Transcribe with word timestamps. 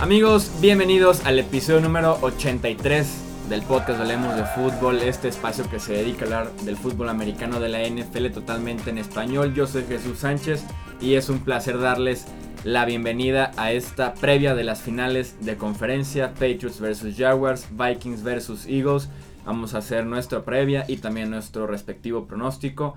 Amigos, 0.00 0.50
bienvenidos 0.60 1.24
al 1.26 1.38
episodio 1.38 1.80
número 1.80 2.18
83 2.20 3.48
del 3.48 3.62
podcast 3.62 4.00
Hablemos 4.00 4.36
de 4.36 4.44
Fútbol, 4.44 5.00
este 5.00 5.28
espacio 5.28 5.68
que 5.70 5.80
se 5.80 5.94
dedica 5.94 6.20
a 6.20 6.24
hablar 6.24 6.52
del 6.62 6.76
fútbol 6.76 7.08
americano 7.08 7.58
de 7.58 7.68
la 7.68 7.82
NFL 7.82 8.26
totalmente 8.28 8.90
en 8.90 8.98
español. 8.98 9.54
Yo 9.54 9.66
soy 9.66 9.84
Jesús 9.84 10.18
Sánchez 10.18 10.62
y 11.00 11.14
es 11.14 11.28
un 11.28 11.40
placer 11.40 11.80
darles 11.80 12.26
la 12.64 12.84
bienvenida 12.84 13.50
a 13.56 13.72
esta 13.72 14.14
previa 14.14 14.54
de 14.54 14.64
las 14.64 14.82
finales 14.82 15.36
de 15.40 15.56
conferencia 15.56 16.34
Patriots 16.34 16.80
vs 16.80 17.16
Jaguars, 17.16 17.66
Vikings 17.70 18.22
vs 18.22 18.66
Eagles. 18.66 19.08
Vamos 19.44 19.74
a 19.74 19.78
hacer 19.78 20.06
nuestra 20.06 20.44
previa 20.44 20.84
y 20.86 20.98
también 20.98 21.30
nuestro 21.30 21.66
respectivo 21.66 22.26
pronóstico 22.26 22.94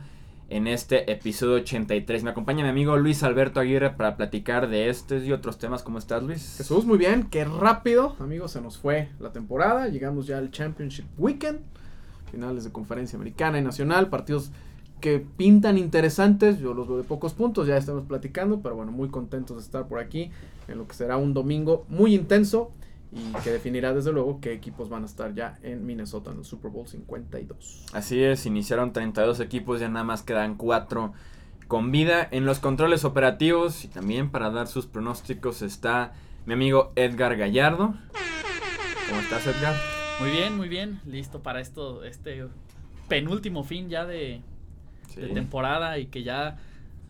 en 0.49 0.67
este 0.67 1.11
episodio 1.11 1.55
83. 1.55 2.23
Me 2.23 2.29
acompaña 2.29 2.63
mi 2.63 2.69
amigo 2.69 2.95
Luis 2.97 3.23
Alberto 3.23 3.59
Aguirre 3.59 3.91
para 3.91 4.15
platicar 4.15 4.69
de 4.69 4.89
estos 4.89 5.23
y 5.23 5.31
otros 5.31 5.57
temas. 5.57 5.83
¿Cómo 5.83 5.97
estás, 5.97 6.23
Luis? 6.23 6.55
Jesús, 6.57 6.85
muy 6.85 6.97
bien. 6.97 7.27
Qué 7.29 7.43
rápido, 7.45 8.15
amigos, 8.19 8.51
se 8.51 8.61
nos 8.61 8.77
fue 8.77 9.09
la 9.19 9.31
temporada. 9.31 9.87
Llegamos 9.87 10.27
ya 10.27 10.37
al 10.37 10.51
Championship 10.51 11.05
Weekend. 11.17 11.59
Finales 12.31 12.63
de 12.63 12.71
conferencia 12.71 13.17
americana 13.17 13.59
y 13.59 13.61
nacional. 13.61 14.09
Partidos 14.09 14.51
que 15.01 15.19
pintan 15.19 15.77
interesantes. 15.77 16.59
Yo 16.59 16.73
los 16.73 16.87
veo 16.87 16.97
de 16.97 17.03
pocos 17.03 17.33
puntos, 17.33 17.67
ya 17.67 17.77
estamos 17.77 18.05
platicando. 18.05 18.61
Pero 18.61 18.75
bueno, 18.75 18.91
muy 18.91 19.09
contentos 19.09 19.57
de 19.57 19.63
estar 19.63 19.87
por 19.87 19.99
aquí 19.99 20.31
en 20.67 20.77
lo 20.77 20.87
que 20.87 20.93
será 20.93 21.17
un 21.17 21.33
domingo 21.33 21.85
muy 21.89 22.15
intenso 22.15 22.71
y 23.17 23.33
que 23.43 23.51
definirá 23.51 23.93
desde 23.93 24.11
luego 24.11 24.39
qué 24.39 24.53
equipos 24.53 24.89
van 24.89 25.03
a 25.03 25.05
estar 25.05 25.33
ya 25.33 25.57
en 25.63 25.85
Minnesota 25.85 26.31
en 26.31 26.37
el 26.37 26.45
Super 26.45 26.71
Bowl 26.71 26.87
52. 26.87 27.85
Así 27.93 28.23
es, 28.23 28.45
iniciaron 28.45 28.93
32 28.93 29.39
equipos, 29.39 29.79
ya 29.79 29.89
nada 29.89 30.05
más 30.05 30.23
quedan 30.23 30.55
4 30.55 31.13
con 31.67 31.91
vida. 31.91 32.27
En 32.31 32.45
los 32.45 32.59
controles 32.59 33.03
operativos 33.05 33.83
y 33.83 33.87
también 33.87 34.29
para 34.29 34.49
dar 34.49 34.67
sus 34.67 34.85
pronósticos 34.85 35.61
está 35.61 36.13
mi 36.45 36.53
amigo 36.53 36.91
Edgar 36.95 37.35
Gallardo. 37.35 37.95
¿Cómo 39.09 39.21
estás, 39.21 39.47
Edgar? 39.47 39.75
Muy 40.19 40.31
bien, 40.31 40.57
muy 40.57 40.67
bien. 40.67 40.99
Listo 41.05 41.41
para 41.41 41.59
esto, 41.59 42.03
este 42.03 42.45
penúltimo 43.07 43.63
fin 43.63 43.89
ya 43.89 44.05
de, 44.05 44.41
de 45.15 45.27
temporada 45.29 45.97
y 45.97 46.07
que 46.07 46.23
ya 46.23 46.57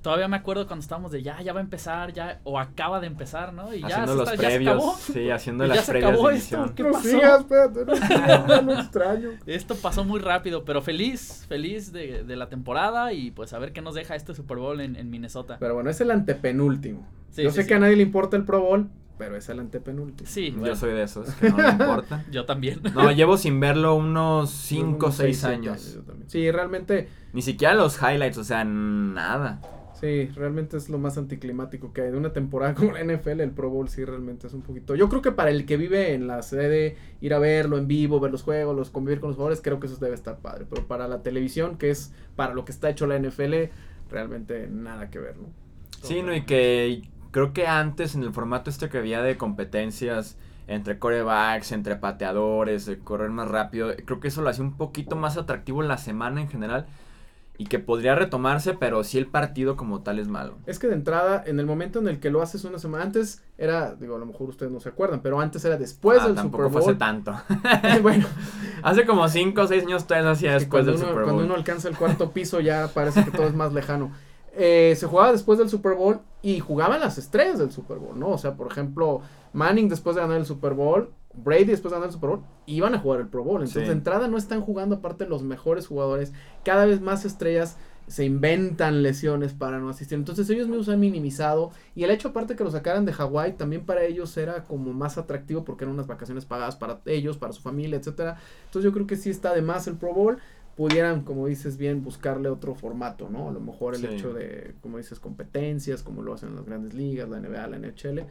todavía 0.07 0.29
me 0.29 0.37
acuerdo 0.37 0.65
cuando 0.67 0.81
estábamos 0.83 1.11
de 1.11 1.21
ya, 1.21 1.41
ya 1.41 1.51
va 1.51 1.59
a 1.59 1.63
empezar, 1.63 2.13
ya, 2.13 2.39
o 2.45 2.57
acaba 2.57 3.01
de 3.01 3.07
empezar, 3.07 3.51
¿no? 3.51 3.73
Y 3.73 3.83
haciendo 3.83 4.13
ya, 4.13 4.15
los 4.15 4.31
está, 4.31 4.47
previos, 4.47 4.63
ya 4.63 4.71
se 4.71 4.79
acabó. 4.79 4.97
sí, 4.97 5.29
haciendo 5.31 5.65
Y 5.65 5.67
las 5.67 5.77
ya 5.79 5.83
se 5.83 5.91
previas 5.91 6.11
acabó 6.11 6.29
de 6.29 6.35
esto, 6.37 6.55
emisión. 6.55 6.75
¿qué 6.75 6.83
no 6.83 6.91
pasó? 6.93 7.09
sigas, 7.09 7.39
espérate, 7.41 7.85
no 7.85 7.95
sigas, 7.97 8.79
extraño. 8.85 9.29
Esto 9.45 9.75
pasó 9.75 10.05
muy 10.05 10.21
rápido, 10.21 10.63
pero 10.63 10.81
feliz, 10.81 11.45
feliz 11.49 11.91
de, 11.91 12.23
de 12.23 12.35
la 12.37 12.47
temporada 12.47 13.11
y 13.11 13.31
pues 13.31 13.51
a 13.51 13.59
ver 13.59 13.73
qué 13.73 13.81
nos 13.81 13.95
deja 13.95 14.15
este 14.15 14.33
Super 14.33 14.59
Bowl 14.59 14.79
en, 14.79 14.95
en 14.95 15.09
Minnesota. 15.09 15.57
Pero 15.59 15.73
bueno, 15.73 15.89
es 15.89 15.99
el 15.99 16.09
antepenúltimo. 16.11 17.05
Sí, 17.31 17.43
Yo 17.43 17.49
sí, 17.49 17.57
sé 17.57 17.61
sí. 17.63 17.67
que 17.67 17.73
a 17.73 17.79
nadie 17.79 17.97
le 17.97 18.03
importa 18.03 18.37
el 18.37 18.45
Pro 18.45 18.61
Bowl, 18.61 18.87
pero 19.17 19.35
es 19.35 19.49
el 19.49 19.59
antepenúltimo. 19.59 20.29
Sí, 20.29 20.55
Yo 20.63 20.73
soy 20.77 20.93
de 20.93 21.03
esos, 21.03 21.29
que 21.33 21.49
no 21.49 21.57
le 21.57 21.67
importa. 21.69 22.23
yo 22.31 22.45
también. 22.45 22.79
No, 22.93 23.11
llevo 23.11 23.35
sin 23.37 23.59
verlo 23.59 23.95
unos 23.95 24.51
5 24.51 24.87
o 24.87 24.93
Unos 25.07 25.15
6 25.17 25.37
siete 25.37 25.53
años. 25.53 25.95
yo. 25.95 26.13
Sí, 26.27 26.49
realmente, 26.49 27.09
Ni 27.33 27.41
siquiera 27.41 27.73
los 27.73 27.97
highlights, 28.01 28.37
o 28.37 28.45
sea, 28.45 28.63
nada. 28.63 29.59
Sí, 29.99 30.27
realmente 30.35 30.77
es 30.77 30.89
lo 30.89 30.97
más 30.97 31.17
anticlimático 31.17 31.93
que 31.93 32.01
hay. 32.01 32.11
De 32.11 32.17
una 32.17 32.33
temporada 32.33 32.73
como 32.75 32.91
la 32.91 33.03
NFL, 33.03 33.41
el 33.41 33.51
Pro 33.51 33.69
Bowl 33.69 33.89
sí 33.89 34.03
realmente 34.05 34.47
es 34.47 34.53
un 34.53 34.61
poquito. 34.61 34.95
Yo 34.95 35.09
creo 35.09 35.21
que 35.21 35.31
para 35.31 35.49
el 35.49 35.65
que 35.65 35.77
vive 35.77 36.13
en 36.13 36.27
la 36.27 36.41
sede, 36.41 36.97
ir 37.21 37.33
a 37.33 37.39
verlo 37.39 37.77
en 37.77 37.87
vivo, 37.87 38.19
ver 38.19 38.31
los 38.31 38.43
juegos, 38.43 38.75
los 38.75 38.89
convivir 38.89 39.19
con 39.19 39.29
los 39.29 39.35
jugadores, 39.35 39.61
creo 39.61 39.79
que 39.79 39.87
eso 39.87 39.97
debe 39.97 40.15
estar 40.15 40.39
padre. 40.39 40.65
Pero 40.69 40.87
para 40.87 41.07
la 41.07 41.23
televisión, 41.23 41.77
que 41.77 41.89
es 41.89 42.13
para 42.35 42.53
lo 42.53 42.65
que 42.65 42.71
está 42.71 42.89
hecho 42.89 43.07
la 43.07 43.19
NFL, 43.19 43.53
realmente 44.09 44.67
nada 44.67 45.09
que 45.09 45.19
ver, 45.19 45.37
¿no? 45.37 45.47
Sí, 46.01 46.21
no, 46.21 46.35
y 46.35 46.45
que 46.45 47.01
creo 47.31 47.53
que 47.53 47.67
antes 47.67 48.15
en 48.15 48.23
el 48.23 48.33
formato 48.33 48.69
este 48.69 48.89
que 48.89 48.97
había 48.97 49.21
de 49.21 49.37
competencias 49.37 50.37
entre 50.67 50.99
corebacks, 50.99 51.71
entre 51.71 51.95
pateadores, 51.95 52.91
correr 53.03 53.29
más 53.29 53.47
rápido, 53.47 53.93
creo 54.05 54.19
que 54.19 54.27
eso 54.27 54.41
lo 54.41 54.49
hacía 54.49 54.63
un 54.63 54.75
poquito 54.75 55.15
más 55.15 55.37
atractivo 55.37 55.81
la 55.81 55.97
semana 55.97 56.41
en 56.41 56.49
general 56.49 56.87
y 57.59 57.65
que 57.65 57.79
podría 57.79 58.13
retomarse, 58.15 58.73
pero 58.75 59.03
sí 59.03 59.17
el 59.17 59.25
partido 59.27 59.75
como 59.75 60.01
tal 60.03 60.19
es 60.19 60.27
malo. 60.27 60.57
Es 60.67 60.77
que 60.77 60.87
de 60.87 60.93
entrada, 60.93 61.43
en 61.45 61.59
el 61.59 61.65
momento 61.65 61.97
en 61.99 62.07
el 62.07 62.19
que 62.19 62.29
lo 62.29 62.41
haces 62.41 62.63
una 62.65 62.77
semana 62.77 63.03
antes, 63.03 63.43
era, 63.57 63.95
digo, 63.95 64.15
a 64.15 64.19
lo 64.19 64.25
mejor 64.27 64.49
ustedes 64.49 64.71
no 64.71 64.79
se 64.79 64.89
acuerdan, 64.89 65.21
pero 65.21 65.39
antes 65.39 65.65
era 65.65 65.75
después 65.77 66.19
Ah, 66.21 66.27
del 66.27 66.35
tampoco 66.35 66.65
Super 66.65 66.71
fue 66.73 66.81
hace 66.81 66.91
Bowl. 66.91 66.97
tanto. 66.99 67.33
bueno, 68.03 68.27
hace 68.83 69.05
como 69.05 69.27
5 69.27 69.59
o 69.61 69.67
6 69.67 69.83
años 69.85 70.05
todavía 70.05 70.31
hacía 70.31 70.49
que 70.49 70.59
después 70.59 70.83
cuando, 70.85 70.91
del 70.91 70.99
uno, 71.01 71.07
Super 71.09 71.23
cuando 71.23 71.33
Bowl. 71.41 71.45
uno 71.45 71.55
alcanza 71.55 71.89
el 71.89 71.97
cuarto 71.97 72.31
piso 72.31 72.59
ya 72.59 72.87
parece 72.93 73.25
que 73.25 73.31
todo 73.31 73.47
es 73.47 73.55
más 73.55 73.73
lejano. 73.73 74.11
Eh, 74.59 74.95
se 74.97 75.05
jugaba 75.07 75.31
después 75.31 75.59
del 75.59 75.69
Super 75.69 75.93
Bowl 75.95 76.19
y 76.41 76.59
jugaban 76.59 76.99
las 76.99 77.17
estrellas 77.17 77.59
del 77.59 77.71
Super 77.71 77.97
Bowl, 77.97 78.19
¿no? 78.19 78.29
O 78.29 78.37
sea, 78.37 78.55
por 78.55 78.71
ejemplo, 78.71 79.21
Manning 79.53 79.87
después 79.89 80.15
de 80.15 80.21
ganar 80.21 80.37
el 80.37 80.45
Super 80.45 80.73
Bowl, 80.73 81.11
Brady 81.37 81.65
después 81.65 81.91
de 81.91 81.95
ganar 81.95 82.07
el 82.09 82.13
Super 82.13 82.29
Bowl, 82.31 82.41
iban 82.65 82.93
a 82.95 82.99
jugar 82.99 83.19
el 83.21 83.27
Pro 83.27 83.43
Bowl. 83.43 83.61
Entonces, 83.61 83.83
Sí. 83.83 83.87
de 83.87 83.93
entrada 83.93 84.27
no 84.27 84.37
están 84.37 84.61
jugando 84.61 84.95
aparte 84.95 85.25
los 85.27 85.43
mejores 85.43 85.87
jugadores. 85.87 86.33
Cada 86.65 86.85
vez 86.85 86.99
más 87.01 87.25
estrellas 87.25 87.77
se 88.07 88.23
inventan 88.23 89.03
lesiones 89.03 89.53
para 89.53 89.79
no 89.79 89.89
asistir. 89.89 90.17
Entonces 90.17 90.49
ellos 90.49 90.67
mismos 90.69 90.87
han 90.89 90.99
minimizado. 90.99 91.71
Y 91.93 92.03
el 92.05 92.09
hecho 92.11 92.29
aparte 92.29 92.55
que 92.55 92.63
lo 92.63 92.71
sacaran 92.71 93.05
de 93.05 93.11
Hawái, 93.11 93.53
también 93.57 93.85
para 93.85 94.03
ellos 94.03 94.35
era 94.37 94.63
como 94.63 94.93
más 94.93 95.17
atractivo 95.17 95.65
porque 95.65 95.83
eran 95.83 95.93
unas 95.93 96.07
vacaciones 96.07 96.45
pagadas 96.45 96.77
para 96.77 97.01
ellos, 97.05 97.37
para 97.37 97.51
su 97.53 97.61
familia, 97.61 97.97
etcétera. 97.97 98.37
Entonces 98.65 98.83
yo 98.89 98.93
creo 98.93 99.07
que 99.07 99.17
sí 99.17 99.29
está 99.29 99.53
de 99.53 99.61
más 99.61 99.87
el 99.87 99.95
Pro 99.97 100.13
Bowl. 100.13 100.37
Pudieran, 100.77 101.23
como 101.23 101.47
dices 101.47 101.75
bien, 101.77 102.03
buscarle 102.03 102.49
otro 102.49 102.75
formato, 102.75 103.29
¿no? 103.29 103.49
A 103.49 103.51
lo 103.51 103.59
mejor 103.59 103.95
el 103.95 104.01
Sí. 104.01 104.07
hecho 104.07 104.31
de, 104.31 104.75
como 104.81 104.97
dices, 104.97 105.19
competencias, 105.19 106.01
como 106.03 106.21
lo 106.21 106.33
hacen 106.33 106.55
las 106.55 106.65
grandes 106.65 106.93
ligas, 106.93 107.27
la 107.27 107.37
NBA, 107.37 107.67
la 107.67 107.75
NHL. 107.77 108.25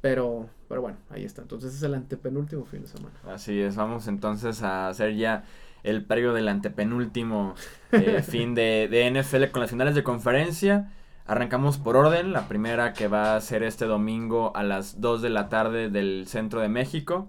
Pero, 0.00 0.48
pero 0.68 0.80
bueno, 0.80 0.98
ahí 1.10 1.24
está. 1.24 1.42
Entonces 1.42 1.74
es 1.74 1.82
el 1.82 1.94
antepenúltimo 1.94 2.64
fin 2.64 2.82
de 2.82 2.88
semana. 2.88 3.14
Así 3.26 3.60
es, 3.60 3.76
vamos 3.76 4.08
entonces 4.08 4.62
a 4.62 4.88
hacer 4.88 5.14
ya 5.16 5.44
el 5.82 6.04
previo 6.04 6.32
del 6.32 6.48
antepenúltimo 6.48 7.54
eh, 7.92 8.22
fin 8.26 8.54
de, 8.54 8.88
de 8.90 9.10
NFL 9.10 9.50
con 9.50 9.60
las 9.60 9.70
finales 9.70 9.94
de 9.94 10.02
conferencia. 10.02 10.92
Arrancamos 11.26 11.78
por 11.78 11.96
orden, 11.96 12.32
la 12.32 12.48
primera 12.48 12.92
que 12.92 13.08
va 13.08 13.36
a 13.36 13.40
ser 13.40 13.62
este 13.62 13.84
domingo 13.84 14.52
a 14.56 14.62
las 14.62 15.00
2 15.00 15.22
de 15.22 15.30
la 15.30 15.48
tarde 15.48 15.88
del 15.88 16.24
centro 16.26 16.60
de 16.60 16.68
México. 16.68 17.28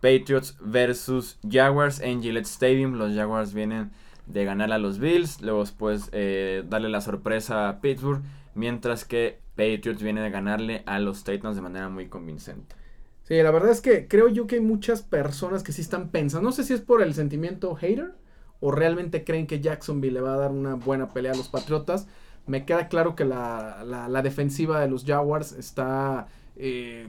Patriots 0.00 0.56
versus 0.60 1.38
Jaguars 1.48 2.00
en 2.00 2.22
Gillette 2.22 2.46
Stadium. 2.46 2.94
Los 2.94 3.14
Jaguars 3.14 3.54
vienen 3.54 3.90
de 4.26 4.44
ganar 4.44 4.72
a 4.72 4.78
los 4.78 4.98
Bills, 4.98 5.40
luego 5.40 5.60
después 5.60 6.10
eh, 6.12 6.62
darle 6.68 6.88
la 6.88 7.00
sorpresa 7.00 7.68
a 7.68 7.80
Pittsburgh, 7.80 8.22
mientras 8.54 9.04
que 9.04 9.40
Patriots 9.58 10.02
viene 10.02 10.22
de 10.22 10.30
ganarle 10.30 10.82
a 10.86 10.98
los 11.00 11.24
Titans 11.24 11.56
de 11.56 11.62
manera 11.62 11.88
muy 11.90 12.08
convincente. 12.08 12.76
Sí, 13.24 13.34
la 13.42 13.50
verdad 13.50 13.70
es 13.70 13.80
que 13.82 14.08
creo 14.08 14.28
yo 14.28 14.46
que 14.46 14.56
hay 14.56 14.60
muchas 14.62 15.02
personas 15.02 15.62
que 15.62 15.72
sí 15.72 15.82
están 15.82 16.08
pensando, 16.10 16.48
no 16.48 16.52
sé 16.52 16.64
si 16.64 16.72
es 16.72 16.80
por 16.80 17.02
el 17.02 17.12
sentimiento 17.14 17.74
hater 17.74 18.14
o 18.60 18.70
realmente 18.72 19.22
creen 19.24 19.46
que 19.46 19.60
Jacksonville 19.60 20.14
le 20.14 20.20
va 20.22 20.34
a 20.34 20.38
dar 20.38 20.50
una 20.50 20.74
buena 20.74 21.12
pelea 21.12 21.32
a 21.32 21.36
los 21.36 21.48
Patriotas. 21.48 22.08
Me 22.46 22.64
queda 22.64 22.88
claro 22.88 23.14
que 23.14 23.24
la, 23.26 23.84
la- 23.84 24.08
la 24.08 24.22
defensiva 24.22 24.80
de 24.80 24.88
los 24.88 25.04
Jaguars 25.04 25.52
está 25.52 26.28
eh, 26.56 27.08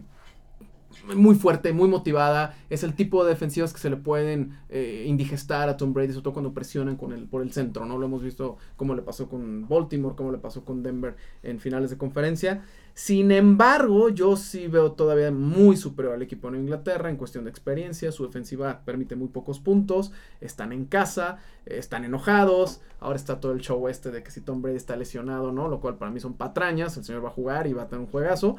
muy 1.15 1.35
fuerte, 1.35 1.73
muy 1.73 1.87
motivada. 1.87 2.55
Es 2.69 2.83
el 2.83 2.93
tipo 2.93 3.23
de 3.23 3.31
defensivas 3.31 3.73
que 3.73 3.79
se 3.79 3.89
le 3.89 3.97
pueden 3.97 4.57
eh, 4.69 5.05
indigestar 5.07 5.69
a 5.69 5.77
Tom 5.77 5.93
Brady, 5.93 6.13
sobre 6.13 6.23
todo 6.23 6.33
cuando 6.33 6.53
presionan 6.53 6.95
con 6.95 7.11
el, 7.13 7.27
por 7.27 7.41
el 7.41 7.51
centro, 7.51 7.85
¿no? 7.85 7.97
Lo 7.97 8.05
hemos 8.05 8.23
visto 8.23 8.57
cómo 8.75 8.95
le 8.95 9.01
pasó 9.01 9.29
con 9.29 9.67
Baltimore, 9.67 10.15
cómo 10.15 10.31
le 10.31 10.37
pasó 10.37 10.63
con 10.63 10.83
Denver 10.83 11.15
en 11.43 11.59
finales 11.59 11.89
de 11.89 11.97
conferencia. 11.97 12.63
Sin 12.93 13.31
embargo, 13.31 14.09
yo 14.09 14.35
sí 14.35 14.67
veo 14.67 14.91
todavía 14.91 15.31
muy 15.31 15.77
superior 15.77 16.15
al 16.15 16.21
equipo 16.21 16.51
de 16.51 16.59
Inglaterra 16.59 17.09
en 17.09 17.15
cuestión 17.15 17.45
de 17.45 17.49
experiencia. 17.49 18.11
Su 18.11 18.25
defensiva 18.25 18.81
permite 18.83 19.15
muy 19.15 19.29
pocos 19.29 19.59
puntos. 19.59 20.11
Están 20.41 20.73
en 20.73 20.83
casa, 20.83 21.37
están 21.65 22.03
enojados. 22.03 22.81
Ahora 22.99 23.15
está 23.15 23.39
todo 23.39 23.53
el 23.53 23.61
show 23.61 23.87
este 23.87 24.11
de 24.11 24.21
que 24.21 24.31
si 24.31 24.41
Tom 24.41 24.61
Brady 24.61 24.75
está 24.75 24.97
lesionado, 24.97 25.53
¿no? 25.53 25.69
Lo 25.69 25.79
cual 25.79 25.97
para 25.97 26.11
mí 26.11 26.19
son 26.19 26.33
patrañas. 26.33 26.97
El 26.97 27.05
señor 27.05 27.23
va 27.23 27.29
a 27.29 27.31
jugar 27.31 27.67
y 27.67 27.73
va 27.73 27.83
a 27.83 27.87
tener 27.87 28.03
un 28.03 28.11
juegazo. 28.11 28.57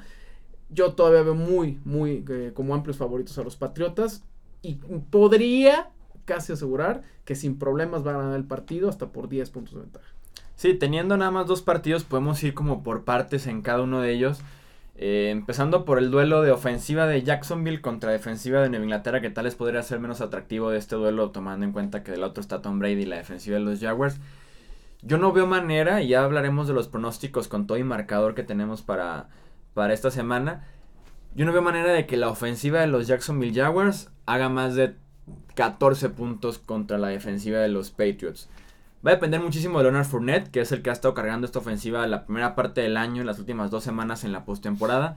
Yo 0.70 0.92
todavía 0.92 1.22
veo 1.22 1.34
muy, 1.34 1.80
muy 1.84 2.24
eh, 2.28 2.52
como 2.54 2.74
amplios 2.74 2.96
favoritos 2.96 3.36
a 3.38 3.42
los 3.42 3.56
Patriotas. 3.56 4.24
Y 4.62 4.74
podría 5.10 5.90
casi 6.24 6.52
asegurar 6.52 7.02
que 7.24 7.34
sin 7.34 7.58
problemas 7.58 8.04
van 8.04 8.16
a 8.16 8.18
ganar 8.18 8.36
el 8.36 8.44
partido 8.44 8.88
hasta 8.88 9.08
por 9.08 9.28
10 9.28 9.50
puntos 9.50 9.74
de 9.74 9.80
ventaja. 9.80 10.06
Sí, 10.54 10.74
teniendo 10.74 11.16
nada 11.16 11.30
más 11.30 11.46
dos 11.46 11.62
partidos, 11.62 12.04
podemos 12.04 12.42
ir 12.44 12.52
como 12.52 12.82
por 12.82 13.04
partes 13.04 13.46
en 13.46 13.62
cada 13.62 13.82
uno 13.82 14.00
de 14.00 14.12
ellos. 14.12 14.40
Eh, 14.96 15.30
empezando 15.30 15.86
por 15.86 15.96
el 15.98 16.10
duelo 16.10 16.42
de 16.42 16.50
ofensiva 16.50 17.06
de 17.06 17.22
Jacksonville 17.22 17.80
contra 17.80 18.12
defensiva 18.12 18.60
de 18.60 18.68
Nueva 18.68 18.84
Inglaterra, 18.84 19.22
que 19.22 19.30
tal 19.30 19.44
vez 19.44 19.54
podría 19.54 19.82
ser 19.82 19.98
menos 19.98 20.20
atractivo 20.20 20.70
de 20.70 20.76
este 20.76 20.96
duelo, 20.96 21.30
tomando 21.30 21.64
en 21.64 21.72
cuenta 21.72 22.04
que 22.04 22.12
del 22.12 22.22
otro 22.22 22.42
está 22.42 22.60
Tom 22.60 22.78
Brady 22.78 23.02
y 23.02 23.06
la 23.06 23.16
defensiva 23.16 23.56
de 23.56 23.64
los 23.64 23.80
Jaguars. 23.80 24.20
Yo 25.00 25.16
no 25.16 25.32
veo 25.32 25.46
manera, 25.46 26.02
y 26.02 26.08
ya 26.08 26.22
hablaremos 26.22 26.68
de 26.68 26.74
los 26.74 26.88
pronósticos 26.88 27.48
con 27.48 27.66
todo 27.66 27.78
y 27.78 27.84
marcador 27.84 28.34
que 28.34 28.42
tenemos 28.42 28.82
para, 28.82 29.28
para 29.74 29.94
esta 29.94 30.10
semana. 30.10 30.64
Yo 31.34 31.46
no 31.46 31.52
veo 31.52 31.62
manera 31.62 31.92
de 31.92 32.06
que 32.06 32.16
la 32.16 32.28
ofensiva 32.28 32.80
de 32.80 32.88
los 32.88 33.06
Jacksonville 33.06 33.54
Jaguars 33.54 34.10
haga 34.26 34.48
más 34.48 34.74
de 34.74 34.96
14 35.54 36.08
puntos 36.10 36.58
contra 36.58 36.98
la 36.98 37.08
defensiva 37.08 37.58
de 37.58 37.68
los 37.68 37.90
Patriots. 37.90 38.48
Va 39.06 39.12
a 39.12 39.14
depender 39.14 39.40
muchísimo 39.40 39.78
de 39.78 39.84
Leonard 39.84 40.06
Fournette, 40.06 40.50
que 40.50 40.60
es 40.60 40.72
el 40.72 40.82
que 40.82 40.90
ha 40.90 40.92
estado 40.92 41.14
cargando 41.14 41.46
esta 41.46 41.60
ofensiva 41.60 42.06
la 42.06 42.26
primera 42.26 42.54
parte 42.54 42.82
del 42.82 42.96
año, 42.96 43.24
las 43.24 43.38
últimas 43.38 43.70
dos 43.70 43.84
semanas 43.84 44.24
en 44.24 44.32
la 44.32 44.44
postemporada. 44.44 45.16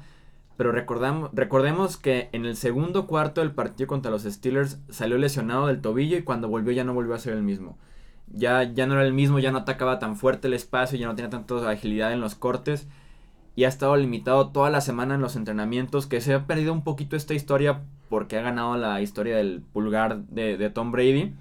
Pero 0.55 0.71
recordemos 0.71 1.97
que 1.97 2.29
en 2.31 2.45
el 2.45 2.55
segundo 2.55 3.07
cuarto 3.07 3.41
del 3.41 3.51
partido 3.51 3.87
contra 3.87 4.11
los 4.11 4.23
Steelers 4.23 4.77
salió 4.89 5.17
lesionado 5.17 5.67
del 5.67 5.81
tobillo 5.81 6.15
y 6.15 6.23
cuando 6.23 6.47
volvió 6.47 6.71
ya 6.71 6.83
no 6.83 6.93
volvió 6.93 7.15
a 7.15 7.19
ser 7.19 7.33
el 7.33 7.41
mismo. 7.41 7.77
Ya, 8.27 8.63
ya 8.63 8.85
no 8.85 8.93
era 8.93 9.03
el 9.03 9.13
mismo, 9.13 9.39
ya 9.39 9.51
no 9.51 9.59
atacaba 9.59 9.99
tan 9.99 10.15
fuerte 10.15 10.47
el 10.47 10.53
espacio, 10.53 10.97
ya 10.97 11.07
no 11.07 11.15
tenía 11.15 11.31
tanta 11.31 11.69
agilidad 11.69 12.13
en 12.13 12.21
los 12.21 12.35
cortes 12.35 12.87
y 13.55 13.65
ha 13.65 13.67
estado 13.67 13.95
limitado 13.95 14.49
toda 14.49 14.69
la 14.69 14.81
semana 14.81 15.15
en 15.15 15.21
los 15.21 15.35
entrenamientos, 15.35 16.07
que 16.07 16.21
se 16.21 16.33
ha 16.33 16.47
perdido 16.47 16.73
un 16.73 16.83
poquito 16.83 17.15
esta 17.15 17.33
historia 17.33 17.83
porque 18.09 18.37
ha 18.37 18.41
ganado 18.41 18.77
la 18.77 19.01
historia 19.01 19.37
del 19.37 19.61
pulgar 19.61 20.25
de, 20.25 20.69
Tom 20.69 20.91
Brady. 20.91 21.33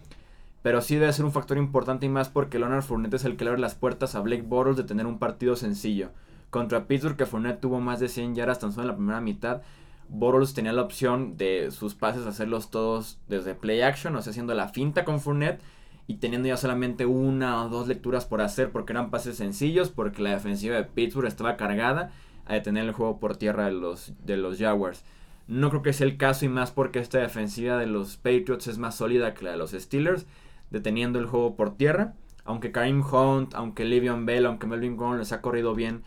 Pero 0.62 0.80
sí 0.80 0.96
debe 0.96 1.12
ser 1.12 1.24
un 1.24 1.32
factor 1.32 1.58
importante 1.58 2.06
y 2.06 2.08
más 2.08 2.28
porque 2.28 2.58
Leonard 2.58 2.82
Fournette 2.82 3.14
es 3.14 3.24
el 3.24 3.36
que 3.36 3.44
le 3.44 3.50
abre 3.50 3.60
las 3.60 3.74
puertas 3.74 4.14
a 4.14 4.20
Blake 4.20 4.42
Bortles 4.42 4.76
de 4.76 4.84
tener 4.84 5.06
un 5.06 5.18
partido 5.18 5.56
sencillo. 5.56 6.10
Contra 6.50 6.86
Pittsburgh, 6.86 7.16
que 7.16 7.26
Fournette 7.26 7.60
tuvo 7.60 7.80
más 7.80 7.98
de 7.98 8.08
100 8.08 8.36
yardas 8.36 8.60
tan 8.60 8.72
solo 8.72 8.82
en 8.82 8.88
la 8.88 8.96
primera 8.96 9.20
mitad, 9.20 9.62
Bortles 10.08 10.54
tenía 10.54 10.72
la 10.72 10.82
opción 10.82 11.36
de 11.36 11.70
sus 11.72 11.94
pases 11.94 12.26
hacerlos 12.26 12.70
todos 12.70 13.18
desde 13.28 13.54
play 13.54 13.80
action, 13.80 14.14
o 14.14 14.22
sea, 14.22 14.30
haciendo 14.30 14.54
la 14.54 14.68
finta 14.68 15.04
con 15.04 15.20
Fournette 15.20 15.60
y 16.06 16.16
teniendo 16.16 16.48
ya 16.48 16.56
solamente 16.56 17.06
una 17.06 17.64
o 17.64 17.68
dos 17.68 17.88
lecturas 17.88 18.26
por 18.26 18.40
hacer 18.40 18.70
porque 18.70 18.92
eran 18.92 19.10
pases 19.10 19.36
sencillos, 19.36 19.90
porque 19.90 20.22
la 20.22 20.30
defensiva 20.30 20.76
de 20.76 20.84
Pittsburgh 20.84 21.26
estaba 21.26 21.56
cargada 21.56 22.12
a 22.46 22.54
detener 22.54 22.84
el 22.84 22.92
juego 22.92 23.18
por 23.20 23.36
tierra 23.36 23.66
de 23.66 23.72
los, 23.72 24.12
de 24.24 24.36
los 24.36 24.58
Jaguars. 24.58 25.04
No 25.46 25.70
creo 25.70 25.82
que 25.82 25.92
sea 25.92 26.06
el 26.06 26.16
caso 26.16 26.44
y 26.44 26.48
más 26.48 26.70
porque 26.70 26.98
esta 26.98 27.18
defensiva 27.18 27.76
de 27.76 27.86
los 27.86 28.16
Patriots 28.16 28.68
es 28.68 28.78
más 28.78 28.96
sólida 28.96 29.34
que 29.34 29.44
la 29.44 29.52
de 29.52 29.56
los 29.56 29.72
Steelers 29.72 30.26
deteniendo 30.70 31.18
el 31.18 31.26
juego 31.26 31.56
por 31.56 31.76
tierra. 31.76 32.14
Aunque 32.44 32.72
Karim 32.72 33.02
Hunt, 33.02 33.54
aunque 33.54 33.84
Livion 33.84 34.26
Bell, 34.26 34.46
aunque 34.46 34.66
Melvin 34.66 34.96
Gordon 34.96 35.18
les 35.18 35.32
ha 35.32 35.40
corrido 35.40 35.74
bien, 35.74 36.02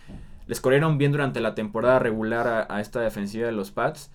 les 0.48 0.60
corrieron 0.60 0.98
bien 0.98 1.12
durante 1.12 1.40
la 1.40 1.56
temporada 1.56 2.00
regular 2.00 2.68
a, 2.70 2.82
esta 2.82 3.00
defensiva 3.00 3.46
de 3.46 3.54
los 3.54 3.72
Pats. 3.72 4.12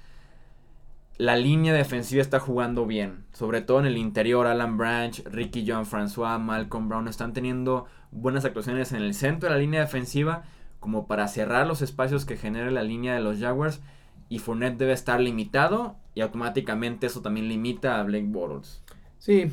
La 1.20 1.36
línea 1.36 1.74
defensiva 1.74 2.22
está 2.22 2.40
jugando 2.40 2.86
bien, 2.86 3.26
sobre 3.34 3.60
todo 3.60 3.78
en 3.80 3.84
el 3.84 3.98
interior. 3.98 4.46
Alan 4.46 4.78
Branch, 4.78 5.22
Ricky 5.26 5.66
John 5.68 5.84
François, 5.84 6.38
Malcolm 6.38 6.88
Brown 6.88 7.08
están 7.08 7.34
teniendo 7.34 7.84
buenas 8.10 8.46
actuaciones 8.46 8.92
en 8.92 9.02
el 9.02 9.12
centro 9.12 9.50
de 9.50 9.54
la 9.54 9.60
línea 9.60 9.82
defensiva, 9.82 10.44
como 10.78 11.06
para 11.06 11.28
cerrar 11.28 11.66
los 11.66 11.82
espacios 11.82 12.24
que 12.24 12.38
genera 12.38 12.70
la 12.70 12.82
línea 12.82 13.12
de 13.12 13.20
los 13.20 13.38
Jaguars. 13.38 13.82
Y 14.30 14.38
Fournette 14.38 14.78
debe 14.78 14.94
estar 14.94 15.20
limitado, 15.20 15.96
y 16.14 16.22
automáticamente 16.22 17.08
eso 17.08 17.20
también 17.20 17.50
limita 17.50 18.00
a 18.00 18.02
Blake 18.02 18.24
Bortles. 18.26 18.82
Sí, 19.18 19.52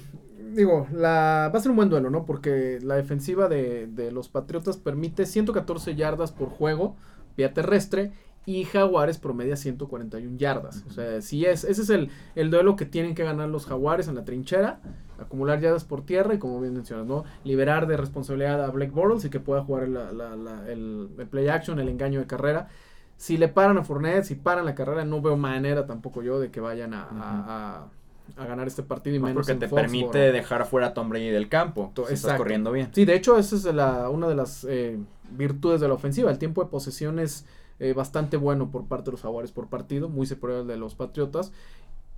digo, 0.53 0.87
la, 0.93 1.51
va 1.53 1.59
a 1.59 1.61
ser 1.61 1.71
un 1.71 1.75
buen 1.75 1.89
duelo, 1.89 2.09
¿no? 2.09 2.25
Porque 2.25 2.79
la 2.81 2.95
defensiva 2.95 3.49
de, 3.49 3.87
de 3.87 4.13
los 4.13 4.29
Patriotas 4.29 4.77
permite 4.77 5.25
114 5.25 5.95
yardas 5.95 6.31
por 6.31 6.47
juego 6.47 6.95
vía 7.35 7.53
terrestre 7.53 8.13
y 8.47 8.63
Jaguares 8.63 9.17
promedia 9.17 9.57
141 9.57 10.37
yardas. 10.37 10.85
O 10.87 10.91
sea, 10.91 11.21
sí 11.21 11.45
es, 11.45 11.65
ese 11.65 11.81
es 11.81 11.89
el, 11.89 12.09
el, 12.33 12.49
duelo 12.49 12.77
que 12.77 12.85
tienen 12.85 13.13
que 13.13 13.25
ganar 13.25 13.49
los 13.49 13.65
Jaguares 13.65 14.07
en 14.07 14.15
la 14.15 14.23
trinchera, 14.23 14.79
acumular 15.19 15.59
yardas 15.59 15.83
por 15.83 16.05
tierra 16.05 16.33
y 16.33 16.39
como 16.39 16.61
bien 16.61 16.73
mencionas, 16.73 17.05
¿no? 17.05 17.25
Liberar 17.43 17.87
de 17.87 17.97
responsabilidad 17.97 18.63
a 18.63 18.69
Blake 18.71 18.91
Bortles 18.91 19.25
y 19.25 19.29
que 19.29 19.41
pueda 19.41 19.63
jugar 19.63 19.83
el, 19.83 21.09
el, 21.19 21.27
play 21.27 21.49
action, 21.49 21.77
el 21.79 21.89
engaño 21.89 22.21
de 22.21 22.25
carrera. 22.25 22.69
Si 23.17 23.35
le 23.35 23.49
paran 23.49 23.77
a 23.79 23.83
Fournette, 23.83 24.23
si 24.23 24.35
paran 24.35 24.65
la 24.65 24.75
carrera, 24.75 25.03
no 25.03 25.21
veo 25.21 25.35
manera 25.35 25.85
tampoco 25.85 26.23
yo 26.23 26.39
de 26.39 26.49
que 26.49 26.61
vayan 26.61 26.93
a 26.93 27.89
a 28.35 28.45
ganar 28.45 28.67
este 28.67 28.83
partido 28.83 29.15
y 29.15 29.19
menos 29.19 29.47
porque 29.47 29.55
te 29.55 29.73
permite 29.73 30.31
dejar 30.31 30.61
afuera 30.61 30.87
a 30.87 30.93
Tom 30.93 31.09
Brady 31.09 31.29
del 31.29 31.47
campo 31.47 31.93
si 32.07 32.13
estás 32.13 32.37
corriendo 32.37 32.71
bien 32.71 32.89
sí 32.91 33.05
de 33.05 33.15
hecho 33.15 33.37
esa 33.37 33.55
es 33.55 33.63
la, 33.65 34.09
una 34.09 34.27
de 34.27 34.35
las 34.35 34.65
eh, 34.69 34.99
virtudes 35.31 35.79
de 35.79 35.87
la 35.87 35.93
ofensiva 35.93 36.29
el 36.29 36.37
tiempo 36.37 36.63
de 36.63 36.69
posesión 36.69 37.19
es 37.19 37.45
eh, 37.79 37.93
bastante 37.93 38.37
bueno 38.37 38.71
por 38.71 38.85
parte 38.87 39.05
de 39.05 39.11
los 39.11 39.21
jaguares 39.21 39.51
por 39.51 39.67
partido 39.67 40.09
muy 40.09 40.25
superior 40.25 40.61
al 40.61 40.67
de 40.67 40.77
los 40.77 40.95
patriotas 40.95 41.51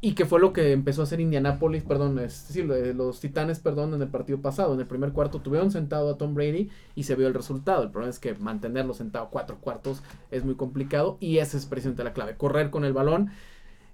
y 0.02 0.14
que 0.14 0.26
fue 0.26 0.40
lo 0.40 0.54
que 0.54 0.72
empezó 0.72 1.02
a 1.02 1.04
hacer 1.04 1.20
Indianapolis, 1.20 1.84
perdón, 1.84 2.20
es 2.20 2.48
decir, 2.48 2.66
los 2.96 3.20
Titanes, 3.20 3.60
perdón, 3.60 3.94
en 3.94 4.02
el 4.02 4.08
partido 4.08 4.40
pasado. 4.40 4.74
En 4.74 4.80
el 4.80 4.88
primer 4.88 5.12
cuarto 5.12 5.42
tuvieron 5.42 5.72
sentado 5.72 6.10
a 6.10 6.18
Tom 6.18 6.36
Brady 6.36 6.70
y 6.96 7.04
se 7.04 7.16
vio 7.16 7.28
el 7.28 7.34
resultado. 7.34 7.84
El 7.84 7.92
problema 7.92 8.10
es 8.10 8.20
que 8.20 8.34
mantenerlo 8.36 8.94
sentado 8.94 9.28
cuatro 9.30 9.58
cuartos 9.60 10.02
es 10.32 10.46
muy 10.46 10.56
complicado 10.56 11.18
y 11.20 11.40
esa 11.40 11.58
es 11.58 11.66
precisamente 11.66 12.06
la 12.06 12.14
clave. 12.14 12.38
Correr 12.38 12.70
con 12.70 12.86
el 12.86 12.94
balón 12.94 13.32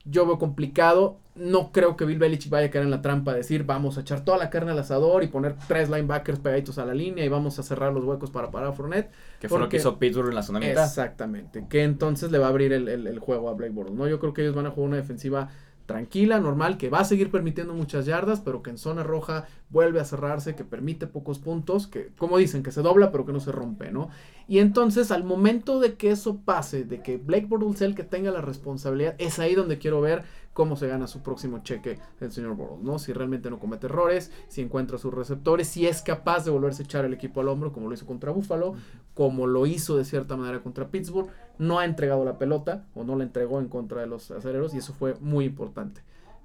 yo 0.05 0.25
veo 0.25 0.37
complicado. 0.37 1.19
No 1.35 1.73
creo 1.73 1.97
que 1.97 2.05
Bill 2.05 2.17
Belichick 2.17 2.49
vaya 2.49 2.67
a 2.67 2.69
caer 2.69 2.85
en 2.85 2.91
la 2.91 3.01
trampa 3.01 3.31
de 3.31 3.39
decir 3.39 3.65
vamos 3.65 3.97
a 3.97 4.01
echar 4.01 4.23
toda 4.23 4.37
la 4.37 4.49
carne 4.49 4.71
al 4.71 4.79
asador 4.79 5.21
y 5.23 5.27
poner 5.27 5.55
tres 5.67 5.89
linebackers 5.89 6.39
pegaditos 6.39 6.77
a 6.77 6.85
la 6.85 6.93
línea 6.93 7.25
y 7.25 7.27
vamos 7.27 7.59
a 7.59 7.63
cerrar 7.63 7.91
los 7.91 8.05
huecos 8.05 8.31
para 8.31 8.51
parar 8.51 8.69
a 8.69 8.71
Fournette. 8.71 9.11
Que 9.41 9.49
fue 9.49 9.59
lo 9.59 9.67
que 9.67 9.77
hizo 9.77 9.99
Pittsburgh 9.99 10.29
en 10.29 10.35
la 10.35 10.43
zona 10.43 10.59
mitad. 10.59 10.85
Exactamente. 10.85 11.65
Que 11.67 11.83
entonces 11.83 12.31
le 12.31 12.37
va 12.37 12.45
a 12.45 12.49
abrir 12.49 12.71
el, 12.71 12.87
el, 12.87 13.19
juego 13.19 13.49
a 13.49 13.53
Blake 13.53 13.73
¿no? 13.73 14.07
Yo 14.07 14.19
creo 14.19 14.33
que 14.33 14.43
ellos 14.43 14.55
van 14.55 14.67
a 14.67 14.71
jugar 14.71 14.89
una 14.89 14.97
defensiva 14.97 15.49
tranquila, 15.85 16.39
normal, 16.39 16.77
que 16.77 16.89
va 16.89 16.99
a 16.99 17.05
seguir 17.05 17.29
permitiendo 17.31 17.73
muchas 17.73 18.05
yardas, 18.05 18.41
pero 18.41 18.63
que 18.63 18.71
en 18.71 18.77
zona 18.77 19.03
roja 19.03 19.45
vuelve 19.69 19.99
a 19.99 20.05
cerrarse, 20.05 20.55
que 20.55 20.63
permite 20.63 21.07
pocos 21.07 21.39
puntos, 21.39 21.87
que 21.87 22.11
como 22.17 22.37
dicen, 22.37 22.63
que 22.63 22.71
se 22.71 22.81
dobla 22.81 23.11
pero 23.11 23.25
que 23.25 23.33
no 23.33 23.39
se 23.39 23.51
rompe, 23.51 23.91
¿no? 23.91 24.09
Y 24.47 24.59
entonces 24.59 25.11
al 25.11 25.23
momento 25.23 25.79
de 25.79 25.95
que 25.95 26.11
eso 26.11 26.37
pase, 26.37 26.83
de 26.83 27.01
que 27.01 27.17
Blake 27.17 27.47
Bortles 27.47 27.77
sea 27.77 27.87
el 27.87 27.95
que 27.95 28.03
tenga 28.03 28.31
la 28.31 28.41
responsabilidad, 28.41 29.15
es 29.17 29.39
ahí 29.39 29.55
donde 29.55 29.77
quiero 29.77 30.01
ver 30.01 30.23
cómo 30.53 30.77
se 30.77 30.87
gana 30.87 31.07
su 31.07 31.21
próximo 31.21 31.59
cheque 31.63 31.99
el 32.21 32.31
señor 32.31 32.55
Bortles, 32.55 32.83
¿no? 32.83 32.97
Si 32.97 33.11
realmente 33.11 33.49
no 33.49 33.59
comete 33.59 33.87
errores, 33.87 34.31
si 34.47 34.61
encuentra 34.61 34.97
sus 34.97 35.13
receptores, 35.13 35.67
si 35.67 35.85
es 35.85 36.01
capaz 36.01 36.45
de 36.45 36.51
volverse 36.51 36.83
a 36.83 36.85
echar 36.85 37.05
el 37.05 37.13
equipo 37.13 37.41
al 37.41 37.49
hombro 37.49 37.73
como 37.73 37.89
lo 37.89 37.93
hizo 37.93 38.05
contra 38.05 38.31
Buffalo, 38.31 38.75
como 39.13 39.47
lo 39.47 39.65
hizo 39.65 39.97
de 39.97 40.05
cierta 40.05 40.35
manera 40.37 40.61
contra 40.61 40.87
Pittsburgh, 40.89 41.29
no 41.57 41.79
ha 41.79 41.85
entregado 41.85 42.25
la 42.25 42.37
pelota 42.37 42.85
o 42.95 43.03
no 43.03 43.15
la 43.15 43.23
entregó 43.23 43.59
en 43.59 43.67
contra 43.67 44.01
de 44.01 44.07
los 44.07 44.31
aceleros 44.31 44.73
y 44.73 44.77
eso 44.77 44.93
fue 44.93 45.15
muy 45.19 45.45
importante. 45.45 46.01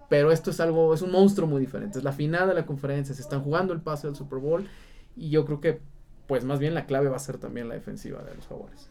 Pero 0.08 0.32
esto 0.32 0.50
es 0.50 0.60
algo, 0.60 0.92
es 0.92 1.02
un 1.02 1.12
monstruo 1.12 1.46
muy 1.46 1.60
diferente. 1.60 1.98
Es 1.98 2.04
la 2.04 2.12
final 2.12 2.48
de 2.48 2.54
la 2.54 2.66
conferencia, 2.66 3.14
se 3.14 3.22
están 3.22 3.42
jugando 3.42 3.72
el 3.72 3.80
pase 3.80 4.06
del 4.06 4.16
Super 4.16 4.38
Bowl 4.38 4.66
y 5.16 5.30
yo 5.30 5.44
creo 5.44 5.60
que 5.60 5.80
pues 6.26 6.44
más 6.44 6.60
bien 6.60 6.74
la 6.74 6.86
clave 6.86 7.08
va 7.08 7.16
a 7.16 7.20
ser 7.20 7.38
también 7.38 7.68
la 7.68 7.74
defensiva 7.74 8.22
de 8.22 8.34
los 8.34 8.46
Jaguares. 8.46 8.88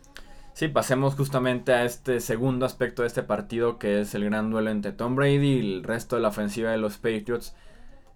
Sí, 0.59 0.67
pasemos 0.67 1.15
justamente 1.15 1.71
a 1.71 1.85
este 1.85 2.19
segundo 2.19 2.65
aspecto 2.65 3.03
de 3.03 3.07
este 3.07 3.23
partido 3.23 3.79
que 3.79 4.01
es 4.01 4.13
el 4.13 4.25
gran 4.25 4.51
duelo 4.51 4.71
entre 4.71 4.91
Tom 4.91 5.15
Brady 5.15 5.53
y 5.53 5.59
el 5.59 5.83
resto 5.85 6.17
de 6.17 6.21
la 6.21 6.27
ofensiva 6.27 6.71
de 6.71 6.77
los 6.77 6.97
Patriots, 6.97 7.55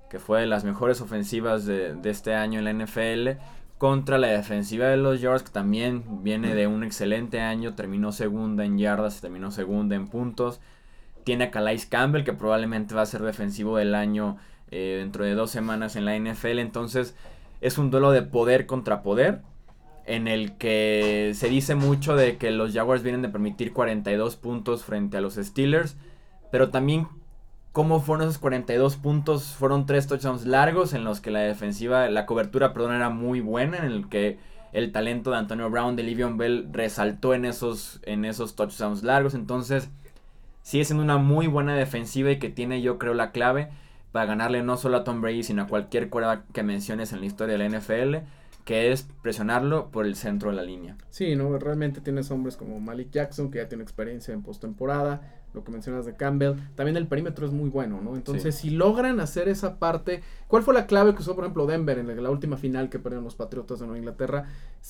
que 0.10 0.20
fue 0.20 0.42
de 0.42 0.48
las 0.48 0.66
mejores 0.66 1.00
ofensivas 1.00 1.66
de, 1.66 1.98
este 2.04 2.36
año 2.36 2.60
en 2.60 2.66
la 2.66 2.86
NFL, 2.86 3.42
contra 3.78 4.18
la 4.18 4.28
defensiva 4.28 4.88
de 4.88 4.98
los 4.98 5.20
Jaguars, 5.20 5.44
que 5.44 5.52
también 5.52 6.24
viene 6.24 6.56
de 6.56 6.68
un 6.68 6.84
excelente 6.84 7.42
año, 7.42 7.76
terminó 7.76 8.12
segunda 8.12 8.66
en 8.66 8.78
yardas, 8.78 9.22
terminó 9.22 9.52
segunda 9.52 9.96
en 9.96 10.08
puntos. 10.08 10.62
Tiene 11.24 11.46
a 11.46 11.52
Calais 11.52 11.86
Campbell, 11.86 12.24
que 12.24 12.34
probablemente 12.34 12.96
va 12.96 13.02
a 13.02 13.06
ser 13.06 13.22
defensivo 13.22 13.78
del 13.78 13.96
año 13.96 14.38
eh, 14.72 14.98
dentro 15.00 15.24
de 15.26 15.36
dos 15.36 15.52
semanas 15.52 15.96
en 15.96 16.06
la 16.06 16.18
NFL, 16.18 16.60
entonces 16.60 17.16
es 17.62 17.78
un 17.78 17.92
duelo 17.92 18.12
de 18.12 18.24
poder 18.24 18.66
contra 18.66 19.04
poder 19.04 19.42
en 20.06 20.28
el 20.28 20.58
que 20.58 21.32
se 21.36 21.48
dice 21.48 21.76
mucho 21.76 22.16
de 22.16 22.38
que 22.38 22.52
los 22.52 22.74
Jaguars 22.74 23.04
vienen 23.04 23.22
de 23.22 23.30
permitir 23.30 23.72
42 23.72 24.36
puntos 24.36 24.84
frente 24.84 25.18
a 25.18 25.22
los 25.22 25.36
Steelers, 25.36 25.96
pero 26.52 26.70
también 26.70 27.08
cómo 27.74 28.00
fueron 28.00 28.28
esos 28.28 28.38
42 28.38 28.96
puntos, 28.98 29.56
fueron 29.56 29.86
tres 29.86 30.08
touchdowns 30.08 30.46
largos 30.46 30.94
en 30.94 31.04
los 31.04 31.20
que 31.20 31.32
la 31.32 31.42
defensiva, 31.42 32.08
la 32.08 32.26
cobertura, 32.26 32.72
perdón, 32.72 32.94
era 32.94 33.10
muy 33.10 33.42
buena, 33.42 33.80
en 33.80 33.86
el 33.86 34.08
que 34.08 34.38
el 34.72 34.92
talento 34.92 35.32
de 35.32 35.38
Antonio 35.38 35.70
Brown, 35.70 35.96
de 35.96 36.04
Livion 36.04 36.38
Bell 36.38 36.70
resaltó 36.72 37.34
en 37.34 37.46
esos, 37.46 38.00
en 38.04 38.26
esos 38.26 38.56
touchdowns 38.56 39.04
largos, 39.04 39.34
entonces 39.34 39.90
sigue 40.62 40.86
siendo 40.86 41.04
una 41.04 41.18
muy 41.18 41.48
buena 41.48 41.76
defensiva 41.76 42.32
y 42.32 42.40
que 42.40 42.50
tiene 42.50 42.82
yo 42.82 42.98
creo 43.00 43.16
la 43.16 43.32
clave 43.32 43.70
para 44.12 44.28
ganarle 44.28 44.62
no 44.62 44.78
solo 44.78 44.98
a 44.98 45.04
Tom 45.04 45.22
Brady, 45.22 45.42
sino 45.42 45.64
a 45.64 45.68
cualquier 45.68 46.10
quarterback 46.10 46.52
que 46.52 46.62
menciones 46.62 47.12
en 47.12 47.22
la 47.22 47.26
historia 47.26 47.58
de 47.58 47.70
la 47.70 47.80
NFL, 47.80 48.18
que 48.66 48.92
es 48.92 49.08
presionarlo 49.24 49.90
por 49.90 50.06
el 50.06 50.16
centro 50.16 50.52
de 50.52 50.56
la 50.56 50.62
línea. 50.62 50.96
Sí, 51.10 51.36
no, 51.36 51.58
realmente 51.58 52.02
tienes 52.02 52.30
hombres 52.30 52.56
como 52.56 52.80
Malik 52.80 53.10
Jackson, 53.10 53.50
que 53.50 53.58
ya 53.58 53.68
tiene 53.68 53.84
experiencia 53.84 54.32
en 54.32 54.44
postemporada, 54.44 55.43
lo 55.54 55.64
que 55.64 55.72
mencionas 55.72 56.06
de 56.06 56.16
Campbell, 56.16 56.56
también 56.76 56.98
el 56.98 57.08
perímetro 57.08 57.46
es 57.46 57.52
muy 57.52 57.70
bueno, 57.70 58.02
¿no? 58.02 58.16
Entonces, 58.16 58.56
si 58.56 58.72
logran 58.72 59.20
hacer 59.20 59.48
esa 59.48 59.78
parte, 59.78 60.24
¿cuál 60.48 60.64
fue 60.64 60.74
la 60.74 60.88
clave 60.88 61.14
que 61.14 61.22
usó, 61.22 61.36
por 61.36 61.44
ejemplo, 61.44 61.68
Denver 61.68 62.00
en 62.00 62.24
la, 62.24 62.30
última 62.30 62.58
final 62.58 62.90
que 62.90 63.00
perdieron 63.00 63.24
los 63.24 63.36
Patriotas 63.36 63.80
de 63.80 63.86
Nueva 63.86 64.00
Inglaterra? 64.00 64.48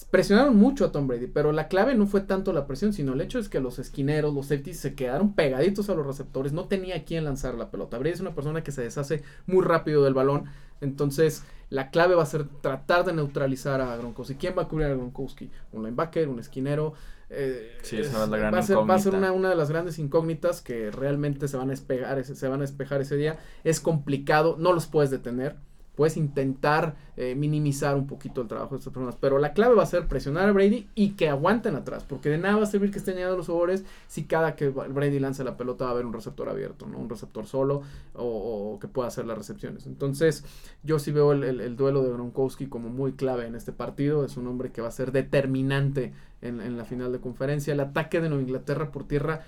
Presionaron 0.10 0.56
mucho 0.56 0.86
a 0.86 0.92
Tom 0.92 1.08
Brady, 1.08 1.28
pero 1.28 1.52
la 1.52 1.68
clave 1.68 1.96
no 1.96 2.08
fue 2.08 2.22
tanto 2.22 2.54
la 2.54 2.66
presión, 2.66 2.94
sino 2.94 3.14
el 3.14 3.22
hecho 3.22 3.40
es 3.40 3.50
que 3.50 3.60
los 3.60 3.80
esquineros, 3.80 4.34
los 4.34 4.48
safeties 4.48 4.80
se 4.80 4.96
quedaron 4.96 5.34
pegaditos 5.34 5.90
a 5.90 5.96
los 5.96 6.08
receptores, 6.08 6.54
no 6.54 6.66
tenía 6.66 6.98
a 6.98 7.04
quién 7.04 7.26
lanzar 7.26 7.56
la 7.56 7.70
pelota. 7.70 7.98
Brady 7.98 8.14
es 8.14 8.22
una 8.22 8.36
persona 8.36 8.64
que 8.64 8.72
se 8.72 8.82
deshace 8.82 9.24
muy 9.46 9.64
rápido 9.64 10.04
del 10.04 10.14
balón, 10.14 10.46
entonces 10.82 11.44
la 11.70 11.90
clave 11.90 12.14
va 12.14 12.24
a 12.24 12.28
ser 12.28 12.48
tratar 12.62 13.04
de 13.04 13.14
neutralizar 13.14 13.82
a 13.82 13.98
Gronkowski. 13.98 14.36
¿Quién 14.36 14.54
va 14.56 14.64
a 14.64 14.68
cubrir 14.68 14.88
a 14.88 14.94
Gronkowski? 14.94 15.50
Un 15.72 15.84
linebacker, 15.84 16.30
un 16.30 16.40
esquinero, 16.40 16.94
eh, 17.36 17.78
sí, 17.82 17.98
esa 17.98 18.24
es 18.24 18.30
la 18.30 18.38
gran 18.38 18.54
va, 18.54 18.60
a 18.60 18.64
ser, 18.64 18.78
va 18.78 18.96
a 18.96 19.00
ser, 19.00 19.16
una, 19.16 19.32
una, 19.32 19.50
de 19.50 19.56
las 19.56 19.70
grandes 19.70 20.00
incógnitas 20.00 20.62
que 20.62 20.92
realmente 20.92 21.48
se 21.48 21.58
van 21.58 21.70
a 21.70 21.72
despejar, 21.72 22.24
se 22.24 22.48
van 22.48 22.60
a 22.60 22.62
despejar 22.62 23.02
ese 23.02 23.16
día. 23.16 23.40
Es 23.64 23.80
complicado, 23.80 24.56
no 24.60 24.74
los 24.74 24.88
puedes 24.88 25.12
detener. 25.12 25.58
Puedes 25.96 26.18
intentar 26.18 26.96
eh, 27.16 27.36
minimizar 27.36 27.96
un 27.96 28.08
poquito 28.08 28.42
el 28.42 28.48
trabajo 28.48 28.72
de 28.72 28.80
estas 28.80 28.94
personas. 28.94 29.16
Pero 29.20 29.38
la 29.38 29.54
clave 29.54 29.76
va 29.76 29.84
a 29.84 29.88
ser 29.88 30.08
presionar 30.08 30.50
a 30.50 30.52
Brady 30.52 30.88
y 30.96 31.12
que 31.12 31.30
aguanten 31.30 31.76
atrás, 31.76 32.04
porque 32.08 32.30
de 32.30 32.38
nada 32.38 32.58
va 32.58 32.64
a 32.64 32.68
servir 32.68 32.92
que 32.92 32.98
estén 32.98 33.16
llegando 33.16 33.38
los 33.38 33.48
jugadores 33.48 33.86
si 34.08 34.24
cada 34.24 34.56
que 34.56 34.70
Brady 34.70 35.20
lance 35.20 35.44
la 35.44 35.58
pelota 35.58 35.86
va 35.86 35.92
a 35.92 35.94
haber 35.94 36.06
un 36.06 36.14
receptor 36.14 36.50
abierto, 36.50 36.88
¿no? 36.88 36.98
Un 36.98 37.10
receptor 37.10 37.46
solo 37.46 37.82
o, 38.16 38.78
que 38.82 38.88
pueda 38.88 39.08
hacer 39.08 39.26
las 39.26 39.38
recepciones. 39.38 39.86
Entonces, 39.86 40.44
yo 40.84 41.00
sí 41.00 41.12
veo 41.12 41.34
el, 41.34 41.76
duelo 41.76 42.04
de 42.04 42.12
Gronkowski 42.12 42.68
como 42.68 42.90
muy 42.90 43.14
clave 43.14 43.46
en 43.46 43.56
este 43.56 43.72
partido. 43.72 44.26
Es 44.26 44.38
un 44.38 44.48
hombre 44.48 44.72
que 44.72 44.82
va 44.82 44.88
a 44.88 44.92
ser 44.92 45.12
determinante 45.12 46.14
en, 46.42 46.62
en 46.62 46.78
la 46.78 46.86
final 46.86 47.12
de 47.12 47.20
conferencia. 47.20 47.74
El 47.74 47.80
ataque 47.80 48.20
de 48.20 48.30
Nueva 48.30 48.44
Inglaterra 48.44 48.92
por 48.92 49.06
tierra 49.08 49.44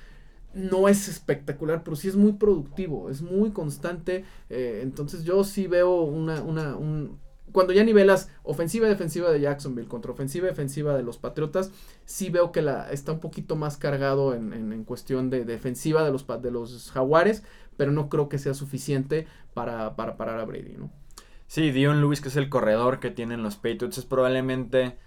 no 0.56 0.88
es 0.88 1.08
espectacular, 1.08 1.84
pero 1.84 1.96
sí 1.96 2.08
es 2.08 2.16
muy 2.16 2.34
productivo, 2.34 3.10
es 3.10 3.22
muy 3.22 3.52
constante. 3.52 4.26
Eh, 4.50 4.80
entonces 4.82 5.24
yo 5.24 5.44
sí 5.44 5.68
veo 5.68 6.02
una, 6.02 6.42
una, 6.42 6.78
un, 6.78 7.20
cuando 7.52 7.74
ya 7.74 7.84
nivelas 7.84 8.30
ofensiva 8.44 8.88
y 8.88 8.90
defensiva 8.90 9.32
de 9.32 9.42
Jacksonville 9.42 9.88
contra 9.88 10.12
ofensiva 10.12 10.48
y 10.48 10.50
defensiva 10.50 10.96
de 10.96 11.04
los 11.04 11.18
Patriotas, 11.18 11.72
sí 12.06 12.30
veo 12.30 12.52
que 12.52 12.62
la, 12.62 12.90
está 12.92 13.12
un 13.12 13.20
poquito 13.20 13.56
más 13.56 13.78
cargado 13.78 14.34
en, 14.34 14.54
en, 14.54 14.84
cuestión 14.86 15.30
de 15.30 15.44
defensiva 15.46 16.04
de 16.04 16.12
los, 16.12 16.26
de 16.42 16.52
los 16.52 16.92
Jaguares, 16.92 17.44
pero 17.76 17.92
no 17.92 18.10
creo 18.10 18.30
que 18.30 18.40
sea 18.40 18.54
suficiente 18.54 19.28
para, 19.54 19.96
para 19.96 20.16
parar 20.16 20.40
a 20.40 20.46
Brady, 20.46 20.76
¿no? 20.78 20.90
Sí, 21.48 21.72
Dion 21.72 22.02
Lewis, 22.02 22.22
que 22.22 22.30
es 22.30 22.38
el 22.38 22.50
corredor 22.50 23.00
que 23.00 23.12
tienen 23.12 23.44
los 23.44 23.56
Patriots, 23.56 23.98
es 23.98 24.06
probablemente 24.06 24.98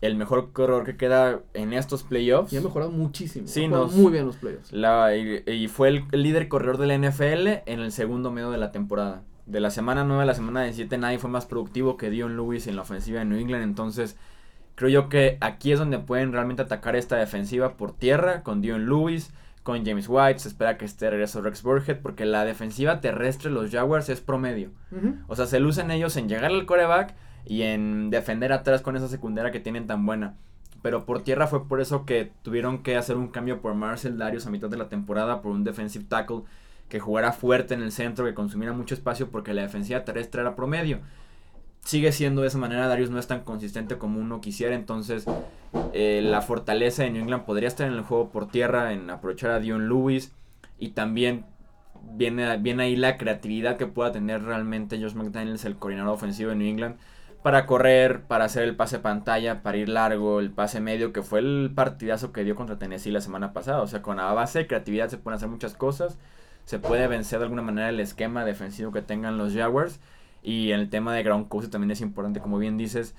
el 0.00 0.16
mejor 0.16 0.52
corredor 0.52 0.84
que 0.84 0.96
queda 0.96 1.40
en 1.54 1.72
estos 1.72 2.02
playoffs. 2.04 2.52
Y 2.52 2.56
ha 2.56 2.60
mejorado 2.60 2.90
muchísimo. 2.90 3.48
Sí, 3.48 3.66
muy 3.68 4.12
bien 4.12 4.26
los 4.26 4.36
playoffs. 4.36 4.72
y, 4.72 5.68
fue 5.68 5.88
el, 5.88 6.04
líder 6.12 6.48
corredor 6.48 6.78
de 6.78 6.86
la 6.86 6.96
NFL 6.96 7.48
en 7.66 7.80
el 7.80 7.92
segundo 7.92 8.30
medio 8.30 8.50
de 8.50 8.58
la 8.58 8.70
temporada. 8.70 9.22
De 9.46 9.60
la 9.60 9.70
semana 9.70 10.04
9 10.04 10.22
a 10.22 10.26
la 10.26 10.34
semana 10.34 10.62
17 10.62 10.98
nadie 10.98 11.18
fue 11.18 11.30
más 11.30 11.46
productivo 11.46 11.96
que 11.96 12.10
Dion 12.10 12.36
Lewis 12.36 12.66
en 12.66 12.76
la 12.76 12.82
ofensiva 12.82 13.20
de 13.20 13.24
New 13.24 13.38
England. 13.38 13.64
Entonces 13.64 14.16
creo 14.74 14.90
yo 14.90 15.08
que 15.08 15.38
aquí 15.40 15.72
es 15.72 15.78
donde 15.78 15.98
pueden 15.98 16.32
realmente 16.32 16.62
atacar 16.62 16.96
esta 16.96 17.16
defensiva 17.16 17.76
por 17.76 17.92
tierra 17.92 18.42
con 18.42 18.60
Dion 18.60 18.86
Lewis, 18.86 19.32
con 19.62 19.84
James 19.84 20.06
White. 20.06 20.40
Se 20.40 20.48
espera 20.48 20.76
que 20.76 20.84
esté 20.84 21.10
regreso 21.10 21.40
Rex 21.40 21.62
Burhead 21.62 22.00
porque 22.02 22.26
la 22.26 22.44
defensiva 22.44 23.00
terrestre 23.00 23.48
de 23.48 23.54
los 23.54 23.70
Jaguars 23.70 24.10
es 24.10 24.20
promedio. 24.20 24.70
O 25.28 25.34
sea, 25.34 25.46
se 25.46 25.60
lucen 25.60 25.90
ellos 25.90 26.16
en 26.16 26.28
llegar 26.28 26.44
al 26.44 26.66
coreback 26.66 27.14
y 27.48 27.62
en 27.62 28.10
defender 28.10 28.52
atrás 28.52 28.82
con 28.82 28.94
esa 28.94 29.08
secundaria 29.08 29.50
que 29.50 29.58
tienen 29.58 29.86
tan 29.86 30.04
buena. 30.04 30.36
Pero 30.82 31.06
por 31.06 31.24
tierra 31.24 31.46
fue 31.46 31.66
por 31.66 31.80
eso 31.80 32.04
que 32.04 32.30
tuvieron 32.42 32.82
que 32.82 32.96
hacer 32.96 33.16
un 33.16 33.28
cambio 33.28 33.60
por 33.60 33.74
Marcel 33.74 34.18
Darius 34.18 34.46
a 34.46 34.50
mitad 34.50 34.68
de 34.68 34.76
la 34.76 34.88
temporada 34.88 35.40
por 35.40 35.52
un 35.52 35.64
defensive 35.64 36.04
tackle 36.04 36.42
que 36.90 37.00
jugara 37.00 37.32
fuerte 37.32 37.74
en 37.74 37.82
el 37.82 37.90
centro, 37.90 38.26
que 38.26 38.34
consumiera 38.34 38.74
mucho 38.74 38.94
espacio 38.94 39.30
porque 39.30 39.54
la 39.54 39.62
defensiva 39.62 40.04
terrestre 40.04 40.42
era 40.42 40.54
promedio. 40.54 41.00
Sigue 41.84 42.12
siendo 42.12 42.42
de 42.42 42.48
esa 42.48 42.58
manera, 42.58 42.86
Darius 42.86 43.10
no 43.10 43.18
es 43.18 43.26
tan 43.26 43.40
consistente 43.40 43.96
como 43.96 44.20
uno 44.20 44.42
quisiera, 44.42 44.74
entonces 44.74 45.24
eh, 45.94 46.20
la 46.22 46.42
fortaleza 46.42 47.02
de 47.02 47.10
New 47.10 47.22
England 47.22 47.44
podría 47.44 47.68
estar 47.68 47.88
en 47.88 47.94
el 47.94 48.02
juego 48.02 48.28
por 48.30 48.48
tierra, 48.48 48.92
en 48.92 49.08
aprovechar 49.08 49.52
a 49.52 49.58
Dion 49.58 49.88
Lewis 49.88 50.32
y 50.78 50.90
también 50.90 51.46
viene, 52.14 52.58
viene 52.58 52.82
ahí 52.82 52.96
la 52.96 53.16
creatividad 53.16 53.78
que 53.78 53.86
pueda 53.86 54.12
tener 54.12 54.42
realmente 54.42 55.00
Josh 55.00 55.14
McDaniels, 55.14 55.64
el 55.64 55.76
coordinador 55.76 56.14
ofensivo 56.14 56.50
de 56.50 56.56
New 56.56 56.68
England, 56.68 56.96
para 57.42 57.66
correr, 57.66 58.22
para 58.22 58.44
hacer 58.44 58.64
el 58.64 58.76
pase 58.76 58.98
pantalla, 58.98 59.62
para 59.62 59.78
ir 59.78 59.88
largo, 59.88 60.40
el 60.40 60.50
pase 60.50 60.80
medio, 60.80 61.12
que 61.12 61.22
fue 61.22 61.40
el 61.40 61.72
partidazo 61.74 62.32
que 62.32 62.44
dio 62.44 62.56
contra 62.56 62.78
Tennessee 62.78 63.10
la 63.10 63.20
semana 63.20 63.52
pasada. 63.52 63.80
O 63.82 63.86
sea, 63.86 64.02
con 64.02 64.16
la 64.16 64.32
base 64.32 64.60
de 64.60 64.66
creatividad 64.66 65.08
se 65.08 65.18
pueden 65.18 65.36
hacer 65.36 65.48
muchas 65.48 65.74
cosas. 65.74 66.18
Se 66.64 66.78
puede 66.78 67.06
vencer 67.06 67.38
de 67.38 67.44
alguna 67.46 67.62
manera 67.62 67.88
el 67.88 68.00
esquema 68.00 68.44
defensivo 68.44 68.92
que 68.92 69.02
tengan 69.02 69.38
los 69.38 69.54
Jaguars. 69.54 70.00
Y 70.42 70.72
el 70.72 70.90
tema 70.90 71.14
de 71.14 71.22
Gronkowski 71.22 71.70
también 71.70 71.90
es 71.92 72.00
importante, 72.00 72.40
como 72.40 72.58
bien 72.58 72.76
dices. 72.76 73.14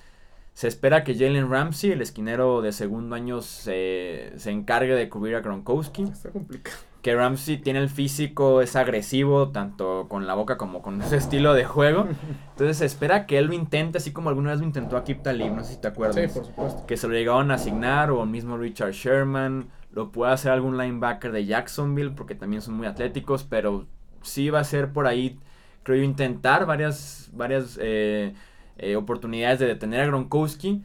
Se 0.54 0.68
espera 0.68 1.04
que 1.04 1.14
Jalen 1.14 1.50
Ramsey, 1.50 1.92
el 1.92 2.02
esquinero 2.02 2.60
de 2.60 2.72
segundo 2.72 3.16
año, 3.16 3.40
se, 3.42 4.32
se 4.36 4.50
encargue 4.50 4.94
de 4.94 5.08
cubrir 5.08 5.36
a 5.36 5.40
Gronkowski. 5.40 6.04
Está 6.04 6.30
complicado 6.30 6.89
que 7.02 7.14
Ramsey 7.14 7.58
tiene 7.58 7.78
el 7.78 7.88
físico, 7.88 8.60
es 8.60 8.76
agresivo, 8.76 9.48
tanto 9.48 10.06
con 10.08 10.26
la 10.26 10.34
boca 10.34 10.56
como 10.56 10.82
con 10.82 11.00
ese 11.02 11.16
estilo 11.16 11.54
de 11.54 11.64
juego. 11.64 12.06
Entonces 12.50 12.78
se 12.78 12.86
espera 12.86 13.26
que 13.26 13.38
él 13.38 13.46
lo 13.46 13.54
intente, 13.54 13.98
así 13.98 14.12
como 14.12 14.28
alguna 14.28 14.50
vez 14.50 14.60
lo 14.60 14.66
intentó 14.66 14.96
a 14.96 15.04
Kip 15.04 15.22
Talib, 15.22 15.52
no 15.52 15.64
sé 15.64 15.74
si 15.74 15.80
te 15.80 15.88
acuerdas. 15.88 16.32
Sí, 16.32 16.38
por 16.38 16.46
supuesto. 16.46 16.86
Que 16.86 16.96
se 16.96 17.08
lo 17.08 17.14
llegaron 17.14 17.50
a 17.50 17.54
asignar, 17.54 18.10
o 18.10 18.22
el 18.22 18.28
mismo 18.28 18.56
Richard 18.58 18.92
Sherman, 18.92 19.68
lo 19.92 20.12
puede 20.12 20.32
hacer 20.32 20.52
algún 20.52 20.76
linebacker 20.76 21.32
de 21.32 21.46
Jacksonville, 21.46 22.10
porque 22.10 22.34
también 22.34 22.62
son 22.62 22.74
muy 22.74 22.86
atléticos, 22.86 23.44
pero 23.44 23.86
sí 24.22 24.50
va 24.50 24.60
a 24.60 24.64
ser 24.64 24.92
por 24.92 25.06
ahí, 25.06 25.38
creo 25.82 25.98
yo, 25.98 26.04
intentar 26.04 26.66
varias, 26.66 27.30
varias 27.32 27.78
eh, 27.80 28.34
eh, 28.76 28.96
oportunidades 28.96 29.58
de 29.58 29.66
detener 29.66 30.02
a 30.02 30.06
Gronkowski 30.06 30.82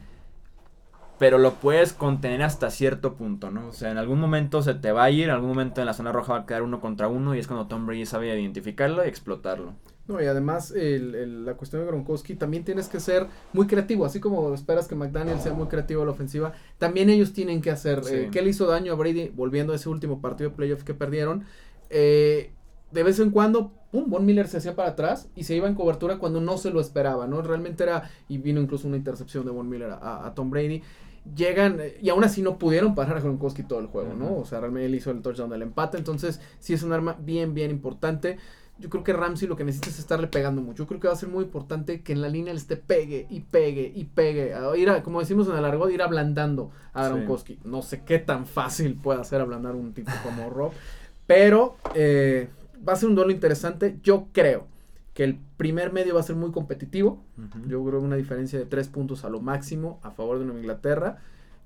pero 1.17 1.37
lo 1.37 1.53
puedes 1.55 1.93
contener 1.93 2.43
hasta 2.43 2.69
cierto 2.69 3.15
punto, 3.15 3.51
¿no? 3.51 3.67
O 3.67 3.71
sea, 3.71 3.91
en 3.91 3.97
algún 3.97 4.19
momento 4.19 4.61
se 4.61 4.73
te 4.73 4.91
va 4.91 5.05
a 5.05 5.11
ir, 5.11 5.25
en 5.25 5.29
algún 5.31 5.49
momento 5.49 5.81
en 5.81 5.87
la 5.87 5.93
zona 5.93 6.11
roja 6.11 6.33
va 6.33 6.39
a 6.39 6.45
quedar 6.45 6.61
uno 6.63 6.81
contra 6.81 7.07
uno 7.07 7.35
y 7.35 7.39
es 7.39 7.47
cuando 7.47 7.67
Tom 7.67 7.85
Brady 7.85 8.05
sabe 8.05 8.39
identificarlo 8.39 9.05
y 9.05 9.07
explotarlo. 9.07 9.73
No, 10.07 10.21
y 10.21 10.25
además 10.25 10.71
el, 10.71 11.45
la 11.45 11.55
cuestión 11.55 11.81
de 11.81 11.87
Gronkowski 11.87 12.35
también 12.35 12.63
tienes 12.63 12.87
que 12.89 12.99
ser 12.99 13.25
muy 13.53 13.65
creativo, 13.65 14.05
así 14.05 14.19
como 14.19 14.53
esperas 14.53 14.87
que 14.87 14.93
McDaniel 14.93 15.39
sea 15.39 15.53
muy 15.53 15.67
creativo 15.67 16.03
a 16.03 16.05
la 16.05 16.11
ofensiva, 16.11 16.53
también 16.77 17.09
ellos 17.09 17.33
tienen 17.33 17.59
que 17.61 17.71
hacer, 17.71 18.01
eh, 18.11 18.29
¿qué 18.31 18.43
le 18.43 18.51
hizo 18.51 18.67
daño 18.67 18.93
a 18.93 18.95
Brady 18.95 19.29
volviendo 19.29 19.73
a 19.73 19.77
ese 19.77 19.89
último 19.89 20.21
partido 20.21 20.51
de 20.51 20.55
playoff 20.55 20.83
que 20.83 20.93
perdieron? 20.93 21.45
Eh, 21.89 22.51
de 22.91 23.03
vez 23.03 23.19
en 23.19 23.31
cuando, 23.31 23.71
pum, 23.91 24.07
Von 24.07 24.25
Miller 24.27 24.47
se 24.47 24.57
hacía 24.57 24.75
para 24.75 24.89
atrás 24.89 25.27
y 25.35 25.45
se 25.45 25.55
iba 25.55 25.67
en 25.67 25.73
cobertura 25.73 26.17
cuando 26.19 26.39
no 26.39 26.59
se 26.59 26.69
lo 26.69 26.79
esperaba, 26.79 27.25
¿no? 27.25 27.41
Realmente 27.41 27.83
era, 27.83 28.11
y 28.29 28.37
vino 28.37 28.61
incluso 28.61 28.87
una 28.87 28.97
intercepción 28.97 29.43
de 29.43 29.51
Von 29.51 29.67
Miller 29.67 29.89
a 29.99 30.31
Tom 30.35 30.51
Brady 30.51 30.83
llegan 31.33 31.79
y 32.01 32.09
aún 32.09 32.23
así 32.23 32.41
no 32.41 32.57
pudieron 32.57 32.93
parar 32.93 33.17
a 33.17 33.19
Gronkowski 33.19 33.63
todo 33.63 33.79
el 33.79 33.87
juego, 33.87 34.13
¿no? 34.13 34.37
O 34.37 34.45
sea, 34.45 34.59
realmente 34.59 34.85
él 34.85 34.95
hizo 34.95 35.11
el 35.11 35.21
touchdown 35.21 35.49
del 35.49 35.63
empate, 35.63 35.97
entonces 35.97 36.41
sí 36.59 36.73
es 36.73 36.83
un 36.83 36.93
arma 36.93 37.17
bien, 37.19 37.53
bien 37.53 37.71
importante. 37.71 38.37
Yo 38.77 38.89
creo 38.89 39.05
que 39.05 39.13
Ramsey 39.13 39.47
lo 39.47 39.55
que 39.55 39.63
necesita 39.63 39.89
es 39.89 39.99
estarle 39.99 40.27
pegando 40.27 40.61
mucho. 40.61 40.83
Yo 40.83 40.87
creo 40.87 40.99
que 40.99 41.07
va 41.07 41.13
a 41.13 41.17
ser 41.17 41.29
muy 41.29 41.45
importante 41.45 42.01
que 42.01 42.11
en 42.11 42.21
la 42.21 42.27
línea 42.27 42.53
le 42.53 42.59
esté 42.59 42.75
pegue 42.75 43.25
y 43.29 43.39
pegue 43.39 43.89
y 43.95 44.03
pegue. 44.03 44.53
ir 44.77 45.01
como 45.01 45.21
decimos 45.21 45.47
en 45.47 45.55
el 45.55 45.63
argot, 45.63 45.89
ir 45.91 46.01
ablandando 46.01 46.71
a 46.93 47.07
Gronkowski. 47.07 47.59
No 47.63 47.81
sé 47.81 48.03
qué 48.03 48.19
tan 48.19 48.45
fácil 48.45 48.95
puede 48.95 49.21
hacer 49.21 49.39
ablandar 49.39 49.75
un 49.75 49.93
tipo 49.93 50.11
como 50.23 50.49
Rob, 50.49 50.73
pero 51.25 51.77
eh, 51.93 52.49
va 52.87 52.93
a 52.93 52.95
ser 52.97 53.07
un 53.07 53.15
duelo 53.15 53.31
interesante. 53.31 53.97
Yo 54.03 54.27
creo 54.33 54.67
que 55.15 55.23
el 55.23 55.39
primer 55.55 55.93
medio 55.93 56.13
va 56.13 56.19
a 56.19 56.23
ser 56.23 56.35
muy 56.35 56.51
competitivo. 56.51 57.23
Yo 57.67 57.83
creo 57.85 58.01
una 58.01 58.17
diferencia 58.17 58.59
de 58.59 58.65
tres 58.65 58.89
puntos 58.89 59.23
a 59.23 59.29
lo 59.29 59.39
máximo 59.39 59.97
a 60.03 60.11
favor 60.11 60.39
de 60.39 60.45
Nueva 60.45 60.59
Inglaterra 60.59 61.19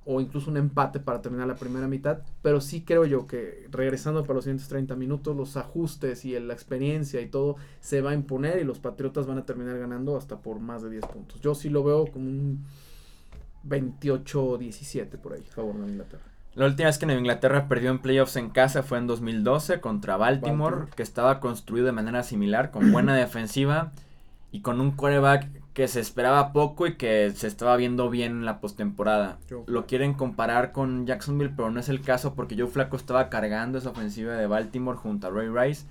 o 0.05 0.21
incluso 0.21 0.51
un 0.51 0.57
empate 0.57 0.99
para 0.99 1.19
terminar 1.19 1.47
la 1.47 1.55
primera 1.55 1.87
mitad. 1.87 2.19
Pero 2.43 2.61
sí 2.61 2.83
creo 2.83 3.05
yo 3.05 3.25
que 3.25 3.67
regresando 3.71 4.21
para 4.21 4.35
los 4.35 4.43
siguientes 4.43 4.67
30 4.67 4.95
minutos, 4.95 5.35
los 5.35 5.57
ajustes 5.57 6.25
y 6.25 6.39
la 6.39 6.53
experiencia 6.53 7.21
y 7.21 7.27
todo 7.27 7.55
se 7.79 8.01
va 8.01 8.11
a 8.11 8.13
imponer 8.13 8.59
y 8.59 8.63
los 8.63 8.77
Patriotas 8.77 9.25
van 9.25 9.39
a 9.39 9.45
terminar 9.45 9.79
ganando 9.79 10.15
hasta 10.15 10.37
por 10.37 10.59
más 10.59 10.83
de 10.83 10.91
10 10.91 11.07
puntos. 11.07 11.41
Yo 11.41 11.55
sí 11.55 11.69
lo 11.69 11.83
veo 11.83 12.05
como 12.05 12.29
un 12.29 12.63
28-17 13.67 15.17
por 15.17 15.33
ahí 15.33 15.43
a 15.49 15.55
favor 15.55 15.75
de 15.75 15.91
Inglaterra. 15.91 16.23
La 16.59 16.65
última 16.65 16.87
vez 16.87 16.97
que 16.97 17.05
Nueva 17.05 17.21
Inglaterra 17.21 17.69
perdió 17.69 17.89
en 17.89 17.99
playoffs 17.99 18.35
en 18.35 18.49
casa 18.49 18.83
fue 18.83 18.97
en 18.97 19.07
2012 19.07 19.79
contra 19.79 20.17
Baltimore, 20.17 20.87
que 20.93 21.03
estaba 21.03 21.39
construido 21.39 21.85
de 21.85 21.93
manera 21.93 22.21
similar, 22.21 22.69
con 22.69 22.91
buena 22.91 23.15
defensiva 23.15 23.93
y 24.51 24.59
con 24.59 24.81
un 24.81 24.91
quarterback 24.91 25.47
que 25.73 25.87
se 25.87 26.01
esperaba 26.01 26.51
poco 26.51 26.85
y 26.85 26.97
que 26.97 27.31
se 27.33 27.47
estaba 27.47 27.77
viendo 27.77 28.09
bien 28.09 28.33
en 28.33 28.45
la 28.45 28.59
postemporada. 28.59 29.37
Lo 29.67 29.85
quieren 29.85 30.15
comparar 30.15 30.73
con 30.73 31.05
Jacksonville, 31.05 31.53
pero 31.55 31.71
no 31.71 31.79
es 31.79 31.87
el 31.87 32.01
caso 32.01 32.35
porque 32.35 32.57
Joe 32.57 32.67
Flaco 32.67 32.97
estaba 32.97 33.29
cargando 33.29 33.77
esa 33.77 33.91
ofensiva 33.91 34.33
de 34.33 34.45
Baltimore 34.45 34.97
junto 34.97 35.27
a 35.27 35.29
Ray 35.29 35.47
Rice. 35.47 35.85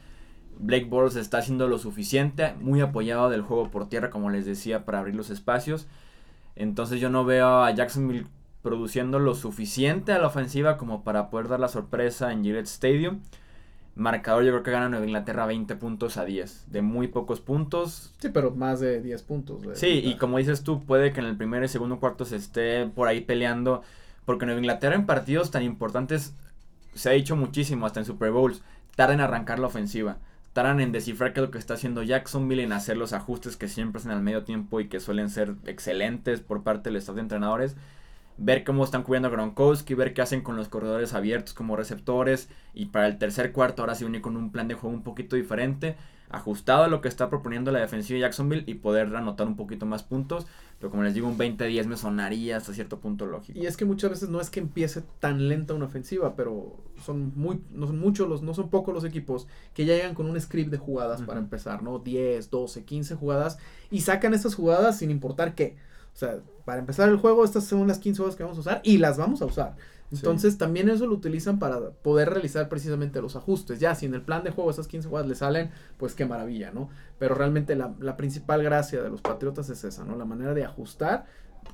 Blake 0.58 0.84
Bortles 0.84 1.16
está 1.16 1.38
haciendo 1.38 1.66
lo 1.66 1.78
suficiente, 1.78 2.52
muy 2.60 2.82
apoyado 2.82 3.30
del 3.30 3.40
juego 3.40 3.70
por 3.70 3.88
tierra, 3.88 4.10
como 4.10 4.28
les 4.28 4.44
decía, 4.44 4.84
para 4.84 4.98
abrir 4.98 5.14
los 5.14 5.30
espacios. 5.30 5.86
Entonces 6.56 7.00
yo 7.00 7.08
no 7.08 7.24
veo 7.24 7.62
a 7.62 7.70
Jacksonville 7.70 8.26
produciendo 8.68 9.18
lo 9.18 9.34
suficiente 9.34 10.12
a 10.12 10.18
la 10.18 10.26
ofensiva 10.26 10.76
como 10.76 11.02
para 11.02 11.30
poder 11.30 11.48
dar 11.48 11.58
la 11.58 11.68
sorpresa 11.68 12.32
en 12.32 12.44
Gillette 12.44 12.66
Stadium. 12.66 13.20
Marcador 13.94 14.44
yo 14.44 14.50
creo 14.50 14.62
que 14.62 14.70
gana 14.70 14.90
Nueva 14.90 15.06
Inglaterra 15.06 15.46
20 15.46 15.74
puntos 15.76 16.18
a 16.18 16.26
10, 16.26 16.66
de 16.70 16.82
muy 16.82 17.08
pocos 17.08 17.40
puntos. 17.40 18.12
Sí, 18.18 18.28
pero 18.28 18.50
más 18.50 18.78
de 18.78 19.00
10 19.00 19.22
puntos. 19.22 19.62
sí, 19.72 20.02
y 20.04 20.16
como 20.16 20.36
dices 20.36 20.64
tú, 20.64 20.84
puede 20.84 21.14
que 21.14 21.20
en 21.20 21.26
el 21.26 21.36
primer 21.38 21.64
y 21.64 21.68
segundo 21.68 21.98
cuarto 21.98 22.26
se 22.26 22.36
esté 22.36 22.84
por 22.86 23.08
ahí 23.08 23.22
peleando, 23.22 23.80
porque 24.26 24.44
Nueva 24.44 24.60
Inglaterra 24.60 24.94
en 24.94 25.06
partidos 25.06 25.50
tan 25.50 25.62
importantes, 25.62 26.34
se 26.92 27.08
ha 27.08 27.12
dicho 27.12 27.34
muchísimo, 27.34 27.86
hasta 27.86 28.00
en 28.00 28.06
Super 28.06 28.32
Bowls, 28.32 28.60
tardan 28.96 29.20
en 29.20 29.24
arrancar 29.24 29.60
la 29.60 29.68
ofensiva, 29.68 30.18
tardan 30.52 30.80
en 30.80 30.92
descifrar 30.92 31.32
qué 31.32 31.40
es 31.40 31.46
lo 31.46 31.50
que 31.50 31.58
está 31.58 31.72
haciendo 31.72 32.02
Jacksonville, 32.02 32.64
en 32.64 32.72
hacer 32.72 32.98
los 32.98 33.14
ajustes 33.14 33.56
que 33.56 33.66
siempre 33.66 33.98
hacen 33.98 34.12
al 34.12 34.22
medio 34.22 34.44
tiempo 34.44 34.78
y 34.78 34.88
que 34.88 35.00
suelen 35.00 35.30
ser 35.30 35.54
excelentes 35.64 36.42
por 36.42 36.62
parte 36.62 36.90
del 36.90 36.96
staff 36.96 37.14
de 37.14 37.22
entrenadores 37.22 37.76
ver 38.38 38.64
cómo 38.64 38.84
están 38.84 39.02
cubriendo 39.02 39.28
a 39.28 39.32
Gronkowski, 39.32 39.94
ver 39.94 40.14
qué 40.14 40.22
hacen 40.22 40.42
con 40.42 40.56
los 40.56 40.68
corredores 40.68 41.12
abiertos 41.12 41.54
como 41.54 41.76
receptores 41.76 42.48
y 42.72 42.86
para 42.86 43.08
el 43.08 43.18
tercer 43.18 43.52
cuarto 43.52 43.82
ahora 43.82 43.96
sí 43.96 44.04
unir 44.04 44.22
con 44.22 44.36
un 44.36 44.52
plan 44.52 44.68
de 44.68 44.74
juego 44.74 44.94
un 44.94 45.02
poquito 45.02 45.34
diferente, 45.34 45.96
ajustado 46.30 46.84
a 46.84 46.88
lo 46.88 47.00
que 47.00 47.08
está 47.08 47.28
proponiendo 47.28 47.72
la 47.72 47.80
defensiva 47.80 48.16
de 48.16 48.20
Jacksonville 48.20 48.64
y 48.66 48.74
poder 48.74 49.14
anotar 49.16 49.46
un 49.46 49.56
poquito 49.56 49.86
más 49.86 50.04
puntos. 50.04 50.46
Pero 50.78 50.90
como 50.90 51.02
les 51.02 51.12
digo, 51.12 51.26
un 51.26 51.36
20-10 51.36 51.86
me 51.86 51.96
sonaría 51.96 52.56
hasta 52.56 52.72
cierto 52.72 53.00
punto 53.00 53.26
lógico. 53.26 53.58
Y 53.58 53.66
es 53.66 53.76
que 53.76 53.84
muchas 53.84 54.10
veces 54.10 54.28
no 54.28 54.40
es 54.40 54.48
que 54.48 54.60
empiece 54.60 55.02
tan 55.18 55.48
lenta 55.48 55.74
una 55.74 55.86
ofensiva, 55.86 56.36
pero 56.36 56.76
son 57.04 57.32
muy, 57.34 57.60
no 57.72 57.88
son 57.88 57.98
muchos 57.98 58.28
los, 58.28 58.42
no 58.42 58.54
son 58.54 58.70
pocos 58.70 58.94
los 58.94 59.02
equipos 59.02 59.48
que 59.74 59.84
ya 59.84 59.94
llegan 59.96 60.14
con 60.14 60.30
un 60.30 60.40
script 60.40 60.70
de 60.70 60.78
jugadas 60.78 61.22
para 61.22 61.40
empezar, 61.40 61.82
¿no? 61.82 61.98
10, 61.98 62.50
12, 62.50 62.84
15 62.84 63.16
jugadas 63.16 63.58
y 63.90 64.02
sacan 64.02 64.34
esas 64.34 64.54
jugadas 64.54 64.98
sin 64.98 65.10
importar 65.10 65.56
qué. 65.56 65.76
O 66.18 66.20
sea, 66.20 66.40
para 66.64 66.80
empezar 66.80 67.08
el 67.08 67.16
juego, 67.16 67.44
estas 67.44 67.62
son 67.62 67.86
las 67.86 68.00
15 68.00 68.18
jugadas 68.18 68.34
que 68.34 68.42
vamos 68.42 68.58
a 68.58 68.60
usar 68.62 68.80
y 68.82 68.98
las 68.98 69.18
vamos 69.18 69.40
a 69.40 69.44
usar. 69.44 69.76
Entonces 70.10 70.58
también 70.58 70.88
eso 70.88 71.06
lo 71.06 71.14
utilizan 71.14 71.60
para 71.60 71.90
poder 71.90 72.30
realizar 72.30 72.68
precisamente 72.68 73.22
los 73.22 73.36
ajustes. 73.36 73.78
Ya 73.78 73.94
si 73.94 74.06
en 74.06 74.14
el 74.14 74.22
plan 74.22 74.42
de 74.42 74.50
juego 74.50 74.68
esas 74.68 74.88
15 74.88 75.08
jugadas 75.08 75.28
le 75.28 75.36
salen, 75.36 75.70
pues 75.96 76.16
qué 76.16 76.26
maravilla, 76.26 76.72
¿no? 76.72 76.88
Pero 77.20 77.36
realmente 77.36 77.76
la, 77.76 77.94
la 78.00 78.16
principal 78.16 78.64
gracia 78.64 79.00
de 79.00 79.10
los 79.10 79.20
Patriotas 79.20 79.70
es 79.70 79.84
esa, 79.84 80.04
¿no? 80.04 80.16
La 80.16 80.24
manera 80.24 80.54
de 80.54 80.64
ajustar 80.64 81.26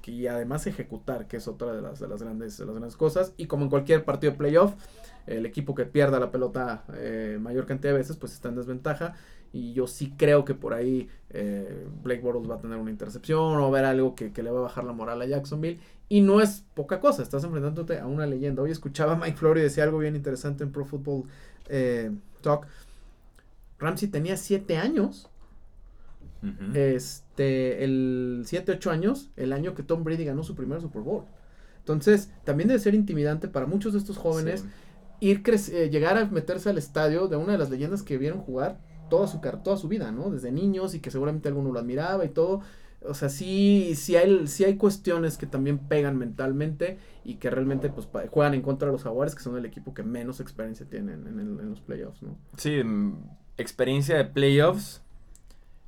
y 0.07 0.27
además 0.27 0.67
ejecutar, 0.67 1.27
que 1.27 1.39
es 1.39 1.49
otra 1.49 1.73
de 1.73 1.81
las, 1.81 2.01
de 2.01 2.09
las, 2.09 2.23
grandes, 2.23 2.59
de 2.59 2.67
las 2.67 2.75
grandes 2.75 2.97
cosas. 2.97 3.33
Y 3.37 3.47
como 3.47 3.65
en 3.65 3.71
cualquier 3.71 4.05
partido 4.05 4.33
de 4.33 4.39
playoff, 4.39 4.75
el 5.27 5.47
equipo 5.47 5.75
que 5.75 5.87
pierda 5.87 6.21
la 6.21 6.31
pelota 6.31 6.85
eh, 6.95 7.39
mayor 7.41 7.67
cantidad 7.67 7.93
de 7.93 7.99
veces, 7.99 8.17
pues 8.17 8.33
está 8.33 8.49
en 8.49 8.57
desventaja. 8.57 9.15
Y 9.55 9.73
yo 9.73 9.87
sí 9.87 10.13
creo 10.17 10.45
que 10.45 10.53
por 10.53 10.75
ahí 10.75 11.09
eh, 11.31 11.87
Blake 12.03 12.21
Bortles 12.23 12.51
va 12.51 12.57
a 12.57 12.61
tener 12.61 12.77
una 12.77 12.91
intercepción 12.91 13.57
o 13.57 13.61
va 13.61 13.67
a 13.69 13.71
ver 13.71 13.85
algo 13.85 14.17
que, 14.17 14.33
que, 14.33 14.43
le 14.43 14.51
va 14.51 14.59
a 14.59 14.63
bajar 14.63 14.83
la 14.83 14.93
moral 14.93 15.23
a 15.23 15.27
Jacksonville. 15.27 15.79
Y 16.09 16.23
no 16.23 16.41
es 16.41 16.65
poca 16.75 16.99
cosa, 16.99 17.23
estás 17.23 17.45
enfrentándote 17.45 18.01
a 18.01 18.09
una 18.09 18.27
leyenda. 18.27 18.63
Hoy 18.63 18.73
escuchaba 18.73 19.13
a 19.13 19.17
Mike 19.17 19.37
Flory 19.37 19.61
decía 19.61 19.85
algo 19.85 19.99
bien 19.99 20.17
interesante 20.17 20.65
en 20.65 20.73
Pro 20.73 20.85
Football 20.85 21.27
eh, 21.69 22.11
Talk. 22.41 22.67
Ramsey 23.79 24.09
tenía 24.09 24.37
7 24.37 24.77
años. 24.77 25.31
Uh 26.43 26.47
-huh. 26.47 26.77
Este, 26.77 27.85
el 27.85 28.43
7, 28.47 28.73
8 28.73 28.91
años, 28.91 29.31
el 29.37 29.53
año 29.53 29.77
que 29.77 29.85
Tom 29.85 30.03
Brady 30.03 30.25
ganó 30.25 30.43
su 30.43 30.57
primer 30.57 30.81
Super 30.81 31.03
Bowl. 31.03 31.27
Entonces, 31.79 32.29
también 32.43 32.67
debe 32.67 32.81
ser 32.81 32.97
intimidante 32.97 33.47
para 33.47 33.67
muchos 33.67 33.93
de 33.93 34.01
estos 34.01 34.17
jóvenes 34.17 34.63
sí. 35.21 35.29
ir 35.29 35.43
eh, 35.47 35.91
llegar 35.91 36.19
a 36.19 36.25
meterse 36.27 36.71
al 36.71 36.79
estadio 36.79 37.29
de 37.29 37.37
una 37.37 37.53
de 37.53 37.59
las 37.59 37.71
leyendas 37.71 38.03
que 38.03 38.19
vieron 38.19 38.41
jugar 38.41 38.81
toda 39.09 39.27
su, 39.27 39.41
toda 39.63 39.77
su 39.77 39.89
vida, 39.89 40.11
¿no? 40.13 40.31
Desde 40.31 40.53
niños 40.53 40.95
y 40.95 41.01
que 41.01 41.11
seguramente 41.11 41.49
alguno 41.49 41.73
lo 41.73 41.79
admiraba 41.79 42.25
y 42.25 42.31
todo. 42.31 42.61
O 43.07 43.15
sea, 43.15 43.29
sí, 43.29 43.95
sí 43.97 44.17
hay, 44.17 44.47
sí 44.47 44.65
hay 44.65 44.77
cuestiones 44.77 45.37
que 45.37 45.47
también 45.47 45.79
pegan 45.79 46.17
mentalmente 46.17 46.99
y 47.25 47.35
que 47.35 47.51
realmente 47.51 47.91
pues 47.91 48.09
juegan 48.31 48.55
en 48.55 48.63
contra 48.63 48.87
de 48.87 48.93
los 48.93 49.03
Jaguares, 49.03 49.35
que 49.35 49.43
son 49.43 49.57
el 49.59 49.67
equipo 49.67 49.93
que 49.93 50.03
menos 50.03 50.41
experiencia 50.41 50.87
tienen 50.87 51.27
en, 51.27 51.71
los 51.71 51.81
playoffs, 51.81 52.23
¿no? 52.23 52.37
Sí, 52.57 52.81
experiencia 53.59 54.17
de 54.17 54.25
playoffs 54.25 55.03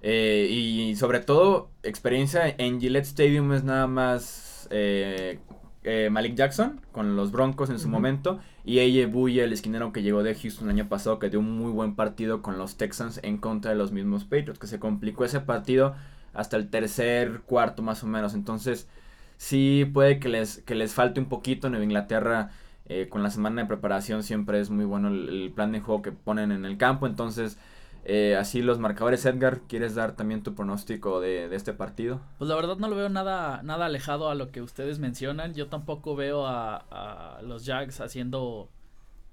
eh, 0.03 0.47
y 0.51 0.95
sobre 0.97 1.21
todo 1.21 1.71
experiencia 1.83 2.55
en 2.59 2.81
Gillette 2.81 3.07
Stadium 3.07 3.53
es 3.55 3.65
nada 3.65 3.87
más 3.87 4.69
eh, 4.71 5.39
eh, 5.87 6.11
Malik 6.11 6.35
Jackson 6.35 6.81
con 6.91 7.15
los 7.15 7.31
Broncos 7.31 7.71
en 7.71 7.79
su 7.79 7.87
uh 7.87 7.91
-huh. 7.91 7.93
momento 7.93 8.41
y 8.65 8.81
AJ 8.81 9.09
Buye, 9.11 9.45
el 9.45 9.53
esquinero 9.53 9.93
que 9.93 10.03
llegó 10.03 10.25
de 10.25 10.35
Houston 10.35 10.69
el 10.69 10.75
año 10.75 10.89
pasado, 10.89 11.21
que 11.21 11.31
dio 11.31 11.39
un 11.39 11.57
muy 11.57 11.71
buen 11.71 11.95
partido 11.95 12.43
con 12.43 12.59
los 12.59 12.77
Texans 12.77 13.21
en 13.23 13.39
contra 13.39 13.71
de 13.71 13.77
los 13.77 13.93
mismos 13.93 14.25
Patriots, 14.25 14.59
que 14.59 14.67
se 14.67 14.81
complicó 14.81 15.25
ese 15.25 15.39
partido 15.39 15.95
hasta 16.35 16.57
el 16.57 16.69
tercer 16.71 17.43
cuarto 17.47 17.83
más 17.83 18.03
o 18.03 18.09
menos. 18.09 18.35
Entonces, 18.35 18.89
sí 19.37 19.89
puede 19.95 20.19
que 20.19 20.29
les, 20.29 20.59
que 20.63 20.75
les 20.75 20.93
falte 20.93 21.21
un 21.21 21.27
poquito. 21.29 21.71
Nueva 21.71 21.85
Inglaterra, 21.85 22.51
eh, 22.87 23.09
con 23.09 23.23
la 23.23 23.31
semana 23.31 23.63
de 23.63 23.69
preparación, 23.69 24.25
siempre 24.25 24.59
es 24.59 24.71
muy 24.71 24.85
bueno 24.85 25.09
el, 25.09 25.29
el, 25.29 25.53
plan 25.53 25.71
de 25.71 25.81
juego 25.81 26.03
que 26.03 26.11
ponen 26.13 26.51
en 26.51 26.65
el 26.65 26.77
campo. 26.77 27.07
Entonces, 27.07 27.59
eh, 28.09 28.37
así 28.37 28.63
los 28.63 28.79
marcadores, 28.79 29.27
Edgar, 29.27 29.63
¿quieres 29.69 29.97
dar 29.97 30.15
también 30.15 30.43
tu 30.43 30.55
pronóstico 30.55 31.21
de, 31.21 31.53
este 31.55 31.73
partido? 31.73 32.21
Pues 32.39 32.49
la 32.49 32.55
verdad 32.55 32.77
no 32.77 32.89
lo 32.89 32.95
veo 32.95 33.09
nada, 33.09 33.63
nada 33.65 33.87
alejado 33.87 34.31
a 34.31 34.37
lo 34.37 34.53
que 34.53 34.63
ustedes 34.63 35.01
mencionan. 35.01 35.55
Yo 35.55 35.67
tampoco 35.67 36.15
veo 36.15 36.47
a, 36.47 36.77
a 36.77 37.43
los 37.43 37.67
Jags 37.67 38.01
haciendo 38.01 38.71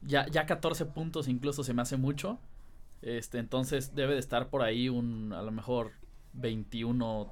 ya, 0.01 0.27
ya 0.27 0.46
14 0.46 0.88
puntos, 0.88 1.28
incluso 1.28 1.63
se 1.63 1.74
me 1.74 1.84
hace 1.84 1.98
mucho. 1.98 2.39
Este, 3.04 3.38
entonces 3.38 3.95
debe 3.95 4.13
de 4.13 4.19
estar 4.19 4.50
por 4.50 4.62
ahí 4.63 4.89
un, 4.89 5.34
a 5.34 5.41
lo 5.41 5.52
mejor 5.52 5.91
21, 6.34 7.32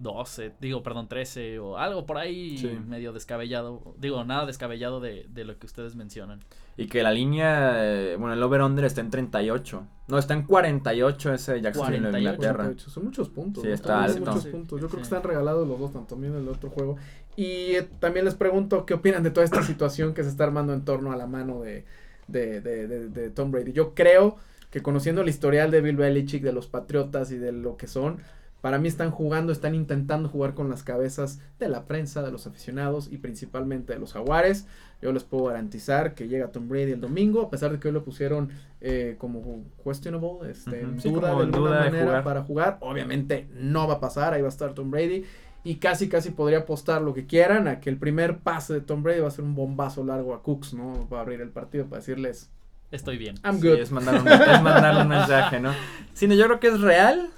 12, 0.00 0.52
digo, 0.60 0.82
perdón, 0.82 1.08
13 1.08 1.58
o 1.58 1.76
algo 1.76 2.06
por 2.06 2.16
ahí 2.16 2.56
sí. 2.56 2.68
medio 2.86 3.12
descabellado. 3.12 3.94
Digo, 3.98 4.24
nada 4.24 4.46
descabellado 4.46 4.98
de, 4.98 5.26
de, 5.28 5.44
lo 5.44 5.58
que 5.58 5.66
ustedes 5.66 5.94
mencionan. 5.94 6.40
Y 6.76 6.86
que 6.86 7.02
la 7.02 7.12
línea, 7.12 7.72
eh, 7.84 8.16
bueno, 8.18 8.32
el 8.32 8.42
over-under 8.42 8.84
está 8.86 9.02
en 9.02 9.10
38. 9.10 9.86
No, 10.08 10.18
está 10.18 10.34
en 10.34 10.44
48 10.44 11.34
ese 11.34 11.60
Jacksonville 11.60 12.08
en 12.08 12.16
Inglaterra. 12.16 12.64
48. 12.64 12.90
Son 12.90 13.04
muchos 13.04 13.28
puntos. 13.28 13.62
Sí, 13.62 13.68
¿no? 13.68 13.74
está 13.74 14.02
alto. 14.02 14.20
Muchos 14.20 14.46
puntos. 14.46 14.80
Yo 14.80 14.88
creo 14.88 14.98
que 14.98 15.04
están 15.04 15.22
regalados 15.22 15.68
los 15.68 15.78
dos, 15.78 15.92
tanto 15.92 16.14
también 16.14 16.34
el 16.34 16.48
otro 16.48 16.70
juego. 16.70 16.96
Y 17.36 17.76
eh, 17.76 17.88
también 17.98 18.24
les 18.24 18.34
pregunto 18.34 18.86
qué 18.86 18.94
opinan 18.94 19.22
de 19.22 19.30
toda 19.30 19.44
esta 19.44 19.62
situación 19.62 20.14
que 20.14 20.22
se 20.22 20.30
está 20.30 20.44
armando 20.44 20.72
en 20.72 20.84
torno 20.84 21.12
a 21.12 21.16
la 21.16 21.26
mano 21.26 21.60
de, 21.60 21.84
de, 22.26 22.62
de, 22.62 22.88
de, 22.88 23.08
de 23.08 23.30
Tom 23.30 23.50
Brady. 23.50 23.72
Yo 23.72 23.94
creo 23.94 24.36
que 24.70 24.82
conociendo 24.82 25.20
el 25.20 25.28
historial 25.28 25.70
de 25.70 25.82
Bill 25.82 25.96
Belichick, 25.96 26.42
de 26.42 26.52
los 26.52 26.68
Patriotas 26.68 27.32
y 27.32 27.36
de 27.36 27.52
lo 27.52 27.76
que 27.76 27.86
son, 27.86 28.18
para 28.60 28.78
mí 28.78 28.88
están 28.88 29.10
jugando, 29.10 29.52
están 29.52 29.74
intentando 29.74 30.28
jugar 30.28 30.54
con 30.54 30.68
las 30.68 30.82
cabezas 30.82 31.40
de 31.58 31.68
la 31.68 31.86
prensa, 31.86 32.22
de 32.22 32.30
los 32.30 32.46
aficionados 32.46 33.08
y 33.10 33.18
principalmente 33.18 33.92
de 33.94 33.98
los 33.98 34.12
jaguares. 34.12 34.66
Yo 35.00 35.12
les 35.12 35.24
puedo 35.24 35.44
garantizar 35.44 36.14
que 36.14 36.28
llega 36.28 36.52
Tom 36.52 36.68
Brady 36.68 36.92
el 36.92 37.00
domingo, 37.00 37.42
a 37.42 37.50
pesar 37.50 37.72
de 37.72 37.78
que 37.78 37.88
hoy 37.88 37.94
lo 37.94 38.04
pusieron 38.04 38.50
eh, 38.82 39.16
como 39.18 39.64
questionable, 39.82 40.50
este, 40.50 40.84
uh 40.84 40.90
-huh. 40.90 41.00
sí, 41.00 41.10
duda 41.10 41.28
de 41.28 41.36
alguna 41.36 41.58
duda 41.58 41.70
manera 41.80 41.98
de 41.98 42.04
jugar. 42.04 42.24
para 42.24 42.42
jugar. 42.42 42.78
Obviamente 42.80 43.48
no 43.54 43.88
va 43.88 43.94
a 43.94 44.00
pasar, 44.00 44.34
ahí 44.34 44.42
va 44.42 44.48
a 44.48 44.50
estar 44.50 44.74
Tom 44.74 44.90
Brady. 44.90 45.24
Y 45.62 45.76
casi, 45.76 46.08
casi 46.08 46.30
podría 46.30 46.60
apostar 46.60 47.02
lo 47.02 47.12
que 47.12 47.26
quieran 47.26 47.68
a 47.68 47.80
que 47.80 47.90
el 47.90 47.98
primer 47.98 48.38
pase 48.38 48.74
de 48.74 48.80
Tom 48.80 49.02
Brady 49.02 49.20
va 49.20 49.28
a 49.28 49.30
ser 49.30 49.44
un 49.44 49.54
bombazo 49.54 50.04
largo 50.04 50.34
a 50.34 50.42
Cooks, 50.42 50.72
¿no? 50.72 51.06
Va 51.10 51.18
a 51.18 51.20
abrir 51.22 51.40
el 51.40 51.50
partido 51.50 51.84
para 51.86 52.00
decirles... 52.00 52.50
Estoy 52.90 53.18
bien. 53.18 53.36
I'm 53.44 53.56
good. 53.56 53.76
Sí, 53.76 53.80
es, 53.82 53.92
mandar 53.92 54.20
un, 54.20 54.26
es 54.26 54.62
mandar 54.62 55.02
un 55.02 55.08
mensaje, 55.08 55.60
¿no? 55.60 55.72
Sí, 56.14 56.26
no, 56.26 56.34
yo 56.34 56.46
creo 56.46 56.60
que 56.60 56.68
es 56.68 56.80
real, 56.80 57.30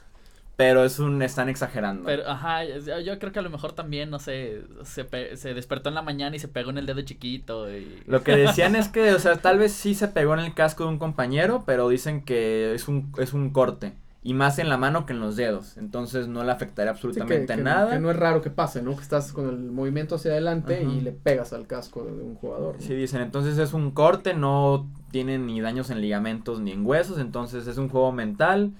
pero 0.62 0.84
es 0.84 1.00
un 1.00 1.20
están 1.22 1.48
exagerando. 1.48 2.04
Pero 2.04 2.28
ajá, 2.28 2.64
yo 2.64 3.18
creo 3.18 3.32
que 3.32 3.40
a 3.40 3.42
lo 3.42 3.50
mejor 3.50 3.72
también 3.72 4.10
no 4.10 4.20
sé, 4.20 4.62
se, 4.84 5.36
se 5.36 5.54
despertó 5.54 5.88
en 5.88 5.96
la 5.96 6.02
mañana 6.02 6.36
y 6.36 6.38
se 6.38 6.46
pegó 6.46 6.70
en 6.70 6.78
el 6.78 6.86
dedo 6.86 7.02
chiquito 7.02 7.68
y 7.68 8.00
Lo 8.06 8.22
que 8.22 8.36
decían 8.36 8.76
es 8.76 8.86
que, 8.86 9.12
o 9.12 9.18
sea, 9.18 9.38
tal 9.38 9.58
vez 9.58 9.72
sí 9.72 9.96
se 9.96 10.06
pegó 10.06 10.34
en 10.34 10.40
el 10.40 10.54
casco 10.54 10.84
de 10.84 10.90
un 10.90 10.98
compañero, 10.98 11.64
pero 11.66 11.88
dicen 11.88 12.22
que 12.22 12.74
es 12.74 12.86
un 12.86 13.12
es 13.18 13.32
un 13.32 13.50
corte. 13.50 13.94
Y 14.24 14.34
más 14.34 14.60
en 14.60 14.68
la 14.68 14.76
mano 14.76 15.04
que 15.04 15.14
en 15.14 15.18
los 15.18 15.34
dedos. 15.34 15.76
Entonces 15.78 16.28
no 16.28 16.44
le 16.44 16.52
afectaría 16.52 16.92
absolutamente 16.92 17.40
sí, 17.40 17.46
que, 17.48 17.56
que, 17.56 17.60
nada. 17.60 17.90
Que 17.90 17.98
no 17.98 18.08
es 18.08 18.16
raro 18.16 18.40
que 18.40 18.50
pase, 18.50 18.80
¿no? 18.80 18.94
Que 18.94 19.02
estás 19.02 19.32
con 19.32 19.48
el 19.48 19.58
movimiento 19.72 20.14
hacia 20.14 20.30
adelante 20.30 20.80
Ajá. 20.80 20.92
y 20.92 21.00
le 21.00 21.10
pegas 21.10 21.52
al 21.52 21.66
casco 21.66 22.04
de, 22.04 22.12
de 22.12 22.22
un 22.22 22.36
jugador. 22.36 22.76
¿no? 22.76 22.80
Sí, 22.80 22.94
dicen. 22.94 23.20
Entonces 23.20 23.58
es 23.58 23.72
un 23.72 23.90
corte, 23.90 24.34
no 24.34 24.88
tiene 25.10 25.38
ni 25.38 25.60
daños 25.60 25.90
en 25.90 26.00
ligamentos 26.00 26.60
ni 26.60 26.70
en 26.70 26.86
huesos. 26.86 27.18
Entonces 27.18 27.66
es 27.66 27.78
un 27.78 27.88
juego 27.88 28.12
mental. 28.12 28.70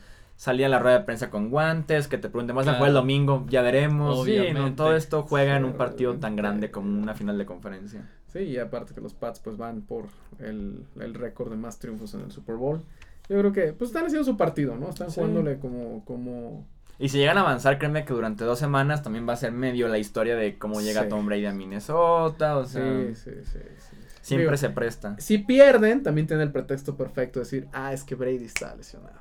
Salía 0.43 0.67
a 0.67 0.69
la 0.69 0.81
rueda 0.81 0.99
de 0.99 1.05
prensa 1.05 1.31
con 1.31 1.51
guantes. 1.51 2.09
Que 2.09 2.19
te 2.19 2.29
pregunten, 2.29 2.57
¿vas 2.57 2.65
claro. 2.65 2.77
a 2.77 2.79
jugar 2.79 2.89
el 2.89 2.95
domingo? 2.95 3.45
Ya 3.49 3.63
veremos. 3.63 4.19
Obviamente. 4.19 4.61
Sí, 4.61 4.71
¿no? 4.71 4.75
todo 4.75 4.97
esto 4.97 5.23
juega 5.23 5.53
sí, 5.53 5.59
en 5.59 5.65
un 5.65 5.75
partido 5.75 6.15
tan 6.17 6.35
grande 6.35 6.71
como 6.71 7.01
una 7.01 7.15
final 7.15 7.39
de 7.39 7.47
conferencia. 7.47 8.11
Sí, 8.27 8.41
y 8.41 8.59
aparte 8.59 8.93
que 8.93 9.01
los 9.01 9.15
Pats 9.15 9.39
pues 9.39 9.57
van 9.57 9.83
por 9.83 10.07
el, 10.41 10.85
el 10.99 11.15
récord 11.15 11.51
de 11.51 11.57
más 11.57 11.79
triunfos 11.79 12.15
en 12.15 12.23
el 12.23 12.33
Super 12.33 12.57
Bowl 12.57 12.83
yo 13.29 13.39
creo 13.39 13.53
que 13.53 13.73
pues 13.73 13.91
están 13.91 14.07
haciendo 14.07 14.25
su 14.25 14.37
partido, 14.37 14.77
¿no? 14.77 14.91
Están 14.91 15.11
sí. 15.11 15.15
jugándole 15.15 15.59
como, 15.59 16.05
como... 16.05 16.67
Y 16.99 17.09
si 17.09 17.19
llegan 17.19 17.39
a 17.39 17.41
avanzar, 17.41 17.79
créeme 17.79 18.05
que 18.05 18.13
durante 18.13 18.45
dos 18.45 18.59
semanas 18.59 19.03
también 19.03 19.29
va 19.29 19.33
a 19.33 19.37
ser 19.37 19.53
medio 19.53 19.89
la 19.89 19.99
historia 19.99 20.37
de 20.37 20.59
cómo 20.59 20.81
llega 20.81 21.05
sí. 21.05 21.09
Tom 21.09 21.27
Brady 21.27 21.47
a 21.47 21.53
Minnesota, 21.53 22.59
o 22.59 22.65
sea... 22.65 22.83
Sí, 22.83 23.15
sí, 23.15 23.31
sí, 23.45 23.59
sí. 23.79 23.97
Siempre 24.21 24.47
Digo, 24.47 24.57
se 24.57 24.71
presta. 24.71 25.17
Si 25.19 25.39
pierden, 25.39 26.03
también 26.03 26.27
tienen 26.27 26.47
el 26.47 26.53
pretexto 26.53 26.97
perfecto 26.97 27.41
de 27.41 27.45
decir, 27.45 27.69
ah, 27.73 27.93
es 27.93 28.05
que 28.05 28.15
Brady 28.15 28.45
está 28.45 28.75
lesionado. 28.77 29.21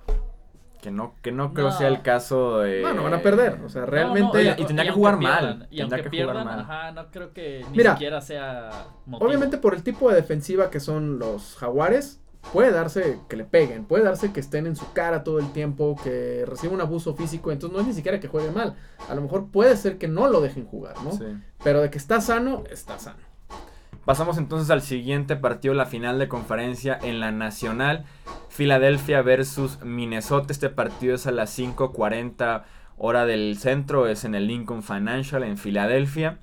Que 0.81 0.89
no, 0.91 1.13
que 1.21 1.31
no 1.31 1.53
creo 1.53 1.67
no. 1.67 1.77
sea 1.77 1.87
el 1.87 2.01
caso 2.01 2.59
de... 2.59 2.81
No, 2.81 2.93
no 2.93 3.03
van 3.03 3.13
a 3.13 3.21
perder, 3.21 3.59
o 3.63 3.69
sea, 3.69 3.85
realmente... 3.85 4.43
No, 4.43 4.49
y, 4.57 4.61
y, 4.61 4.65
tendría 4.65 4.85
que 4.85 4.91
jugar 4.91 5.19
pierdan, 5.19 5.59
mal. 5.59 5.67
Y 5.69 5.81
aunque 5.81 6.03
pierdan, 6.09 6.47
ajá, 6.47 6.91
no 6.91 7.11
creo 7.11 7.33
que 7.33 7.63
ni 7.69 7.77
Mira, 7.77 7.93
siquiera 7.93 8.19
sea 8.19 8.87
motivo. 9.05 9.27
Obviamente 9.27 9.57
por 9.57 9.75
el 9.75 9.83
tipo 9.83 10.09
de 10.09 10.15
defensiva 10.15 10.71
que 10.71 10.79
son 10.79 11.19
los 11.19 11.55
jaguares, 11.57 12.19
puede 12.53 12.71
darse 12.71 13.19
que 13.29 13.37
le 13.37 13.45
peguen, 13.45 13.85
puede 13.85 14.03
darse 14.03 14.33
que 14.33 14.39
estén 14.39 14.65
en 14.65 14.75
su 14.75 14.91
cara 14.93 15.23
todo 15.23 15.39
el 15.39 15.51
tiempo, 15.53 15.95
que 16.03 16.45
reciba 16.47 16.73
un 16.73 16.81
abuso 16.81 17.13
físico, 17.13 17.51
entonces 17.51 17.75
no 17.75 17.81
es 17.81 17.87
ni 17.87 17.93
siquiera 17.93 18.19
que 18.19 18.27
juegue 18.27 18.51
mal. 18.51 18.75
A 19.07 19.15
lo 19.15 19.21
mejor 19.21 19.49
puede 19.51 19.77
ser 19.77 19.97
que 19.97 20.07
no 20.07 20.27
lo 20.27 20.41
dejen 20.41 20.65
jugar, 20.65 20.95
¿no? 21.03 21.11
Sí. 21.11 21.25
Pero 21.63 21.81
de 21.81 21.89
que 21.89 21.97
está 21.97 22.21
sano, 22.21 22.63
está 22.69 22.97
sano. 22.97 23.30
Pasamos 24.05 24.37
entonces 24.37 24.71
al 24.71 24.81
siguiente 24.81 25.35
partido, 25.35 25.73
la 25.73 25.85
final 25.85 26.17
de 26.17 26.27
conferencia 26.27 26.97
en 27.01 27.19
la 27.19 27.31
Nacional, 27.31 28.05
Filadelfia 28.49 29.21
versus 29.21 29.79
Minnesota. 29.83 30.51
Este 30.51 30.69
partido 30.69 31.15
es 31.15 31.27
a 31.27 31.31
las 31.31 31.57
5:40 31.57 32.63
hora 32.97 33.25
del 33.25 33.57
centro, 33.57 34.07
es 34.07 34.25
en 34.25 34.35
el 34.35 34.47
Lincoln 34.47 34.83
Financial 34.83 35.43
en 35.43 35.57
Filadelfia. 35.57 36.39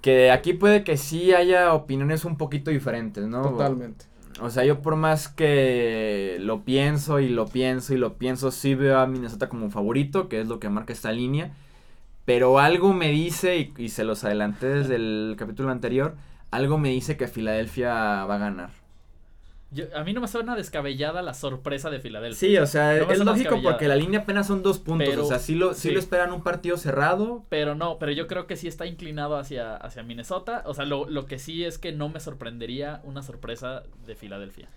Que 0.00 0.30
aquí 0.30 0.52
puede 0.52 0.84
que 0.84 0.96
sí 0.96 1.32
haya 1.32 1.72
opiniones 1.72 2.24
un 2.24 2.36
poquito 2.36 2.70
diferentes, 2.70 3.26
¿no? 3.26 3.42
Totalmente. 3.42 4.06
O 4.40 4.50
sea, 4.50 4.64
yo 4.64 4.82
por 4.82 4.96
más 4.96 5.28
que 5.28 6.38
lo 6.40 6.62
pienso 6.62 7.20
y 7.20 7.28
lo 7.28 7.46
pienso 7.46 7.94
y 7.94 7.98
lo 7.98 8.14
pienso, 8.14 8.50
sí 8.50 8.74
veo 8.74 8.98
a 8.98 9.06
Minnesota 9.06 9.48
como 9.48 9.64
un 9.66 9.70
favorito, 9.70 10.28
que 10.28 10.40
es 10.40 10.48
lo 10.48 10.58
que 10.58 10.68
marca 10.68 10.92
esta 10.92 11.12
línea. 11.12 11.52
Pero 12.24 12.58
algo 12.58 12.92
me 12.92 13.10
dice, 13.10 13.58
y, 13.58 13.74
y 13.76 13.88
se 13.90 14.04
los 14.04 14.24
adelanté 14.24 14.66
desde 14.68 14.96
el 14.96 15.36
capítulo 15.38 15.70
anterior, 15.70 16.14
algo 16.50 16.78
me 16.78 16.88
dice 16.90 17.16
que 17.16 17.28
Filadelfia 17.28 17.92
va 18.24 18.34
a 18.36 18.38
ganar. 18.38 18.70
Yo- 19.70 19.86
a 19.96 20.04
mí 20.04 20.12
no 20.12 20.20
me 20.20 20.28
suena 20.28 20.54
descabellada 20.54 21.20
la 21.20 21.34
sorpresa 21.34 21.90
de 21.90 21.98
Filadelfia. 21.98 22.38
Sí, 22.48 22.56
o 22.58 22.66
sea, 22.66 22.94
No 22.96 23.10
es 23.10 23.18
lógico 23.18 23.60
porque 23.60 23.88
la 23.88 23.96
línea 23.96 24.20
apenas 24.20 24.46
son 24.46 24.62
dos 24.62 24.78
puntos. 24.78 25.08
Pero- 25.08 25.24
o 25.24 25.28
sea, 25.28 25.40
sí 25.40 25.56
lo, 25.56 25.74
sí 25.74 25.88
sí. 25.88 25.90
lo 25.90 25.98
esperan 25.98 26.32
un 26.32 26.42
partido 26.42 26.76
cerrado. 26.76 27.44
Pero 27.48 27.74
no, 27.74 27.98
pero 27.98 28.12
yo 28.12 28.28
creo 28.28 28.46
que 28.46 28.56
sí 28.56 28.68
está 28.68 28.86
inclinado 28.86 29.36
hacia, 29.36 29.76
hacia 29.76 30.04
Minnesota. 30.04 30.62
O 30.66 30.74
sea, 30.74 30.84
lo, 30.84 31.08
lo 31.10 31.26
que 31.26 31.40
sí 31.40 31.64
es 31.64 31.78
que 31.78 31.90
no 31.92 32.08
me 32.08 32.20
sorprendería 32.20 33.00
una 33.04 33.22
sorpresa 33.22 33.82
de 34.06 34.14
Filadelfia. 34.14 34.68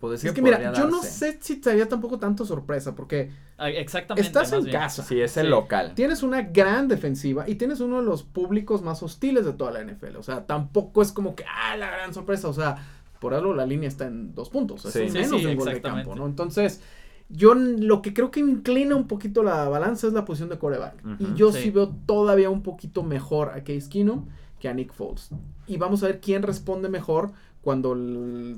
Pues 0.00 0.22
Es 0.22 0.32
que 0.32 0.42
mira, 0.42 0.72
yo 0.74 0.88
no 0.88 1.02
sé 1.02 1.38
si 1.40 1.62
sería 1.62 1.88
tampoco 1.88 2.18
tanto 2.18 2.44
sorpresa, 2.44 2.94
porque 2.94 3.30
Exactamente. 3.58 4.26
Estás 4.26 4.52
en 4.52 4.64
bien. 4.64 4.76
casa. 4.76 5.02
Sí, 5.02 5.20
es 5.20 5.36
el 5.38 5.46
Sí. 5.46 5.50
local. 5.50 5.92
tienes 5.94 6.22
una 6.22 6.42
gran 6.42 6.88
defensiva 6.88 7.48
y 7.48 7.54
tienes 7.54 7.80
uno 7.80 7.98
de 8.00 8.04
los 8.04 8.22
públicos 8.22 8.82
más 8.82 9.02
hostiles 9.02 9.46
de 9.46 9.52
toda 9.54 9.70
la 9.72 9.80
NFL. 9.80 10.16
O 10.18 10.22
sea, 10.22 10.46
tampoco 10.46 11.00
es 11.02 11.12
como 11.12 11.34
que, 11.34 11.44
ah, 11.44 11.76
la 11.76 11.90
gran 11.90 12.12
sorpresa. 12.12 12.48
O 12.48 12.52
sea, 12.52 12.76
por 13.20 13.32
algo 13.32 13.54
la 13.54 13.64
línea 13.64 13.88
está 13.88 14.06
en 14.06 14.34
dos 14.34 14.50
puntos. 14.50 14.82
Sí. 14.82 14.88
Es 14.88 15.12
Sí, 15.12 15.18
menos 15.18 15.40
sí, 15.40 15.46
de 15.46 15.52
un 15.52 15.56
gol 15.56 15.72
de 15.72 15.80
campo, 15.80 16.14
¿no? 16.14 16.26
Entonces, 16.26 16.82
yo 17.30 17.54
lo 17.54 18.02
que 18.02 18.12
creo 18.12 18.30
que 18.30 18.40
inclina 18.40 18.94
un 18.94 19.08
poquito 19.08 19.42
la 19.42 19.66
balanza 19.68 20.06
es 20.06 20.12
la 20.12 20.24
posición 20.26 20.50
de 20.50 20.58
coreback. 20.58 21.02
Ujú. 21.04 21.16
Y 21.24 21.34
yo 21.34 21.50
sí. 21.52 21.62
Sí. 21.62 21.70
veo 21.70 21.88
todavía 22.04 22.50
un 22.50 22.62
poquito 22.62 23.02
mejor 23.02 23.48
a 23.50 23.60
Case 23.64 23.88
Keenum 23.90 24.26
que 24.60 24.68
a 24.68 24.74
Nick 24.74 24.92
Foles. 24.92 25.30
Y 25.66 25.78
vamos 25.78 26.02
a 26.02 26.06
ver 26.06 26.20
quién 26.20 26.42
responde 26.42 26.88
mejor 26.90 27.32
cuando 27.66 27.96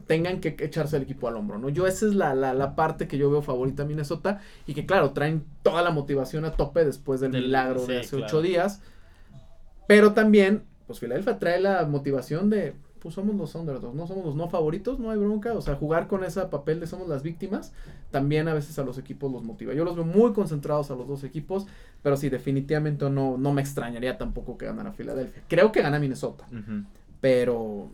tengan 0.06 0.38
que 0.38 0.54
echarse 0.60 0.98
el 0.98 1.04
equipo 1.04 1.28
al 1.28 1.36
hombro, 1.36 1.58
¿no? 1.58 1.70
Yo 1.70 1.86
esa 1.86 2.04
es 2.04 2.14
la, 2.14 2.34
la, 2.34 2.52
la 2.52 2.76
parte 2.76 3.08
que 3.08 3.16
yo 3.16 3.30
veo 3.30 3.40
favorita 3.40 3.84
a 3.84 3.86
Minnesota 3.86 4.42
y 4.66 4.74
que 4.74 4.84
claro, 4.84 5.12
traen 5.12 5.44
toda 5.62 5.80
la 5.82 5.88
motivación 5.90 6.44
a 6.44 6.52
tope 6.52 6.84
después 6.84 7.18
del, 7.20 7.32
Del- 7.32 7.44
milagro 7.44 7.86
de 7.86 8.00
hace 8.00 8.10
claro. 8.10 8.26
ocho 8.26 8.42
días. 8.42 8.82
Pero 9.86 10.12
también, 10.12 10.64
pues 10.86 11.00
Filadelfia 11.00 11.38
trae 11.38 11.58
la 11.58 11.86
motivación 11.86 12.50
de, 12.50 12.74
pues 12.98 13.14
somos 13.14 13.34
los 13.34 13.54
underdogs, 13.54 13.94
no 13.94 14.06
somos 14.06 14.26
los 14.26 14.34
no 14.36 14.50
favoritos, 14.50 14.98
no 14.98 15.10
hay 15.10 15.18
bronca, 15.18 15.54
o 15.54 15.62
sea, 15.62 15.74
jugar 15.76 16.06
con 16.06 16.22
ese 16.22 16.42
papel 16.42 16.78
de 16.78 16.86
somos 16.86 17.08
las 17.08 17.22
víctimas, 17.22 17.72
también 18.10 18.46
a 18.46 18.52
veces 18.52 18.78
a 18.78 18.84
los 18.84 18.98
equipos 18.98 19.32
los 19.32 19.42
motiva. 19.42 19.72
Yo 19.72 19.86
los 19.86 19.96
veo 19.96 20.04
muy 20.04 20.34
concentrados 20.34 20.90
a 20.90 20.94
los 20.96 21.08
dos 21.08 21.24
equipos, 21.24 21.66
pero 22.02 22.18
sí, 22.18 22.28
definitivamente 22.28 23.08
no, 23.08 23.38
no 23.38 23.54
me 23.54 23.62
extrañaría 23.62 24.18
tampoco 24.18 24.58
que 24.58 24.66
ganara 24.66 24.92
Filadelfia. 24.92 25.42
Creo 25.48 25.72
que 25.72 25.80
gana 25.80 25.98
Minnesota, 25.98 26.44
pero 27.22 27.88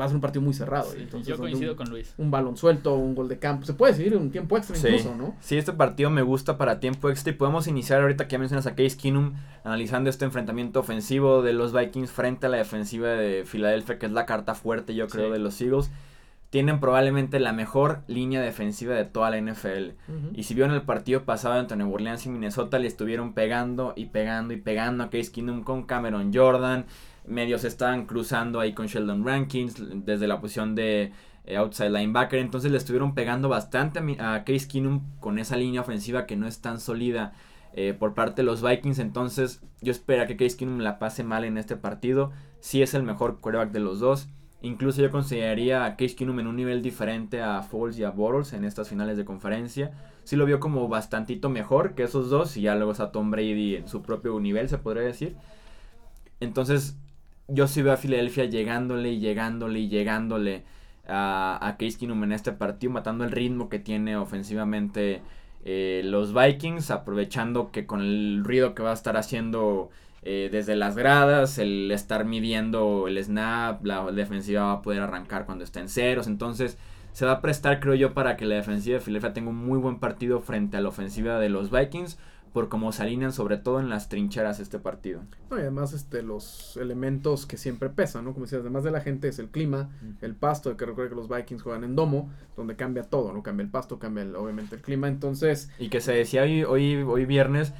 va 0.00 0.04
a 0.04 0.08
ser 0.08 0.16
un 0.16 0.20
partido 0.20 0.42
muy 0.42 0.54
cerrado. 0.54 0.90
Sí, 0.90 0.98
entonces 1.00 1.28
yo 1.28 1.36
coincido 1.38 1.72
un, 1.72 1.76
con 1.76 1.90
Luis. 1.90 2.14
un 2.18 2.30
balón 2.30 2.56
suelto, 2.56 2.94
un 2.94 3.14
gol 3.14 3.28
de 3.28 3.38
campo, 3.38 3.64
se 3.66 3.74
puede 3.74 3.92
decidir 3.92 4.16
un 4.16 4.30
tiempo 4.30 4.56
extra 4.56 4.76
Sí. 4.76 4.86
incluso, 4.88 5.14
¿no? 5.16 5.34
Sí, 5.40 5.56
este 5.56 5.72
partido 5.72 6.10
me 6.10 6.22
gusta 6.22 6.58
para 6.58 6.80
tiempo 6.80 7.10
extra 7.10 7.32
y 7.32 7.36
podemos 7.36 7.66
iniciar 7.68 8.00
ahorita 8.02 8.26
que 8.28 8.32
ya 8.32 8.38
mencionas 8.38 8.66
a 8.66 8.74
Case 8.74 8.96
Keenum 8.96 9.34
analizando 9.64 10.10
este 10.10 10.24
enfrentamiento 10.24 10.80
ofensivo 10.80 11.42
de 11.42 11.52
los 11.52 11.72
Vikings 11.72 12.10
frente 12.10 12.46
a 12.46 12.48
la 12.48 12.56
defensiva 12.58 13.08
de 13.08 13.44
Filadelfia, 13.46 13.98
que 13.98 14.06
es 14.06 14.12
la 14.12 14.26
carta 14.26 14.54
fuerte 14.54 14.94
yo 14.94 15.08
creo 15.08 15.26
Sí. 15.26 15.32
de 15.32 15.38
los 15.38 15.60
Eagles. 15.60 15.90
Tienen 16.50 16.80
probablemente 16.80 17.40
la 17.40 17.52
mejor 17.52 18.00
línea 18.06 18.40
defensiva 18.40 18.94
de 18.94 19.04
toda 19.04 19.28
la 19.28 19.36
NFL. 19.36 19.92
Y 20.32 20.44
si 20.44 20.54
vieron 20.54 20.74
el 20.74 20.80
partido 20.80 21.24
pasado 21.24 21.60
entre 21.60 21.76
Nueva 21.76 21.92
Orleans 21.92 22.24
y 22.24 22.30
Minnesota, 22.30 22.78
le 22.78 22.86
estuvieron 22.88 23.34
pegando 23.34 23.92
y 23.96 24.06
pegando 24.06 24.54
y 24.54 24.56
pegando 24.56 25.04
a 25.04 25.10
Case 25.10 25.30
Keenum 25.30 25.62
con 25.62 25.82
Cameron 25.82 26.32
Jordan. 26.32 26.86
Medios 27.28 27.64
estaban 27.64 28.06
cruzando 28.06 28.60
ahí 28.60 28.72
con 28.72 28.86
Sheldon 28.86 29.24
Rankins 29.24 29.76
desde 30.04 30.26
la 30.26 30.40
posición 30.40 30.74
de 30.74 31.12
eh, 31.44 31.56
outside 31.56 31.90
linebacker. 31.90 32.38
Entonces 32.38 32.70
le 32.70 32.78
estuvieron 32.78 33.14
pegando 33.14 33.48
bastante 33.48 34.00
a, 34.20 34.44
Case 34.44 34.68
Keenum 34.68 35.02
con 35.20 35.38
esa 35.38 35.56
línea 35.56 35.80
ofensiva 35.80 36.26
que 36.26 36.36
no 36.36 36.46
es 36.46 36.60
tan 36.60 36.80
sólida 36.80 37.32
eh, 37.72 37.94
por 37.98 38.14
parte 38.14 38.42
de 38.42 38.42
los 38.44 38.62
Vikings. 38.62 38.98
Entonces 38.98 39.62
yo 39.80 39.90
espero 39.90 40.26
que 40.26 40.36
Case 40.36 40.56
Keenum 40.56 40.80
la 40.80 40.98
pase 40.98 41.24
mal 41.24 41.44
en 41.44 41.56
este 41.56 41.76
partido. 41.76 42.32
Si 42.60 42.82
es 42.82 42.94
el 42.94 43.02
mejor 43.02 43.40
quarterback 43.40 43.72
de 43.72 43.80
los 43.80 44.00
dos. 44.00 44.28
Incluso 44.60 45.00
yo 45.00 45.10
consideraría 45.10 45.84
a 45.84 45.96
Case 45.96 46.16
Keenum 46.16 46.40
en 46.40 46.48
un 46.48 46.56
nivel 46.56 46.82
diferente 46.82 47.40
a 47.40 47.62
Foles 47.62 47.98
y 47.98 48.04
a 48.04 48.10
Bortles 48.10 48.52
en 48.52 48.64
estas 48.64 48.88
finales 48.88 49.16
de 49.16 49.24
conferencia. 49.24 49.92
Sí 50.24 50.36
lo 50.36 50.44
vio 50.44 50.60
como 50.60 50.88
bastantito 50.88 51.48
mejor 51.48 51.94
que 51.94 52.02
esos 52.02 52.28
dos 52.28 52.56
y 52.56 52.62
ya 52.62 52.74
luego 52.74 52.92
está 52.92 53.12
Tom 53.12 53.30
Brady 53.30 53.76
en 53.76 53.88
su 53.88 54.02
propio 54.02 54.38
nivel, 54.40 54.68
se 54.68 54.78
podría 54.78 55.04
decir. 55.04 55.36
Entonces 56.40 56.98
yo 57.48 57.66
sí 57.66 57.82
veo 57.82 57.94
a 57.94 57.96
Filadelfia 57.96 58.44
llegándole 58.44 59.10
y 59.10 59.20
llegándole 59.20 59.80
y 59.80 59.88
llegándole 59.88 60.64
a, 61.06 61.58
a 61.60 61.76
Case 61.78 61.98
Keenum 61.98 62.24
en 62.24 62.32
este 62.32 62.52
partido, 62.52 62.92
matando 62.92 63.24
el 63.24 63.32
ritmo 63.32 63.68
que 63.68 63.78
tiene 63.78 64.16
ofensivamente 64.16 65.22
eh, 65.64 66.02
los 66.04 66.34
Vikings, 66.34 66.90
aprovechando 66.90 67.70
que 67.70 67.86
con 67.86 68.00
el 68.00 68.42
ruido 68.44 68.74
que 68.74 68.82
va 68.82 68.90
a 68.90 68.94
estar 68.94 69.16
haciendo 69.16 69.90
eh, 70.22 70.48
desde 70.52 70.76
las 70.76 70.96
gradas, 70.96 71.58
el 71.58 71.90
estar 71.90 72.24
midiendo 72.24 73.08
el 73.08 73.22
snap, 73.22 73.84
la 73.84 74.04
defensiva 74.12 74.64
va 74.64 74.72
a 74.72 74.82
poder 74.82 75.02
arrancar 75.02 75.46
cuando 75.46 75.64
está 75.64 75.80
en 75.80 75.88
ceros, 75.88 76.26
entonces 76.26 76.78
se 77.12 77.24
va 77.24 77.32
a 77.32 77.40
prestar 77.40 77.80
creo 77.80 77.94
yo 77.94 78.14
para 78.14 78.36
que 78.36 78.44
la 78.44 78.56
defensiva 78.56 78.98
de 78.98 79.00
Filadelfia 79.00 79.32
tenga 79.32 79.50
un 79.50 79.56
muy 79.56 79.78
buen 79.78 79.98
partido 79.98 80.40
frente 80.40 80.76
a 80.76 80.80
la 80.80 80.88
ofensiva 80.88 81.38
de 81.38 81.48
los 81.48 81.70
Vikings 81.70 82.18
por 82.52 82.68
cómo 82.68 82.92
se 82.92 83.02
alinean 83.02 83.32
sobre 83.32 83.56
todo 83.56 83.80
en 83.80 83.88
las 83.88 84.08
trincheras 84.08 84.60
este 84.60 84.78
partido. 84.78 85.20
No, 85.50 85.56
y 85.56 85.60
además 85.60 85.92
este, 85.92 86.22
los 86.22 86.76
elementos 86.76 87.46
que 87.46 87.56
siempre 87.56 87.88
pesan, 87.90 88.24
¿no? 88.24 88.32
Como 88.32 88.44
decías, 88.46 88.60
además 88.60 88.84
de 88.84 88.90
la 88.90 89.00
gente 89.00 89.28
es 89.28 89.38
el 89.38 89.48
clima, 89.48 89.88
el 90.20 90.34
pasto, 90.34 90.76
que 90.76 90.86
recuerda 90.86 91.10
que 91.10 91.16
los 91.16 91.28
Vikings 91.28 91.62
juegan 91.62 91.84
en 91.84 91.96
domo, 91.96 92.30
donde 92.56 92.76
cambia 92.76 93.02
todo, 93.04 93.32
¿no? 93.32 93.42
Cambia 93.42 93.64
el 93.64 93.70
pasto, 93.70 93.98
cambia 93.98 94.22
el- 94.24 94.36
obviamente 94.36 94.76
el 94.76 94.82
clima, 94.82 95.08
entonces... 95.08 95.70
Y 95.78 95.88
que 95.88 96.00
se 96.00 96.12
decía 96.12 96.42
hoy, 96.42 96.64
hoy, 96.64 96.96
hoy 96.96 97.24
viernes 97.24 97.72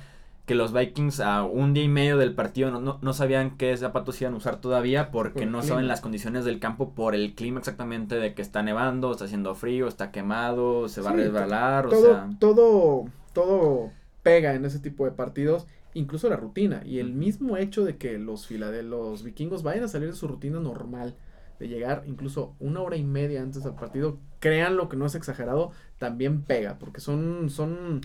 que 0.46 0.54
los 0.54 0.72
Vikings 0.72 1.20
a 1.20 1.42
un 1.42 1.74
día 1.74 1.84
y 1.84 1.88
medio 1.88 2.16
del 2.16 2.34
partido 2.34 2.70
no, 2.70 2.80
no, 2.80 2.98
no 3.02 3.12
sabían 3.12 3.58
qué 3.58 3.76
zapatos 3.76 4.18
iban 4.22 4.32
a 4.32 4.38
usar 4.38 4.62
todavía 4.62 5.10
porque 5.10 5.40
Por 5.40 5.48
no 5.48 5.58
clima. 5.58 5.62
saben 5.62 5.88
las 5.88 6.00
condiciones 6.00 6.46
del 6.46 6.58
campo 6.58 6.94
por 6.94 7.14
el 7.14 7.34
clima 7.34 7.58
exactamente 7.58 8.14
de 8.14 8.32
que 8.32 8.40
está 8.40 8.62
nevando, 8.62 9.12
está 9.12 9.26
haciendo 9.26 9.54
frío, 9.54 9.88
está 9.88 10.10
quemado, 10.10 10.88
se 10.88 11.02
va 11.02 11.10
Sí, 11.10 11.16
a 11.20 11.22
resbalar, 11.24 11.86
o 11.86 11.90
sea... 11.90 12.30
todo, 12.38 13.04
todo 13.34 13.90
pega 14.28 14.54
en 14.54 14.64
ese 14.66 14.78
tipo 14.78 15.06
de 15.06 15.12
partidos, 15.12 15.66
incluso 15.94 16.28
la 16.28 16.36
rutina, 16.36 16.82
y 16.84 16.98
el 16.98 17.14
mismo 17.14 17.56
hecho 17.56 17.84
de 17.84 17.96
que 17.96 18.18
los, 18.18 18.50
los 18.50 19.22
vikingos 19.22 19.62
vayan 19.62 19.84
a 19.84 19.88
salir 19.88 20.10
de 20.10 20.16
su 20.16 20.28
rutina 20.28 20.60
normal, 20.60 21.14
de 21.58 21.68
llegar 21.68 22.04
incluso 22.06 22.54
una 22.60 22.80
hora 22.82 22.96
y 22.96 23.04
media 23.04 23.40
antes 23.40 23.64
del 23.64 23.72
partido, 23.72 24.18
crean 24.38 24.76
lo 24.76 24.90
que 24.90 24.98
no 24.98 25.06
es 25.06 25.14
exagerado, 25.14 25.72
también 25.98 26.42
pega, 26.42 26.78
porque 26.78 27.00
son, 27.00 27.48
son 27.48 28.02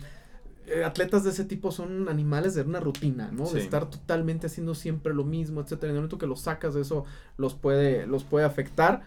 eh, 0.65 0.85
atletas 0.85 1.25
de 1.25 1.31
ese 1.31 1.43
tipo 1.43 1.71
son 1.71 2.07
animales 2.07 2.55
de 2.55 2.61
una 2.61 2.79
rutina, 2.79 3.29
¿no? 3.33 3.45
Sí. 3.45 3.55
De 3.55 3.61
estar 3.61 3.89
totalmente 3.89 4.47
haciendo 4.47 4.75
siempre 4.75 5.13
lo 5.13 5.25
mismo, 5.25 5.59
etcétera. 5.59 5.89
En 5.89 5.95
el 5.97 6.01
momento 6.01 6.17
que 6.17 6.25
los 6.25 6.39
sacas 6.39 6.73
de 6.73 6.81
eso, 6.81 7.03
los 7.35 7.53
puede, 7.53 8.07
los 8.07 8.23
puede 8.23 8.45
afectar. 8.45 9.01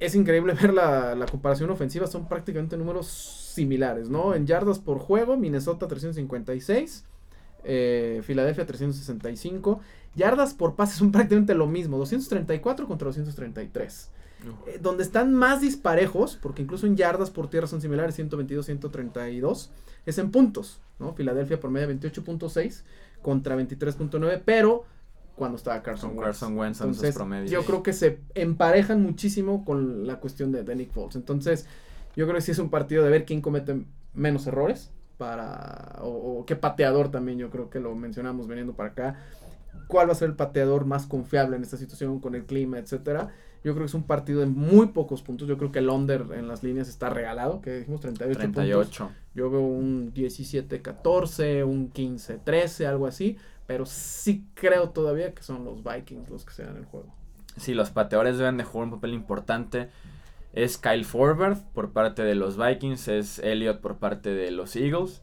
Es 0.00 0.14
increíble 0.14 0.54
ver 0.60 0.74
la, 0.74 1.14
la 1.14 1.26
comparación 1.26 1.70
ofensiva, 1.70 2.06
son 2.06 2.26
prácticamente 2.26 2.76
números 2.76 3.06
similares, 3.06 4.08
¿no? 4.08 4.34
En 4.34 4.46
yardas 4.46 4.78
por 4.78 4.98
juego, 4.98 5.36
Minnesota 5.36 5.86
356, 5.86 7.04
eh, 7.64 8.22
Filadelfia 8.24 8.66
365. 8.66 9.80
Yardas 10.14 10.54
por 10.54 10.74
pase 10.74 10.96
son 10.96 11.12
prácticamente 11.12 11.54
lo 11.54 11.66
mismo, 11.66 11.98
234 11.98 12.86
contra 12.86 13.06
233. 13.06 14.10
Eh, 14.66 14.78
donde 14.80 15.02
están 15.02 15.34
más 15.34 15.60
disparejos, 15.60 16.38
porque 16.40 16.62
incluso 16.62 16.86
en 16.86 16.96
yardas 16.96 17.30
por 17.30 17.50
tierra 17.50 17.66
son 17.66 17.82
similares, 17.82 18.14
122, 18.14 18.64
132, 18.64 19.70
es 20.06 20.18
en 20.18 20.30
puntos, 20.30 20.80
¿no? 20.98 21.12
Filadelfia 21.12 21.60
por 21.60 21.70
media 21.70 21.88
28.6 21.88 22.82
contra 23.20 23.54
23.9, 23.56 24.42
pero 24.44 24.84
cuando 25.40 25.56
estaba 25.56 25.82
Carson 25.82 26.10
Wentz. 26.10 26.24
Carson 26.24 26.56
Wentz 26.58 26.80
en 26.82 26.86
sus 26.88 26.96
Entonces, 26.98 27.14
promedios. 27.16 27.50
yo 27.50 27.64
creo 27.64 27.82
que 27.82 27.92
se 27.92 28.20
emparejan 28.34 29.02
muchísimo 29.02 29.64
con 29.64 30.06
la 30.06 30.20
cuestión 30.20 30.52
de, 30.52 30.62
de 30.62 30.76
Nick 30.76 30.92
Foles. 30.92 31.16
Entonces, 31.16 31.66
yo 32.14 32.26
creo 32.26 32.36
que 32.36 32.42
sí 32.42 32.52
es 32.52 32.58
un 32.58 32.68
partido 32.68 33.02
de 33.02 33.10
ver 33.10 33.24
quién 33.24 33.40
comete 33.40 33.82
menos 34.14 34.46
errores 34.46 34.92
para 35.16 35.96
o, 36.02 36.40
o 36.40 36.46
qué 36.46 36.56
pateador 36.56 37.10
también 37.10 37.38
yo 37.38 37.50
creo 37.50 37.70
que 37.70 37.80
lo 37.80 37.94
mencionamos 37.94 38.46
viniendo 38.46 38.74
para 38.74 38.90
acá. 38.90 39.16
¿Cuál 39.88 40.08
va 40.08 40.12
a 40.12 40.16
ser 40.16 40.28
el 40.28 40.36
pateador 40.36 40.84
más 40.84 41.06
confiable 41.06 41.56
en 41.56 41.62
esta 41.62 41.76
situación 41.76 42.20
con 42.20 42.34
el 42.34 42.44
clima, 42.44 42.78
etcétera? 42.78 43.30
Yo 43.62 43.72
creo 43.72 43.84
que 43.84 43.90
es 43.90 43.94
un 43.94 44.04
partido 44.04 44.40
de 44.40 44.46
muy 44.46 44.88
pocos 44.88 45.22
puntos. 45.22 45.48
Yo 45.48 45.58
creo 45.58 45.70
que 45.72 45.80
el 45.80 45.88
under 45.90 46.26
en 46.34 46.48
las 46.48 46.62
líneas 46.62 46.88
está 46.88 47.10
regalado, 47.10 47.60
que 47.60 47.78
dijimos 47.80 48.00
38, 48.00 48.38
puntos. 48.40 48.54
38. 48.54 49.10
Yo 49.34 49.50
veo 49.50 49.60
un 49.60 50.12
17-14, 50.14 51.64
un 51.64 51.92
15-13, 51.92 52.86
algo 52.86 53.06
así. 53.06 53.36
Pero 53.70 53.86
sí 53.86 54.48
creo 54.54 54.90
todavía 54.90 55.32
que 55.32 55.44
son 55.44 55.64
los 55.64 55.84
Vikings 55.84 56.28
los 56.28 56.44
que 56.44 56.52
se 56.52 56.64
dan 56.64 56.76
el 56.76 56.86
juego. 56.86 57.14
Sí, 57.56 57.72
los 57.72 57.90
pateadores 57.90 58.36
deben 58.36 58.56
de 58.56 58.64
jugar 58.64 58.88
un 58.88 58.94
papel 58.94 59.14
importante. 59.14 59.90
Es 60.52 60.76
Kyle 60.76 61.04
Forward 61.04 61.56
por 61.72 61.92
parte 61.92 62.24
de 62.24 62.34
los 62.34 62.56
Vikings, 62.56 63.06
es 63.06 63.38
Elliott 63.38 63.80
por 63.80 63.98
parte 63.98 64.30
de 64.30 64.50
los 64.50 64.74
Eagles. 64.74 65.22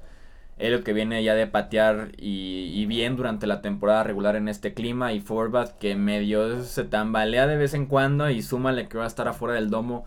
Elliot 0.60 0.86
que 0.86 0.94
viene 0.94 1.22
ya 1.26 1.36
de 1.36 1.46
patear 1.46 2.14
y, 2.18 2.86
bien 2.86 3.18
durante 3.18 3.48
la 3.48 3.62
temporada 3.62 4.04
regular 4.04 4.38
en 4.38 4.48
este 4.48 4.74
clima 4.74 5.12
y 5.12 5.20
Forbat 5.20 5.78
que 5.78 5.98
medio 5.98 6.64
se 6.64 6.86
tambalea 6.86 7.48
de 7.48 7.58
vez 7.58 7.74
en 7.74 7.86
cuando 7.86 8.30
y 8.30 8.42
súmale 8.42 8.88
que 8.88 8.98
va 8.98 9.04
a 9.04 9.08
estar 9.08 9.28
afuera 9.28 9.56
del 9.56 9.70
domo 9.70 10.06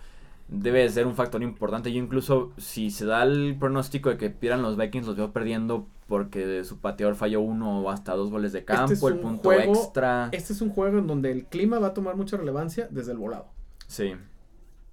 debe 0.48 0.88
ser 0.88 1.07
un 1.07 1.14
factor 1.14 1.42
importante. 1.42 1.92
Yo 1.92 1.98
incluso 1.98 2.53
si 2.57 2.90
se 2.90 3.05
da 3.05 3.22
el 3.22 3.55
pronóstico 3.61 4.09
de 4.09 4.16
que 4.16 4.31
pierdan 4.31 4.62
los 4.62 4.79
Vikings 4.79 5.07
los 5.09 5.16
veo 5.16 5.31
perdiendo 5.31 5.87
porque 6.10 6.64
su 6.64 6.80
pateador 6.80 7.14
falló 7.14 7.40
uno 7.40 7.82
o 7.82 7.88
hasta 7.88 8.14
dos 8.16 8.32
goles 8.32 8.50
de 8.50 8.58
este 8.58 8.74
campo, 8.74 9.08
el 9.08 9.20
punto 9.20 9.52
extra. 9.52 10.28
Este 10.32 10.52
es 10.52 10.60
un 10.60 10.70
juego 10.70 10.98
en 10.98 11.06
donde 11.06 11.30
el 11.30 11.46
clima 11.46 11.78
va 11.78 11.86
a 11.86 11.94
tomar 11.94 12.16
mucha 12.16 12.36
relevancia 12.36 12.88
desde 12.90 13.12
el 13.12 13.18
volado. 13.18 13.46
Sí. 13.86 14.14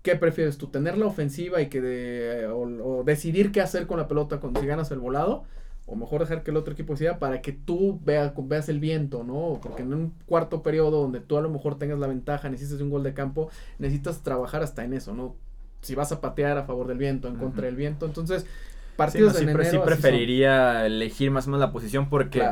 ¿Qué 0.04 0.16
prefieres 0.16 0.60
tú? 0.60 0.68
¿Tener 0.68 0.96
la 0.96 1.08
ofensiva 1.08 1.60
y 1.60 1.70
que 1.70 1.82
de, 1.82 2.46
o, 2.46 3.04
decidir 3.04 3.52
qué 3.52 3.62
hacer 3.62 3.88
con 3.88 3.98
la 3.98 4.08
pelota 4.08 4.40
cuando 4.40 4.62
si 4.62 4.68
ganas 4.68 4.92
el 4.92 5.00
volado? 5.00 5.46
O 5.88 5.96
mejor 5.96 6.22
dejar 6.22 6.44
que 6.44 6.52
el 6.52 6.58
otro 6.58 6.74
equipo 6.74 6.94
decida 6.94 7.18
para 7.18 7.42
que 7.42 7.52
tú 7.52 8.00
veas, 8.06 8.32
veas 8.44 8.70
el 8.70 8.80
viento, 8.80 9.24
¿no? 9.24 9.60
Porque 9.60 9.82
en 9.82 9.96
un 9.96 10.14
cuarto 10.28 10.62
periodo 10.62 11.02
donde 11.02 11.20
tú 11.20 11.36
a 11.38 11.42
lo 11.42 11.50
mejor 11.50 11.80
tengas 11.80 11.98
la 11.98 12.06
ventaja, 12.06 12.48
necesitas 12.48 12.80
un 12.80 12.92
gol 12.92 13.02
de 13.02 13.16
campo, 13.16 13.50
necesitas 13.80 14.22
trabajar 14.22 14.62
hasta 14.62 14.86
en 14.86 14.94
eso, 14.94 15.16
¿no? 15.16 15.36
Si 15.82 15.96
vas 15.96 16.12
a 16.12 16.22
patear 16.22 16.60
a 16.60 16.66
favor 16.66 16.86
del 16.86 17.00
viento, 17.00 17.28
en 17.28 17.38
contra 17.38 17.66
del 17.66 17.76
viento. 17.76 18.06
Entonces, 18.06 18.46
partidos 18.98 19.38
sí, 19.38 19.46
sí 19.46 19.78
preferiría 19.78 20.86
elegir 20.86 21.32
más 21.32 21.48
o 21.48 21.52
menos 21.52 21.62
la 21.62 21.72
posición 21.72 22.10
porque 22.10 22.44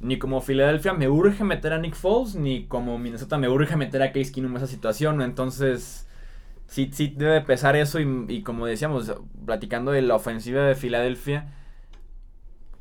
ni 0.00 0.18
como 0.18 0.40
Filadelfia 0.40 0.92
me 0.92 1.08
urge 1.08 1.44
meter 1.44 1.72
a 1.72 1.78
Nick 1.78 1.94
Foles, 1.94 2.34
ni 2.34 2.64
como 2.64 2.98
Minnesota 2.98 3.38
me 3.38 3.48
urge 3.48 3.76
meter 3.76 4.02
a 4.02 4.12
Case 4.12 4.32
Keenum 4.32 4.50
en 4.52 4.56
esa 4.56 4.66
situación, 4.66 5.22
Entonces 5.22 6.08
sí, 6.66 6.90
sí 6.92 7.14
debe 7.16 7.40
pesar 7.42 7.76
eso 7.76 8.00
y, 8.00 8.42
como 8.42 8.66
decíamos, 8.66 9.14
platicando 9.46 9.92
de 9.92 10.02
la 10.02 10.16
ofensiva 10.16 10.62
de 10.62 10.74
Filadelfia, 10.74 11.52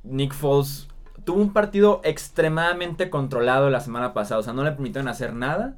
Nick 0.04 0.34
Foles 0.34 0.88
tuvo 1.24 1.42
un 1.42 1.54
partido 1.54 2.02
extremadamente 2.04 3.10
controlado 3.10 3.70
la 3.70 3.82
semana 3.82 4.14
pasada, 4.14 4.40
o 4.40 4.44
sea, 4.44 4.54
no 4.54 4.64
le 4.64 4.72
permitieron 4.72 5.08
hacer 5.08 5.34
nada. 5.34 5.78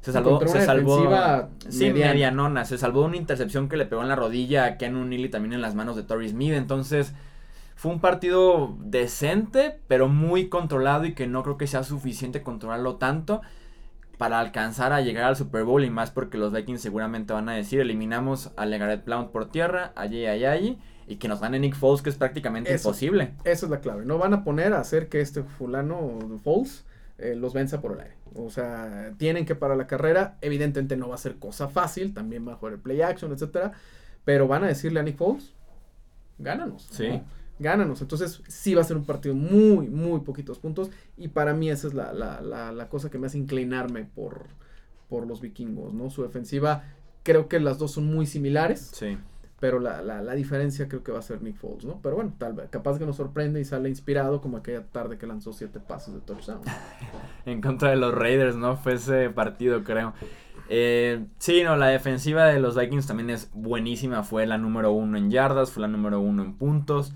Se 0.00 0.12
salvó, 0.12 0.40
se 0.46 0.64
salvó. 0.64 1.48
Sí, 1.68 1.90
medianona. 1.92 2.64
Se 2.64 2.78
salvó 2.78 3.04
una 3.04 3.16
intercepción 3.16 3.68
que 3.68 3.76
le 3.76 3.86
pegó 3.86 4.02
en 4.02 4.08
la 4.08 4.16
rodilla 4.16 4.64
a 4.64 4.76
Ken 4.76 4.96
Unili 4.96 5.28
también 5.28 5.54
en 5.54 5.60
las 5.60 5.74
manos 5.74 5.96
de 5.96 6.04
Torrey 6.04 6.28
Smith. 6.28 6.52
Entonces, 6.52 7.14
fue 7.74 7.92
un 7.92 8.00
partido 8.00 8.76
decente, 8.80 9.80
pero 9.86 10.08
muy 10.08 10.48
controlado 10.48 11.04
y 11.04 11.14
que 11.14 11.26
no 11.26 11.42
creo 11.42 11.56
que 11.56 11.66
sea 11.66 11.84
suficiente 11.84 12.42
controlarlo 12.42 12.96
tanto 12.96 13.40
para 14.18 14.40
alcanzar 14.40 14.92
a 14.92 15.00
llegar 15.00 15.24
al 15.24 15.36
Super 15.36 15.62
Bowl 15.62 15.84
y 15.84 15.90
más 15.90 16.10
porque 16.10 16.38
los 16.38 16.52
Vikings 16.52 16.82
seguramente 16.82 17.32
van 17.32 17.48
a 17.48 17.54
decir 17.54 17.80
eliminamos 17.80 18.50
a 18.56 18.66
Legaret 18.66 19.04
Blount 19.04 19.30
por 19.30 19.48
tierra, 19.50 19.92
allí, 19.94 20.26
allí, 20.26 20.78
y 21.06 21.16
que 21.16 21.28
nos 21.28 21.40
gane 21.40 21.60
Nick 21.60 21.76
Foles 21.76 22.02
que 22.02 22.10
es 22.10 22.16
prácticamente 22.16 22.74
imposible. 22.74 23.34
Esa 23.44 23.66
es 23.66 23.70
la 23.70 23.80
clave, 23.80 24.04
no 24.04 24.18
van 24.18 24.34
a 24.34 24.42
poner 24.42 24.72
a 24.72 24.80
hacer 24.80 25.08
que 25.08 25.20
este 25.20 25.44
fulano 25.44 26.18
Foles 26.42 26.84
eh, 27.18 27.34
los 27.36 27.52
venza 27.52 27.80
por 27.80 27.92
el 27.92 28.00
aire. 28.00 28.16
O 28.34 28.50
sea, 28.50 29.14
tienen 29.18 29.44
que 29.44 29.54
parar 29.54 29.76
la 29.76 29.86
carrera, 29.86 30.38
evidentemente 30.40 30.96
no 30.96 31.08
va 31.08 31.16
a 31.16 31.18
ser 31.18 31.36
cosa 31.36 31.68
fácil, 31.68 32.14
también 32.14 32.46
va 32.46 32.52
a 32.52 32.56
jugar 32.56 32.74
el 32.74 32.80
play 32.80 33.02
action, 33.02 33.32
etcétera, 33.32 33.72
pero 34.24 34.48
van 34.48 34.64
a 34.64 34.68
decirle 34.68 35.00
a 35.00 35.02
Nick 35.02 35.16
Foles, 35.16 35.52
gánanos. 36.38 36.88
Sí 36.90 37.22
gánanos. 37.58 38.00
Entonces 38.00 38.42
sí 38.48 38.74
va 38.74 38.82
a 38.82 38.84
ser 38.84 38.96
un 38.96 39.04
partido 39.04 39.34
muy, 39.34 39.88
muy 39.88 40.20
poquitos 40.20 40.58
puntos. 40.58 40.90
Y 41.16 41.28
para 41.28 41.54
mí 41.54 41.70
esa 41.70 41.88
es 41.88 41.94
la, 41.94 42.12
la, 42.12 42.40
la, 42.40 42.72
la 42.72 42.88
cosa 42.88 43.10
que 43.10 43.18
me 43.18 43.26
hace 43.26 43.38
inclinarme 43.38 44.04
por, 44.04 44.46
por 45.08 45.26
los 45.26 45.40
vikingos, 45.40 45.92
¿no? 45.92 46.10
Su 46.10 46.22
defensiva, 46.22 46.84
creo 47.22 47.48
que 47.48 47.60
las 47.60 47.78
dos 47.78 47.92
son 47.92 48.06
muy 48.06 48.26
similares. 48.26 48.90
Sí. 48.94 49.18
Pero 49.60 49.80
la, 49.80 50.02
la, 50.02 50.22
la 50.22 50.34
diferencia 50.34 50.88
creo 50.88 51.02
que 51.02 51.10
va 51.10 51.18
a 51.18 51.22
ser 51.22 51.42
Nick 51.42 51.56
Foles, 51.56 51.84
¿no? 51.84 52.00
Pero 52.00 52.14
bueno, 52.14 52.32
tal 52.38 52.52
vez, 52.52 52.68
capaz 52.70 52.98
que 52.98 53.06
nos 53.06 53.16
sorprende 53.16 53.60
y 53.60 53.64
sale 53.64 53.88
inspirado 53.88 54.40
como 54.40 54.58
aquella 54.58 54.84
tarde 54.84 55.18
que 55.18 55.26
lanzó 55.26 55.52
siete 55.52 55.80
pasos 55.80 56.14
de 56.14 56.20
touchdown. 56.20 56.60
en 57.44 57.60
contra 57.60 57.90
de 57.90 57.96
los 57.96 58.14
Raiders, 58.14 58.54
¿no? 58.54 58.76
Fue 58.76 58.94
ese 58.94 59.30
partido, 59.30 59.82
creo. 59.82 60.14
Eh, 60.68 61.24
sí, 61.38 61.62
no, 61.64 61.76
la 61.76 61.86
defensiva 61.86 62.46
de 62.46 62.60
los 62.60 62.76
Vikings 62.76 63.06
también 63.06 63.30
es 63.30 63.50
buenísima. 63.52 64.22
Fue 64.22 64.46
la 64.46 64.58
número 64.58 64.92
uno 64.92 65.18
en 65.18 65.30
yardas, 65.30 65.72
fue 65.72 65.80
la 65.82 65.88
número 65.88 66.20
uno 66.20 66.42
en 66.42 66.54
puntos. 66.54 67.12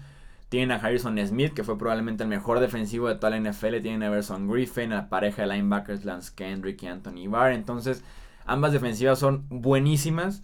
Tienen 0.49 0.73
a 0.73 0.77
Harrison 0.77 1.19
Smith, 1.27 1.55
que 1.55 1.65
fue 1.65 1.79
probablemente 1.79 2.25
el 2.25 2.29
mejor 2.29 2.61
defensivo 2.61 3.09
de 3.09 3.15
toda 3.15 3.31
la 3.31 3.51
NFL. 3.51 3.81
Tienen 3.83 4.03
a 4.03 4.07
Everson 4.09 4.49
Griffin, 4.49 4.91
la 4.91 5.09
pareja 5.09 5.43
de 5.43 5.49
linebackers 5.49 6.05
Lance 6.05 6.33
Kendrick 6.35 6.83
y 6.83 6.89
Anthony 6.89 7.29
Barr. 7.29 7.53
Entonces, 7.53 8.03
ambas 8.45 8.73
defensivas 8.73 9.19
son 9.19 9.47
buenísimas. 9.49 10.43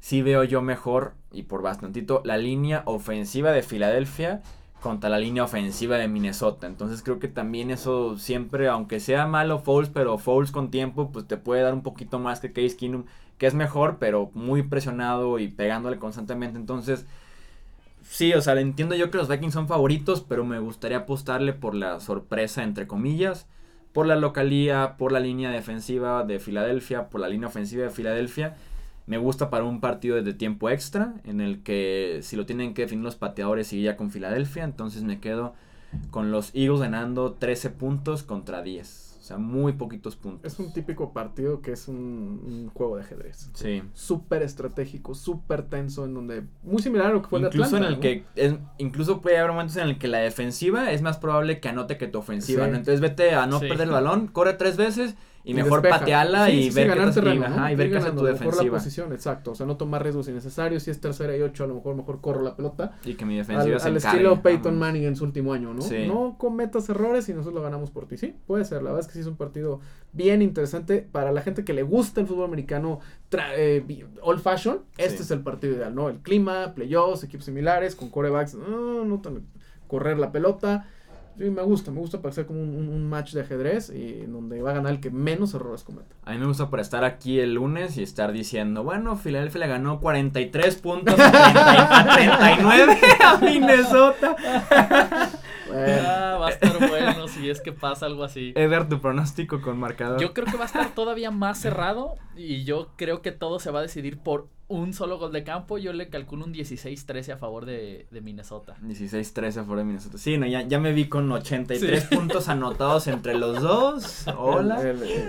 Sí 0.00 0.22
veo 0.22 0.44
yo 0.44 0.62
mejor, 0.62 1.14
y 1.32 1.44
por 1.44 1.62
bastantito, 1.62 2.22
la 2.24 2.36
línea 2.36 2.82
ofensiva 2.86 3.52
de 3.52 3.62
Filadelfia 3.62 4.42
contra 4.80 5.10
la 5.10 5.18
línea 5.18 5.44
ofensiva 5.44 5.98
de 5.98 6.08
Minnesota. 6.08 6.66
Entonces 6.66 7.02
creo 7.02 7.18
que 7.18 7.28
también 7.28 7.70
eso 7.70 8.18
siempre, 8.18 8.68
aunque 8.68 8.98
sea 8.98 9.26
malo 9.26 9.58
Foles, 9.58 9.90
pero 9.90 10.18
Foles 10.18 10.52
con 10.52 10.70
tiempo, 10.70 11.12
pues 11.12 11.26
te 11.26 11.36
puede 11.36 11.62
dar 11.62 11.74
un 11.74 11.82
poquito 11.82 12.18
más 12.18 12.40
que 12.40 12.52
Case 12.52 12.76
Keenum, 12.76 13.04
que 13.38 13.46
es 13.46 13.54
mejor, 13.54 13.98
pero 14.00 14.30
muy 14.34 14.62
presionado 14.62 15.38
y 15.38 15.48
pegándole 15.48 15.98
constantemente. 15.98 16.58
Entonces 16.58 17.06
Sí, 18.02 18.32
o 18.34 18.40
sea, 18.40 18.58
entiendo 18.60 18.94
yo 18.96 19.10
que 19.10 19.18
los 19.18 19.28
Vikings 19.28 19.54
son 19.54 19.68
favoritos, 19.68 20.20
pero 20.22 20.44
me 20.44 20.58
gustaría 20.58 20.98
apostarle 20.98 21.52
por 21.52 21.74
la 21.74 22.00
sorpresa, 22.00 22.62
entre 22.64 22.86
comillas, 22.86 23.46
por 23.92 24.06
la 24.06 24.16
localía, 24.16 24.96
por 24.98 25.12
la 25.12 25.20
línea 25.20 25.50
defensiva 25.50 26.24
de 26.24 26.40
Filadelfia, 26.40 27.08
por 27.08 27.20
la 27.20 27.28
línea 27.28 27.48
ofensiva 27.48 27.84
de 27.84 27.90
Filadelfia. 27.90 28.56
Me 29.06 29.18
gusta 29.18 29.50
para 29.50 29.64
un 29.64 29.80
partido 29.80 30.22
de 30.22 30.34
tiempo 30.34 30.70
extra, 30.70 31.14
en 31.24 31.40
el 31.40 31.62
que 31.62 32.20
si 32.22 32.36
lo 32.36 32.46
tienen 32.46 32.74
que 32.74 32.82
definir 32.82 33.04
los 33.04 33.16
pateadores, 33.16 33.70
ya 33.70 33.96
con 33.96 34.10
Filadelfia. 34.10 34.64
Entonces 34.64 35.02
me 35.02 35.20
quedo 35.20 35.54
con 36.10 36.30
los 36.30 36.54
Eagles 36.54 36.80
ganando 36.80 37.32
13 37.32 37.70
puntos 37.70 38.22
contra 38.22 38.62
10 38.62 39.10
sea, 39.30 39.38
muy 39.38 39.72
poquitos 39.74 40.16
puntos. 40.16 40.52
Es 40.52 40.58
un 40.58 40.72
típico 40.72 41.12
partido 41.12 41.62
que 41.62 41.72
es 41.72 41.88
un, 41.88 42.70
juego 42.74 42.96
de 42.96 43.02
ajedrez. 43.02 43.48
Sí. 43.54 43.82
Súper 43.94 44.42
estratégico, 44.42 45.14
súper 45.14 45.62
tenso, 45.62 46.04
en 46.04 46.14
donde. 46.14 46.42
Muy 46.62 46.82
similar 46.82 47.06
a 47.06 47.10
lo 47.10 47.22
que 47.22 47.28
fue 47.28 47.40
incluso 47.40 47.76
Atlanta, 47.76 47.86
en 47.86 47.94
el 47.94 48.00
que 48.00 48.58
Incluso 48.78 49.20
puede 49.20 49.38
haber 49.38 49.52
momentos 49.52 49.76
en 49.76 49.88
el 49.88 49.98
que 49.98 50.08
la 50.08 50.18
defensiva 50.18 50.90
es 50.90 51.02
más 51.02 51.18
probable 51.18 51.60
que 51.60 51.68
anote 51.68 51.96
que 51.96 52.08
tu 52.08 52.18
ofensiva. 52.18 52.66
Entonces 52.66 53.00
vete 53.00 53.34
a 53.34 53.46
no 53.46 53.60
perder 53.60 53.82
el 53.82 53.90
balón, 53.90 54.26
corre 54.26 54.54
tres 54.54 54.76
veces 54.76 55.14
y, 55.42 55.54
mejor 55.54 55.86
patearla 55.86 56.50
y, 56.50 56.70
ver 56.70 56.88
ganar 56.88 57.14
terreno, 57.14 57.70
y 57.70 57.74
ver 57.74 57.90
qué 57.90 57.96
hace 57.96 58.10
tu 58.10 58.24
defensiva. 58.24 58.50
Mejor 58.50 58.64
la 58.64 58.70
posición, 58.72 59.12
exacto. 59.12 59.52
O 59.52 59.54
sea, 59.54 59.66
no 59.66 59.76
tomar 59.76 60.02
riesgos 60.02 60.28
innecesarios. 60.28 60.82
Si 60.82 60.90
es 60.90 61.00
tercera 61.00 61.36
y 61.36 61.40
ocho, 61.40 61.64
a 61.64 61.66
lo 61.66 61.74
mejor 61.74 61.94
mejor 61.96 62.20
corro 62.20 62.42
la 62.42 62.56
pelota. 62.56 62.92
Y 63.04 63.14
que 63.14 63.24
mi 63.24 63.36
defensiva 63.36 63.76
al, 63.76 63.80
se 63.80 63.88
Al 63.88 63.96
estilo 63.96 64.42
Peyton 64.42 64.78
Manning 64.78 65.04
en 65.04 65.16
su 65.16 65.24
último 65.24 65.52
año, 65.52 65.72
¿no? 65.72 65.82
No 66.06 66.36
cometas 66.38 66.88
errores 66.88 67.28
y 67.28 67.32
nosotros 67.32 67.54
lo 67.54 67.62
ganamos 67.62 67.90
por 67.90 68.06
ti. 68.06 68.18
Sí, 68.18 68.34
puede 68.46 68.64
ser. 68.64 68.82
La 68.82 68.90
verdad 68.90 69.00
es 69.00 69.06
que 69.06 69.14
sí 69.14 69.20
es 69.20 69.26
un 69.26 69.36
partido 69.36 69.80
bien 70.12 70.42
interesante. 70.42 71.06
Para 71.10 71.32
la 71.32 71.40
gente 71.40 71.64
que 71.64 71.72
le 71.72 71.82
gusta 71.82 72.20
el 72.20 72.26
fútbol 72.26 72.44
americano 72.44 73.00
eh, 73.32 74.06
old 74.22 74.40
fashion, 74.40 74.80
este 74.98 75.22
es 75.22 75.30
el 75.30 75.40
partido 75.40 75.74
ideal, 75.74 75.94
¿no? 75.94 76.10
El 76.10 76.18
clima, 76.18 76.74
playoffs, 76.74 77.24
equipos 77.24 77.46
similares, 77.46 77.96
con 77.96 78.10
corebacks, 78.10 78.54
no, 78.54 79.04
no 79.04 79.20
tan 79.20 79.46
correr 79.86 80.18
la 80.18 80.30
pelota 80.30 80.86
Sí, 81.40 81.48
me 81.48 81.62
gusta, 81.62 81.90
me 81.90 82.00
gusta 82.00 82.20
para 82.20 82.34
ser 82.34 82.44
como 82.44 82.60
un, 82.60 83.08
match 83.08 83.32
de 83.32 83.40
ajedrez 83.40 83.88
y 83.88 84.26
donde 84.26 84.60
va 84.60 84.72
a 84.72 84.74
ganar 84.74 84.92
el 84.92 85.00
que 85.00 85.10
menos 85.10 85.54
errores 85.54 85.84
cometa. 85.84 86.14
A 86.24 86.32
mí 86.32 86.38
me 86.38 86.44
gusta 86.44 86.68
para 86.68 86.82
estar 86.82 87.02
aquí 87.02 87.40
el 87.40 87.54
lunes 87.54 87.96
y 87.96 88.02
estar 88.02 88.30
diciendo, 88.30 88.84
bueno, 88.84 89.16
Filadelfia 89.16 89.60
le 89.60 89.66
ganó 89.66 90.00
43 90.00 90.76
puntos 90.76 91.14
a, 91.18 92.14
39 92.14 92.98
a 93.24 93.38
Minnesota. 93.38 94.36
Ah, 95.72 96.36
va 96.38 96.48
a 96.48 96.50
estar 96.50 96.88
bueno 96.90 97.26
si 97.28 97.48
es 97.48 97.62
que 97.62 97.72
pasa 97.72 98.04
algo 98.04 98.24
así. 98.24 98.52
Eder, 98.54 98.88
tu 98.88 99.00
pronóstico 99.00 99.62
con 99.62 99.78
marcador. 99.78 100.20
Yo 100.20 100.34
creo 100.34 100.46
que 100.46 100.58
va 100.58 100.64
a 100.64 100.66
estar 100.66 100.94
todavía 100.94 101.30
más 101.30 101.58
cerrado 101.58 102.16
y 102.36 102.64
yo 102.64 102.88
creo 102.96 103.22
que 103.22 103.32
todo 103.32 103.60
se 103.60 103.70
va 103.70 103.78
a 103.78 103.82
decidir 103.82 104.18
por 104.18 104.48
un 104.70 104.94
solo 104.94 105.18
gol 105.18 105.32
de 105.32 105.42
campo. 105.42 105.78
Yo 105.78 105.92
le 105.92 106.08
calculo 106.08 106.44
un 106.44 106.54
16-13 106.54 107.32
a 107.32 107.36
favor 107.36 107.66
de, 107.66 108.06
de 108.10 108.20
Minnesota. 108.20 108.76
16-13 108.82 109.48
a 109.48 109.52
favor 109.62 109.78
de 109.78 109.84
Minnesota. 109.84 110.16
Sí, 110.16 110.38
no, 110.38 110.46
ya, 110.46 110.62
ya 110.62 110.78
me 110.78 110.92
vi 110.92 111.06
con 111.06 111.30
83 111.30 112.04
puntos 112.10 112.48
anotados 112.48 113.08
entre 113.08 113.36
los 113.36 113.60
dos. 113.60 114.26
Hola. 114.38 114.80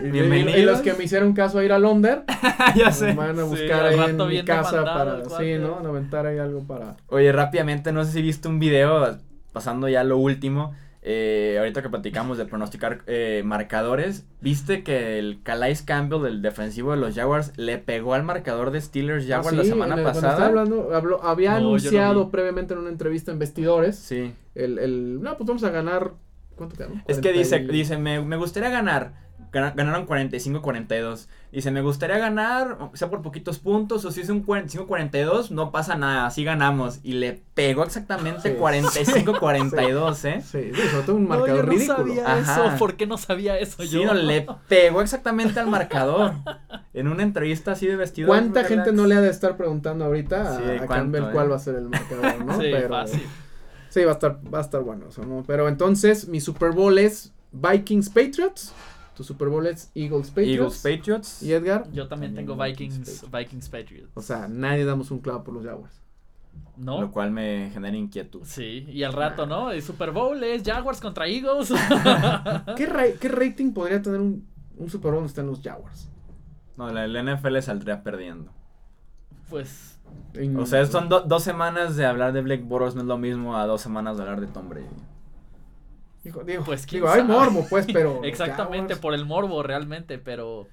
Bienvenidos. 0.03 0.57
Y 0.57 0.61
los 0.61 0.81
que 0.81 0.93
me 0.93 1.05
hicieron 1.05 1.33
caso 1.33 1.57
a 1.57 1.65
ir 1.65 1.73
a 1.73 1.79
Londres. 1.79 2.19
ya 2.75 2.91
sé. 2.91 3.13
Van 3.13 3.37
a 3.37 3.43
buscar 3.43 3.85
ahí 3.85 3.99
en 3.99 4.27
mi 4.27 4.45
casa 4.45 4.83
para. 4.83 5.25
Sí, 5.25 5.57
¿no? 5.59 5.75
Aventar 5.75 6.27
ahí 6.27 6.37
algo 6.37 6.61
para. 6.61 6.97
Oye, 7.07 7.31
rápidamente, 7.31 7.91
no 7.91 8.05
sé 8.05 8.11
si 8.11 8.21
viste 8.21 8.47
un 8.47 8.59
video 8.59 9.17
pasando 9.51 9.89
ya 9.89 10.03
lo 10.03 10.17
último. 10.17 10.73
Eh, 11.03 11.55
ahorita 11.57 11.81
que 11.81 11.89
platicamos 11.89 12.37
de 12.37 12.45
pronosticar 12.45 13.01
eh, 13.07 13.41
marcadores, 13.43 14.25
¿viste 14.39 14.83
que 14.83 15.17
el 15.17 15.41
Calais 15.41 15.81
Campbell, 15.81 16.25
el 16.27 16.41
defensivo 16.43 16.91
de 16.91 16.97
los 16.97 17.15
Jaguars, 17.15 17.57
le 17.57 17.79
pegó 17.79 18.13
al 18.13 18.23
marcador 18.23 18.69
de 18.69 18.81
Steelers 18.81 19.27
Jaguars 19.27 19.57
ah, 19.57 19.57
la 19.57 19.63
semana 19.63 20.03
pasada? 20.03 20.45
Hablando, 20.45 20.95
habló, 20.95 21.23
había 21.23 21.55
anunciado 21.55 22.29
previamente 22.29 22.73
en 22.73 22.81
una 22.81 22.89
entrevista 22.89 23.31
en 23.31 23.39
Vestidores. 23.39 23.95
Sí. 23.95 24.33
El, 24.53 24.77
el, 24.77 25.21
no, 25.21 25.37
pues 25.37 25.47
vamos 25.47 25.63
a 25.63 25.71
ganar. 25.71 26.13
¿Cuánto 26.55 26.75
Es 27.07 27.17
que 27.17 27.33
dice, 27.33 27.59
dice 27.59 27.97
me, 27.97 28.21
me 28.21 28.37
gustaría 28.37 28.69
ganar 28.69 29.13
ganaron 29.51 30.07
45-42. 30.07 31.27
Dice, 31.51 31.69
me 31.69 31.81
gustaría 31.81 32.17
ganar, 32.17 32.77
sea 32.93 33.09
por 33.09 33.21
poquitos 33.21 33.59
puntos, 33.59 34.05
o 34.05 34.11
si 34.11 34.21
es 34.21 34.29
un 34.29 34.45
45-42, 34.45 35.49
no 35.49 35.69
pasa 35.69 35.95
nada, 35.95 36.25
así 36.25 36.45
ganamos. 36.45 37.01
Y 37.03 37.13
le 37.13 37.41
pegó 37.53 37.83
exactamente 37.83 38.57
45-42, 38.57 40.25
¿eh? 40.29 40.41
Sí, 40.41 40.71
sobre 40.73 41.03
todo 41.05 41.15
un 41.17 41.27
marcador 41.27 41.67
no, 41.67 41.73
yo 41.73 41.79
no 41.79 41.85
sabía 41.85 42.39
eso, 42.39 42.77
¿por 42.79 42.95
qué 42.95 43.05
no 43.05 43.17
sabía 43.17 43.59
eso 43.59 43.83
yo? 43.83 43.99
Sí, 43.99 44.05
no, 44.05 44.13
le 44.13 44.47
pegó 44.69 45.01
exactamente 45.01 45.59
al 45.59 45.67
marcador. 45.67 46.35
en 46.93 47.09
una 47.09 47.23
entrevista 47.23 47.73
así 47.73 47.85
de 47.85 47.97
vestido. 47.97 48.27
¿Cuánta 48.27 48.63
gente 48.63 48.93
no 48.93 49.05
le 49.05 49.15
ha 49.15 49.21
de 49.21 49.29
estar 49.29 49.57
preguntando 49.57 50.05
ahorita 50.05 50.57
a, 50.57 50.87
Campbell 50.87 51.31
cuál 51.33 51.47
eh? 51.47 51.49
va 51.49 51.55
a 51.57 51.59
ser 51.59 51.75
el 51.75 51.89
marcador, 51.89 52.45
no? 52.45 52.53
sí, 52.61 52.69
Pero, 52.71 52.89
fácil. 52.89 53.23
Sí, 53.89 54.05
va 54.05 54.11
a 54.11 54.13
estar, 54.13 54.39
va 54.53 54.59
a 54.59 54.61
estar 54.61 54.81
bueno 54.83 55.07
eso, 55.09 55.25
¿no? 55.25 55.43
Pero 55.45 55.67
entonces, 55.67 56.29
mi 56.29 56.39
Super 56.39 56.71
Bowl 56.71 56.97
es 56.97 57.33
Vikings 57.51 58.09
Patriots. 58.09 58.73
Tu 59.21 59.25
Super 59.25 59.49
Bowl 59.49 59.67
es 59.67 59.91
Eagles 59.93 60.29
Patriots. 60.31 60.83
Eagles 60.83 60.97
Patriots. 60.97 61.43
¿Y 61.43 61.53
Edgar? 61.53 61.91
Yo 61.91 62.07
también, 62.07 62.33
tengo 62.33 62.57
Vikings, 62.57 63.29
Vikings 63.31 63.69
Patriots. 63.69 64.09
O 64.15 64.21
sea, 64.23 64.47
nadie 64.47 64.83
damos 64.83 65.11
un 65.11 65.19
clavo 65.19 65.43
por 65.43 65.53
los 65.53 65.63
Jaguars. 65.63 66.01
¿No? 66.75 66.99
Lo 66.99 67.11
cual 67.11 67.29
me 67.29 67.69
genera 67.71 67.95
inquietud. 67.95 68.41
Sí, 68.45 68.87
y 68.89 69.03
al 69.03 69.13
rato, 69.13 69.45
¿no? 69.45 69.69
El 69.69 69.83
Super 69.83 70.09
Bowl 70.09 70.43
es 70.43 70.63
Jaguars 70.63 70.99
contra 70.99 71.27
Eagles. 71.27 71.71
¿Qué, 72.75 73.15
¿Qué, 73.19 73.29
rating 73.29 73.73
podría 73.73 74.01
tener 74.01 74.19
un, 74.19 74.47
un 74.75 74.89
Super 74.89 75.11
Bowl 75.11 75.19
donde 75.19 75.29
están 75.29 75.45
los 75.45 75.61
Jaguars? 75.61 76.09
No, 76.75 76.89
la, 76.89 77.05
NFL 77.21 77.59
saldría 77.59 78.01
perdiendo. 78.01 78.51
Pues 79.51 79.99
o 80.57 80.65
sea, 80.65 80.83
son 80.87 81.09
dos 81.09 81.43
semanas 81.43 81.95
de 81.95 82.07
hablar 82.07 82.33
de 82.33 82.41
Blake 82.41 82.63
Boros, 82.63 82.95
no 82.95 83.01
es 83.01 83.07
lo 83.07 83.19
mismo 83.19 83.55
a 83.55 83.67
dos 83.67 83.81
semanas 83.81 84.17
de 84.17 84.23
hablar 84.23 84.41
de 84.41 84.47
Tom 84.47 84.67
Brady. 84.67 84.87
Digo, 86.23 86.43
digo, 86.43 86.63
pues, 86.63 86.85
digo 86.85 87.09
hay 87.09 87.23
morbo, 87.23 87.65
pues, 87.69 87.87
pero. 87.91 88.21
Exactamente, 88.23 88.95
por 88.95 89.13
el 89.13 89.25
morbo, 89.25 89.63
realmente, 89.63 90.17
pero. 90.17 90.67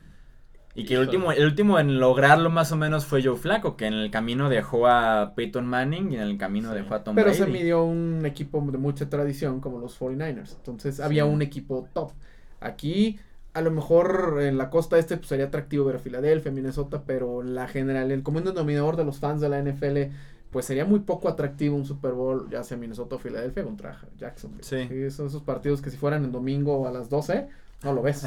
Y 0.75 0.85
que 0.85 0.95
el 0.95 1.01
último, 1.01 1.33
el 1.33 1.45
último 1.45 1.81
en 1.81 1.99
lograrlo 1.99 2.51
más 2.51 2.71
o 2.71 2.77
menos 2.77 3.05
fue 3.05 3.23
Joe 3.23 3.37
Flaco, 3.37 3.77
que 3.77 3.87
en 3.87 3.95
el 3.95 4.11
camino 4.13 4.49
dejó 4.49 4.87
a 4.87 5.33
Peyton 5.35 5.67
Manning 5.67 6.13
y 6.13 6.17
en 6.17 6.23
el 6.23 6.39
camino 6.39 6.73
dejó 6.73 6.95
a 6.95 7.03
Tom 7.03 7.17
Brady. 7.17 7.31
Pero 7.33 7.47
se 7.47 7.51
midió 7.51 7.83
un 7.83 8.25
equipo 8.25 8.61
de 8.71 8.79
mucha 8.79 9.09
tradición 9.11 9.61
como 9.61 9.81
los 9.81 9.99
49ers. 9.99 10.55
Entonces 10.57 11.01
había 11.01 11.25
un 11.25 11.43
equipo 11.43 11.89
top. 11.93 12.13
Aquí 12.61 13.19
a 13.55 13.61
lo 13.61 13.71
mejor 13.73 14.39
en 14.41 14.57
la 14.57 14.71
costa 14.71 14.99
este 14.99 15.17
pues, 15.17 15.29
sería 15.29 15.47
atractivo 15.47 15.85
ver 15.85 15.97
a 15.97 15.99
Filadelfia, 15.99 16.53
Minnesota, 16.53 17.03
pero 17.05 17.43
la 17.43 17.67
general, 17.67 18.13
el 18.13 18.23
común 18.23 18.45
denominador 18.45 18.97
de 18.97 19.05
los 19.05 19.19
fans 19.19 19.41
de 19.41 19.49
la 19.49 19.61
NFL, 19.61 20.13
pues 20.51 20.67
sería 20.67 20.85
muy 20.85 21.01
poco 21.01 21.29
atractivo 21.29 21.77
un 21.77 21.85
Super 21.85 22.13
Bowl, 22.13 22.49
ya 22.51 22.63
sea 22.65 22.77
Minnesota 22.77 23.17
o 23.17 23.19
Filadelfia 23.19 23.65
contra 23.65 24.01
Jackson. 24.17 24.53
Sí. 24.61 24.89
Son 25.11 25.27
esos 25.27 25.43
partidos 25.43 25.83
que 25.83 25.91
si 25.91 25.97
fueran 25.97 26.25
el 26.25 26.33
domingo 26.33 26.87
a 26.89 26.91
las 26.91 27.09
12, 27.11 27.49
no 27.83 27.93
lo 27.93 28.03
ves. 28.03 28.27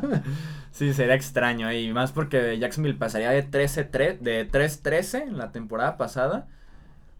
sí, 0.72 0.92
sería 0.94 1.14
extraño, 1.14 1.72
y 1.72 1.92
más 1.92 2.12
porque 2.12 2.58
Jacksonville 2.58 2.98
pasaría 2.98 3.30
de 3.30 3.48
13-3, 3.48 4.18
de 4.18 4.50
3-13 4.50 5.22
en 5.22 5.38
la 5.38 5.52
temporada 5.52 5.96
pasada 5.96 6.46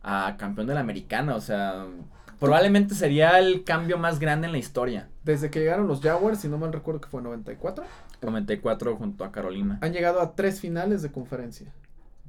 a 0.03 0.37
campeón 0.39 0.67
de 0.67 0.75
la 0.75 0.81
americana, 0.81 1.37
o 1.37 1.41
sea, 1.41 1.87
Probablemente 2.43 2.97
sería 2.97 3.39
el 3.39 3.63
cambio 3.63 3.99
más 3.99 4.19
grande 4.19 4.49
en 4.49 4.53
la 4.53 4.59
historia. 4.59 5.09
Desde 5.23 5.49
que 5.49 5.61
llegaron 5.61 5.87
los 5.87 6.01
Jaguars, 6.01 6.41
si 6.41 6.49
no 6.49 6.59
mal 6.59 6.73
recuerdo 6.73 7.01
que 7.01 7.09
fue 7.09 7.23
94. 7.23 7.85
94 8.21 8.97
junto 8.97 9.25
a 9.25 9.31
Carolina. 9.31 9.79
Han 9.81 9.93
llegado 9.93 10.21
a 10.21 10.35
tres 10.35 10.61
finales 10.61 11.03
de 11.03 11.13
conferencia. 11.13 11.73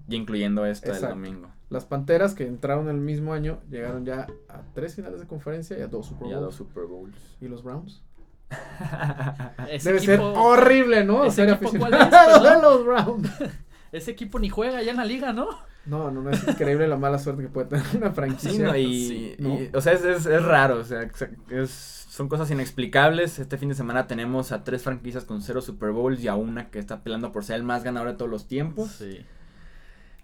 Y 0.07 0.15
incluyendo 0.15 0.65
esta 0.65 0.93
del 0.93 1.01
domingo. 1.01 1.49
Las 1.69 1.85
Panteras, 1.85 2.35
que 2.35 2.45
entraron 2.45 2.87
el 2.89 2.97
mismo 2.97 3.33
año, 3.33 3.59
llegaron 3.69 4.05
ya 4.05 4.27
a 4.47 4.61
tres 4.73 4.95
finales 4.95 5.19
de 5.19 5.27
conferencia 5.27 5.77
y 5.77 5.81
a 5.81 5.87
dos 5.87 6.07
Super 6.07 6.27
Bowls. 6.27 6.31
Y 6.31 6.35
a 6.35 6.39
dos 6.39 6.55
Super 6.55 6.83
Bowls. 6.85 7.37
¿Y 7.41 7.47
los 7.47 7.63
Browns? 7.63 8.03
Debe 9.83 9.99
ser 9.99 10.19
horrible, 10.19 11.03
¿no? 11.03 11.29
Ser 11.31 11.49
aficionado 11.49 12.43
de 12.43 12.61
los 12.61 12.85
Browns. 12.85 13.29
ese 13.91 14.11
equipo 14.11 14.39
ni 14.39 14.49
juega 14.49 14.81
ya 14.81 14.91
en 14.91 14.97
la 14.97 15.05
liga, 15.05 15.33
¿no? 15.33 15.47
No, 15.85 16.09
no, 16.11 16.21
no 16.21 16.29
es 16.29 16.47
increíble 16.47 16.87
la 16.87 16.95
mala 16.95 17.19
suerte 17.19 17.43
que 17.43 17.49
puede 17.49 17.67
tener 17.67 17.85
una 17.95 18.11
franquicia. 18.11 18.77
y, 18.77 19.35
o 19.73 19.81
sea, 19.81 19.93
es, 19.93 20.03
es, 20.03 20.43
raro, 20.43 20.77
o 20.77 20.83
sea, 20.83 21.09
es, 21.49 21.69
son 22.09 22.29
cosas 22.29 22.49
inexplicables. 22.51 23.39
Este 23.39 23.57
fin 23.57 23.69
de 23.69 23.75
semana 23.75 24.07
tenemos 24.07 24.51
a 24.51 24.63
tres 24.63 24.83
franquicias 24.83 25.25
con 25.25 25.41
cero 25.41 25.61
Super 25.61 25.91
Bowls 25.91 26.23
y 26.23 26.27
a 26.27 26.35
una 26.35 26.69
que 26.69 26.79
está 26.79 27.03
peleando 27.03 27.31
por 27.31 27.43
ser 27.43 27.57
el 27.57 27.63
más 27.63 27.83
ganador 27.83 28.09
de 28.09 28.15
todos 28.15 28.31
los 28.31 28.47
tiempos. 28.47 28.91
Sí. 28.91 29.25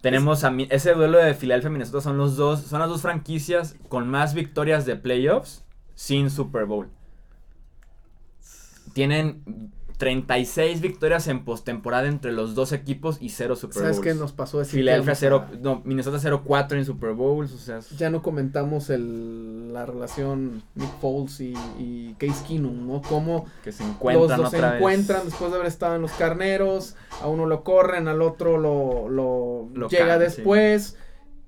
Tenemos 0.01 0.43
a 0.45 0.53
ese 0.69 0.93
duelo 0.93 1.17
de 1.17 1.33
Filadelfia 1.33 1.67
y 1.69 1.71
Minnesota 1.71 2.01
son 2.01 2.17
los 2.17 2.37
dos, 2.37 2.61
son 2.61 2.79
las 2.79 2.89
dos 2.89 3.01
franquicias 3.01 3.75
con 3.89 4.07
más 4.07 4.33
victorias 4.33 4.85
de 4.85 4.95
playoffs 4.95 5.65
sin 5.95 6.29
Super 6.29 6.65
Bowl. 6.65 6.89
Tienen 8.93 9.73
36 9.99 10.79
victorias 10.79 11.27
en 11.27 11.43
postemporada 11.43 12.07
entre 12.07 12.31
los 12.31 12.55
dos 12.55 12.71
equipos 12.71 13.17
y 13.19 13.29
0 13.29 13.57
Super 13.57 13.83
Bowls. 13.83 13.97
¿Sabes 13.97 14.13
qué 14.13 14.17
nos 14.17 14.31
pasó? 14.31 14.63
Philadelphia 14.63 15.13
0, 15.13 15.47
no, 15.61 15.81
Minnesota 15.83 16.17
0-4 16.17 16.77
en 16.77 16.85
Super 16.85 17.11
Bowls, 17.11 17.51
o 17.51 17.57
sea. 17.57 17.79
Ya 17.97 18.09
no 18.09 18.21
comentamos 18.21 18.89
el, 18.89 19.48
la 19.69 19.85
relación 19.85 20.63
Nick 20.75 20.91
Foles 20.99 21.39
y, 21.39 21.53
y 21.77 22.15
Case 22.17 22.43
Keenum, 22.47 22.87
¿no? 22.87 23.01
Cómo 23.01 23.45
que 23.63 23.71
se 23.71 23.83
encuentran 23.83 24.41
los 24.41 24.51
dos 24.51 24.51
se 24.51 24.75
encuentran 24.75 25.25
después 25.25 25.51
de 25.51 25.55
haber 25.57 25.67
estado 25.67 25.95
en 25.95 26.01
los 26.01 26.11
carneros, 26.13 26.95
a 27.21 27.27
uno 27.27 27.45
lo 27.45 27.63
corren, 27.63 28.07
al 28.07 28.21
otro 28.21 28.57
lo, 28.57 29.09
lo, 29.09 29.87
llega 29.87 30.17
después. 30.17 30.97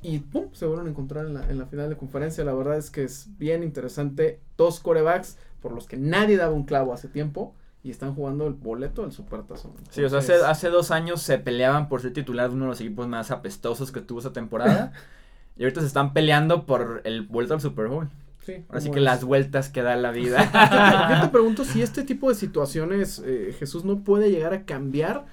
Y 0.04 0.20
pum, 0.20 0.48
se 0.54 0.66
vuelven 0.66 0.88
a 0.88 0.90
encontrar 0.90 1.28
en 1.28 1.36
la, 1.36 1.50
en 1.50 1.60
la 1.60 1.68
final 1.68 1.90
de 1.90 1.96
conferencia. 1.96 2.44
La 2.44 2.54
verdad 2.54 2.78
es 2.78 2.90
que 2.90 3.04
es 3.04 3.28
bien 3.38 3.62
interesante. 3.62 4.40
Dos 4.58 4.80
corebacks 4.80 5.38
por 5.62 5.74
los 5.74 5.86
que 5.86 5.98
nadie 5.98 6.38
daba 6.38 6.54
un 6.54 6.66
clavo 6.66 6.92
hace 6.94 7.08
tiempo 7.08 7.54
y 7.84 7.92
están 7.92 8.14
jugando 8.14 8.48
el 8.48 8.54
boleto 8.54 9.04
del 9.04 9.12
Supertazón. 9.12 9.74
sí, 9.90 10.04
o 10.04 10.10
sea, 10.10 10.20
hace, 10.20 10.36
hace 10.36 10.70
dos 10.70 10.92
años 10.92 11.22
se 11.22 11.38
peleaban 11.40 11.90
por 11.90 12.02
ser 12.02 12.14
titular 12.14 12.50
de 12.50 12.56
uno 12.56 12.66
de 12.66 12.70
los 12.70 12.82
equipos 12.82 13.08
más 13.08 13.32
apestosos 13.32 13.92
que 13.92 14.02
tuvo 14.02 14.20
esa 14.20 14.34
temporada. 14.34 14.92
y 15.62 15.64
ahorita 15.64 15.82
se 15.82 15.86
están 15.86 16.12
peleando 16.12 16.66
por 16.66 17.02
el 17.04 17.22
boleto 17.22 17.54
al 17.54 17.62
Super 17.62 17.88
Bowl. 17.88 18.10
Sí, 18.44 18.66
Así 18.70 18.90
que 18.90 19.00
las 19.00 19.24
vueltas 19.24 19.70
que 19.70 19.84
da 19.84 19.96
la 19.96 20.10
vida. 20.12 21.08
Yo 21.14 21.22
te 21.22 21.28
pregunto 21.28 21.66
si 21.66 21.84
este 21.84 22.02
tipo 22.02 22.30
de 22.30 22.36
situaciones, 22.36 23.22
eh, 23.24 23.56
Jesús, 23.60 23.86
no 23.86 24.00
puede 24.00 24.32
llegar 24.32 24.56
a 24.56 24.64
cambiar 24.66 25.28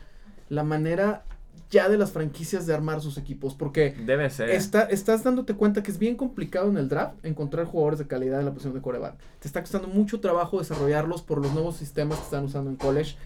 la 0.50 0.64
manera 0.64 1.24
ya 1.70 1.88
de 1.88 1.96
las 1.96 2.12
franquicias 2.12 2.66
de 2.66 2.74
armar 2.74 3.00
sus 3.00 3.16
equipos, 3.16 3.54
porque 3.54 3.96
debe 4.04 4.28
ser. 4.28 4.50
Está, 4.50 4.82
estás 4.82 5.24
dándote 5.24 5.54
cuenta 5.54 5.82
que 5.82 5.90
es 5.90 5.98
bien 5.98 6.14
complicado 6.14 6.68
en 6.68 6.76
el 6.76 6.90
draft 6.90 7.24
encontrar 7.24 7.64
jugadores 7.64 7.98
de 7.98 8.06
calidad 8.06 8.38
en 8.40 8.44
la 8.44 8.52
posición 8.52 8.74
de 8.74 8.82
coreback. 8.82 9.14
Te 9.40 9.48
está 9.48 9.62
costando 9.62 9.88
mucho 9.88 10.20
trabajo 10.20 10.58
desarrollarlos 10.58 11.22
por 11.22 11.40
los 11.40 11.54
nuevos 11.54 11.78
sistemas 11.78 12.18
que 12.18 12.24
están 12.24 12.44
usando 12.44 12.68
en 12.68 12.76
college. 12.76 13.16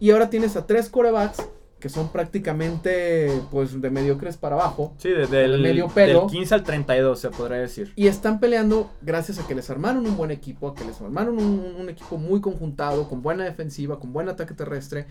Y 0.00 0.12
ahora 0.12 0.30
tienes 0.30 0.56
a 0.56 0.66
tres 0.66 0.88
corebacks 0.88 1.46
que 1.80 1.88
son 1.88 2.10
prácticamente 2.10 3.30
pues 3.50 3.80
de 3.80 3.90
mediocres 3.90 4.36
para 4.36 4.56
abajo. 4.56 4.94
Sí, 4.98 5.10
desde 5.10 5.44
el 5.44 5.60
medio 5.60 5.88
pelo. 5.88 6.20
Del 6.20 6.30
15 6.30 6.54
al 6.54 6.62
32 6.64 7.18
se 7.18 7.30
podría 7.30 7.58
decir. 7.58 7.92
Y 7.96 8.06
están 8.06 8.40
peleando 8.40 8.90
gracias 9.02 9.38
a 9.38 9.46
que 9.46 9.54
les 9.54 9.70
armaron 9.70 10.06
un 10.06 10.16
buen 10.16 10.30
equipo, 10.30 10.68
a 10.68 10.74
que 10.74 10.84
les 10.84 11.00
armaron 11.00 11.38
un, 11.38 11.76
un 11.78 11.88
equipo 11.88 12.18
muy 12.18 12.40
conjuntado, 12.40 13.08
con 13.08 13.22
buena 13.22 13.44
defensiva, 13.44 13.98
con 13.98 14.12
buen 14.12 14.28
ataque 14.28 14.54
terrestre 14.54 15.06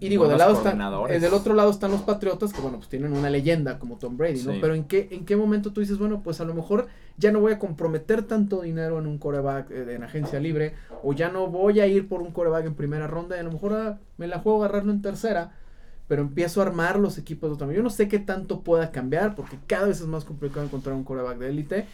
y 0.00 0.08
digo, 0.08 0.26
del, 0.26 0.38
lado 0.38 0.54
están, 0.54 0.80
eh, 1.10 1.20
del 1.20 1.34
otro 1.34 1.52
lado 1.52 1.70
están 1.70 1.90
los 1.90 2.00
Patriotas, 2.00 2.54
que 2.54 2.60
bueno, 2.62 2.78
pues 2.78 2.88
tienen 2.88 3.12
una 3.12 3.28
leyenda 3.28 3.78
como 3.78 3.98
Tom 3.98 4.16
Brady, 4.16 4.42
¿no? 4.44 4.54
Pero 4.58 4.74
¿en 4.74 4.84
qué, 4.84 5.08
¿en 5.10 5.26
qué 5.26 5.36
momento 5.36 5.72
tú 5.72 5.80
dices, 5.80 5.98
bueno, 5.98 6.22
pues 6.22 6.40
a 6.40 6.46
lo 6.46 6.54
mejor 6.54 6.88
ya 7.18 7.30
no 7.30 7.40
voy 7.40 7.52
a 7.52 7.58
comprometer 7.58 8.22
tanto 8.22 8.62
dinero 8.62 8.98
en 8.98 9.06
un 9.06 9.18
coreback 9.18 9.70
eh, 9.70 9.94
en 9.94 10.02
agencia 10.02 10.40
libre, 10.40 10.72
o 11.02 11.12
ya 11.12 11.28
no 11.28 11.48
voy 11.48 11.80
a 11.80 11.86
ir 11.86 12.08
por 12.08 12.22
un 12.22 12.32
coreback 12.32 12.64
en 12.64 12.74
primera 12.74 13.06
ronda, 13.08 13.36
y 13.36 13.40
a 13.40 13.42
lo 13.42 13.52
mejor 13.52 13.74
ah, 13.74 13.98
me 14.16 14.26
la 14.26 14.38
juego 14.38 14.64
agarrarlo 14.64 14.90
en 14.90 15.02
tercera, 15.02 15.52
pero 16.10 16.22
empiezo 16.22 16.60
a 16.60 16.64
armar 16.64 16.98
los 16.98 17.18
equipos 17.18 17.52
de 17.52 17.56
también. 17.56 17.76
Yo 17.76 17.82
no 17.84 17.88
sé 17.88 18.08
qué 18.08 18.18
tanto 18.18 18.62
pueda 18.62 18.90
cambiar, 18.90 19.36
porque 19.36 19.58
cada 19.68 19.86
vez 19.86 20.00
es 20.00 20.08
más 20.08 20.24
complicado 20.24 20.66
encontrar 20.66 20.96
un 20.96 21.04
coreback 21.04 21.38
de 21.38 21.48
élite, 21.48 21.86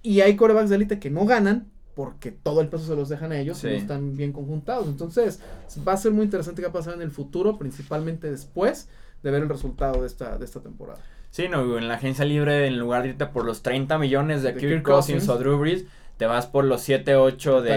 y 0.00 0.22
hay 0.22 0.34
corebacks 0.34 0.70
de 0.70 0.76
élite 0.76 0.98
que 0.98 1.10
no 1.10 1.26
ganan, 1.26 1.70
porque 1.94 2.30
todo 2.30 2.62
el 2.62 2.68
peso 2.68 2.86
se 2.86 2.96
los 2.96 3.10
dejan 3.10 3.32
a 3.32 3.38
ellos 3.38 3.62
y 3.62 3.66
no 3.66 3.72
están 3.74 4.16
bien 4.16 4.32
conjuntados. 4.32 4.88
Entonces, 4.88 5.42
va 5.86 5.92
a 5.92 5.98
ser 5.98 6.12
muy 6.12 6.24
interesante 6.24 6.62
qué 6.62 6.68
va 6.68 6.70
a 6.70 6.72
pasar 6.72 6.94
en 6.94 7.02
el 7.02 7.10
futuro, 7.10 7.58
principalmente 7.58 8.30
después 8.30 8.88
de 9.22 9.30
ver 9.30 9.42
el 9.42 9.48
resultado 9.50 10.00
de 10.00 10.06
esta, 10.06 10.38
de 10.38 10.44
esta 10.46 10.60
temporada. 10.60 11.00
Sí, 11.30 11.46
no, 11.50 11.76
en 11.76 11.86
la 11.86 11.96
agencia 11.96 12.24
libre, 12.24 12.66
en 12.66 12.78
lugar 12.78 13.02
de 13.02 13.10
irte 13.10 13.26
por 13.26 13.44
los 13.44 13.60
30 13.60 13.98
millones 13.98 14.42
de, 14.42 14.54
Kirk, 14.54 14.82
Cousins, 14.82 15.28
o 15.28 15.36
Drew 15.36 15.58
Brees, 15.58 15.84
te 16.16 16.24
vas 16.24 16.46
por 16.46 16.64
los 16.64 16.80
7, 16.80 17.14
8 17.14 17.60
de, 17.60 17.70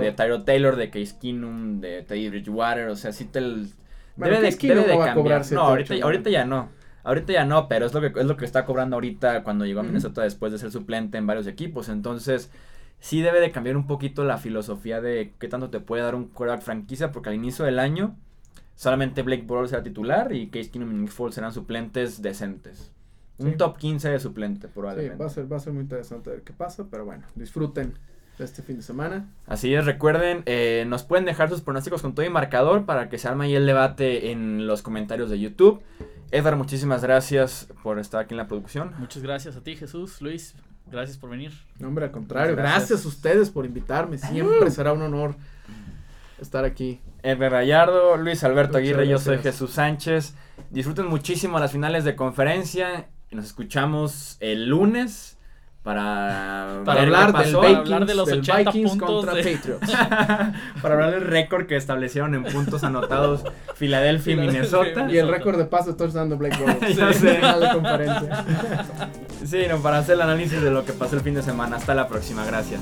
de 0.00 0.12
Tyro 0.12 0.42
Taylor, 0.42 0.76
de 0.76 0.90
Case 0.90 1.14
Keenum, 1.18 1.80
de 1.80 2.02
Teddy 2.02 2.28
Bridgewater, 2.28 2.88
o 2.88 2.96
sea, 2.96 3.14
sí 3.14 3.24
te... 3.24 3.40
debe 4.16 4.40
de, 4.40 4.50
debe 4.50 4.86
de 4.86 4.98
cambiar. 4.98 5.52
no, 5.52 5.60
ahorita, 5.62 5.94
ahorita 6.02 6.30
ya 6.30 6.44
no. 6.44 6.68
Ahorita 7.02 7.32
ya 7.32 7.44
no, 7.46 7.66
pero 7.66 7.86
es 7.86 7.94
lo 7.94 8.00
que 8.00 8.20
es 8.20 8.26
lo 8.26 8.36
que 8.36 8.44
está 8.44 8.66
cobrando 8.66 8.96
ahorita 8.96 9.42
cuando 9.42 9.64
llegó 9.64 9.80
a 9.80 9.82
Minnesota 9.82 10.22
después 10.22 10.52
de 10.52 10.58
ser 10.58 10.70
suplente 10.70 11.16
en 11.16 11.26
varios 11.26 11.46
equipos. 11.46 11.88
Entonces, 11.88 12.50
sí 12.98 13.22
debe 13.22 13.40
de 13.40 13.50
cambiar 13.50 13.76
un 13.76 13.86
poquito 13.86 14.24
la 14.24 14.36
filosofía 14.36 15.00
de 15.00 15.32
qué 15.38 15.48
tanto 15.48 15.70
te 15.70 15.80
puede 15.80 16.02
dar 16.02 16.14
un 16.14 16.26
quarterback 16.28 16.62
franquicia, 16.62 17.10
porque 17.10 17.30
al 17.30 17.36
inicio 17.36 17.64
del 17.64 17.78
año 17.78 18.16
solamente 18.74 19.22
Blake 19.22 19.44
Bortles 19.46 19.70
será 19.70 19.82
titular 19.82 20.32
y 20.32 20.48
Case 20.48 20.70
Keenum 20.70 20.90
y 20.90 20.94
Nick 20.94 21.10
Foles 21.10 21.34
serán 21.34 21.52
suplentes 21.52 22.22
decentes. 22.22 22.92
Un 23.38 23.56
top 23.56 23.78
15 23.78 24.10
de 24.10 24.20
suplente, 24.20 24.68
probablemente. 24.68 25.16
Sí, 25.16 25.20
va 25.20 25.26
a, 25.26 25.30
ser, 25.30 25.50
va 25.50 25.56
a 25.56 25.60
ser 25.60 25.72
muy 25.72 25.82
interesante 25.82 26.28
ver 26.28 26.42
qué 26.42 26.52
pasa, 26.52 26.86
pero 26.90 27.06
bueno, 27.06 27.24
disfruten 27.34 27.94
este 28.44 28.62
fin 28.62 28.76
de 28.76 28.82
semana. 28.82 29.28
Así 29.46 29.74
es, 29.74 29.84
recuerden, 29.84 30.42
eh, 30.46 30.84
nos 30.86 31.02
pueden 31.04 31.24
dejar 31.24 31.48
sus 31.48 31.60
pronósticos 31.60 32.02
con 32.02 32.14
todo 32.14 32.24
y 32.24 32.30
marcador 32.30 32.84
para 32.84 33.08
que 33.08 33.18
se 33.18 33.28
arme 33.28 33.46
ahí 33.46 33.54
el 33.54 33.66
debate 33.66 34.30
en 34.30 34.66
los 34.66 34.82
comentarios 34.82 35.30
de 35.30 35.38
YouTube. 35.38 35.82
Edgar, 36.30 36.56
muchísimas 36.56 37.02
gracias 37.02 37.68
por 37.82 37.98
estar 37.98 38.20
aquí 38.20 38.34
en 38.34 38.38
la 38.38 38.46
producción. 38.46 38.92
Muchas 38.98 39.22
gracias 39.22 39.56
a 39.56 39.62
ti, 39.62 39.76
Jesús, 39.76 40.22
Luis. 40.22 40.54
Gracias 40.90 41.18
por 41.18 41.30
venir. 41.30 41.52
No, 41.78 41.88
hombre, 41.88 42.06
al 42.06 42.10
contrario. 42.10 42.56
Gracias. 42.56 43.04
a 43.04 43.08
ustedes 43.08 43.50
por 43.50 43.64
invitarme. 43.64 44.18
Siempre 44.18 44.70
será 44.70 44.92
un 44.92 45.02
honor 45.02 45.36
estar 46.40 46.64
aquí. 46.64 47.00
Edgar 47.22 47.52
Gallardo, 47.52 48.16
Luis 48.16 48.42
Alberto 48.44 48.78
Aguirre, 48.78 49.06
yo 49.06 49.18
soy 49.18 49.38
Jesús 49.38 49.72
Sánchez. 49.72 50.34
Disfruten 50.70 51.06
muchísimo 51.06 51.58
las 51.58 51.72
finales 51.72 52.04
de 52.04 52.16
conferencia. 52.16 53.08
Nos 53.30 53.44
escuchamos 53.44 54.36
el 54.40 54.68
lunes 54.68 55.38
para, 55.82 56.82
para 56.84 57.02
hablar, 57.02 57.32
del 57.32 57.52
para 57.54 57.78
hablar 57.78 58.06
de 58.06 58.14
los 58.14 58.30
80 58.30 58.70
puntos 58.70 58.96
contra 58.98 59.32
Patriots. 59.36 59.90
para 60.82 60.94
hablar 60.94 61.10
del 61.12 61.26
récord 61.26 61.66
que 61.66 61.76
establecieron 61.76 62.34
en 62.34 62.44
puntos 62.44 62.84
anotados 62.84 63.44
Filadelfia 63.74 64.34
y 64.34 64.36
Minnesota. 64.36 65.10
Y 65.10 65.16
el 65.16 65.28
récord 65.28 65.56
de 65.56 65.64
paso 65.64 65.94
dando 66.12 66.36
Blake 66.36 66.58
Bortles. 66.58 66.96
sí, 67.16 67.26
de 67.26 67.70
conferencia. 67.72 68.44
sí, 69.44 69.58
no, 69.68 69.78
para 69.78 69.98
hacer 69.98 70.16
el 70.16 70.22
análisis 70.22 70.60
de 70.60 70.70
lo 70.70 70.84
que 70.84 70.92
pasó 70.92 71.16
el 71.16 71.22
fin 71.22 71.34
de 71.34 71.42
semana. 71.42 71.76
Hasta 71.76 71.94
la 71.94 72.08
próxima, 72.08 72.44
gracias. 72.44 72.80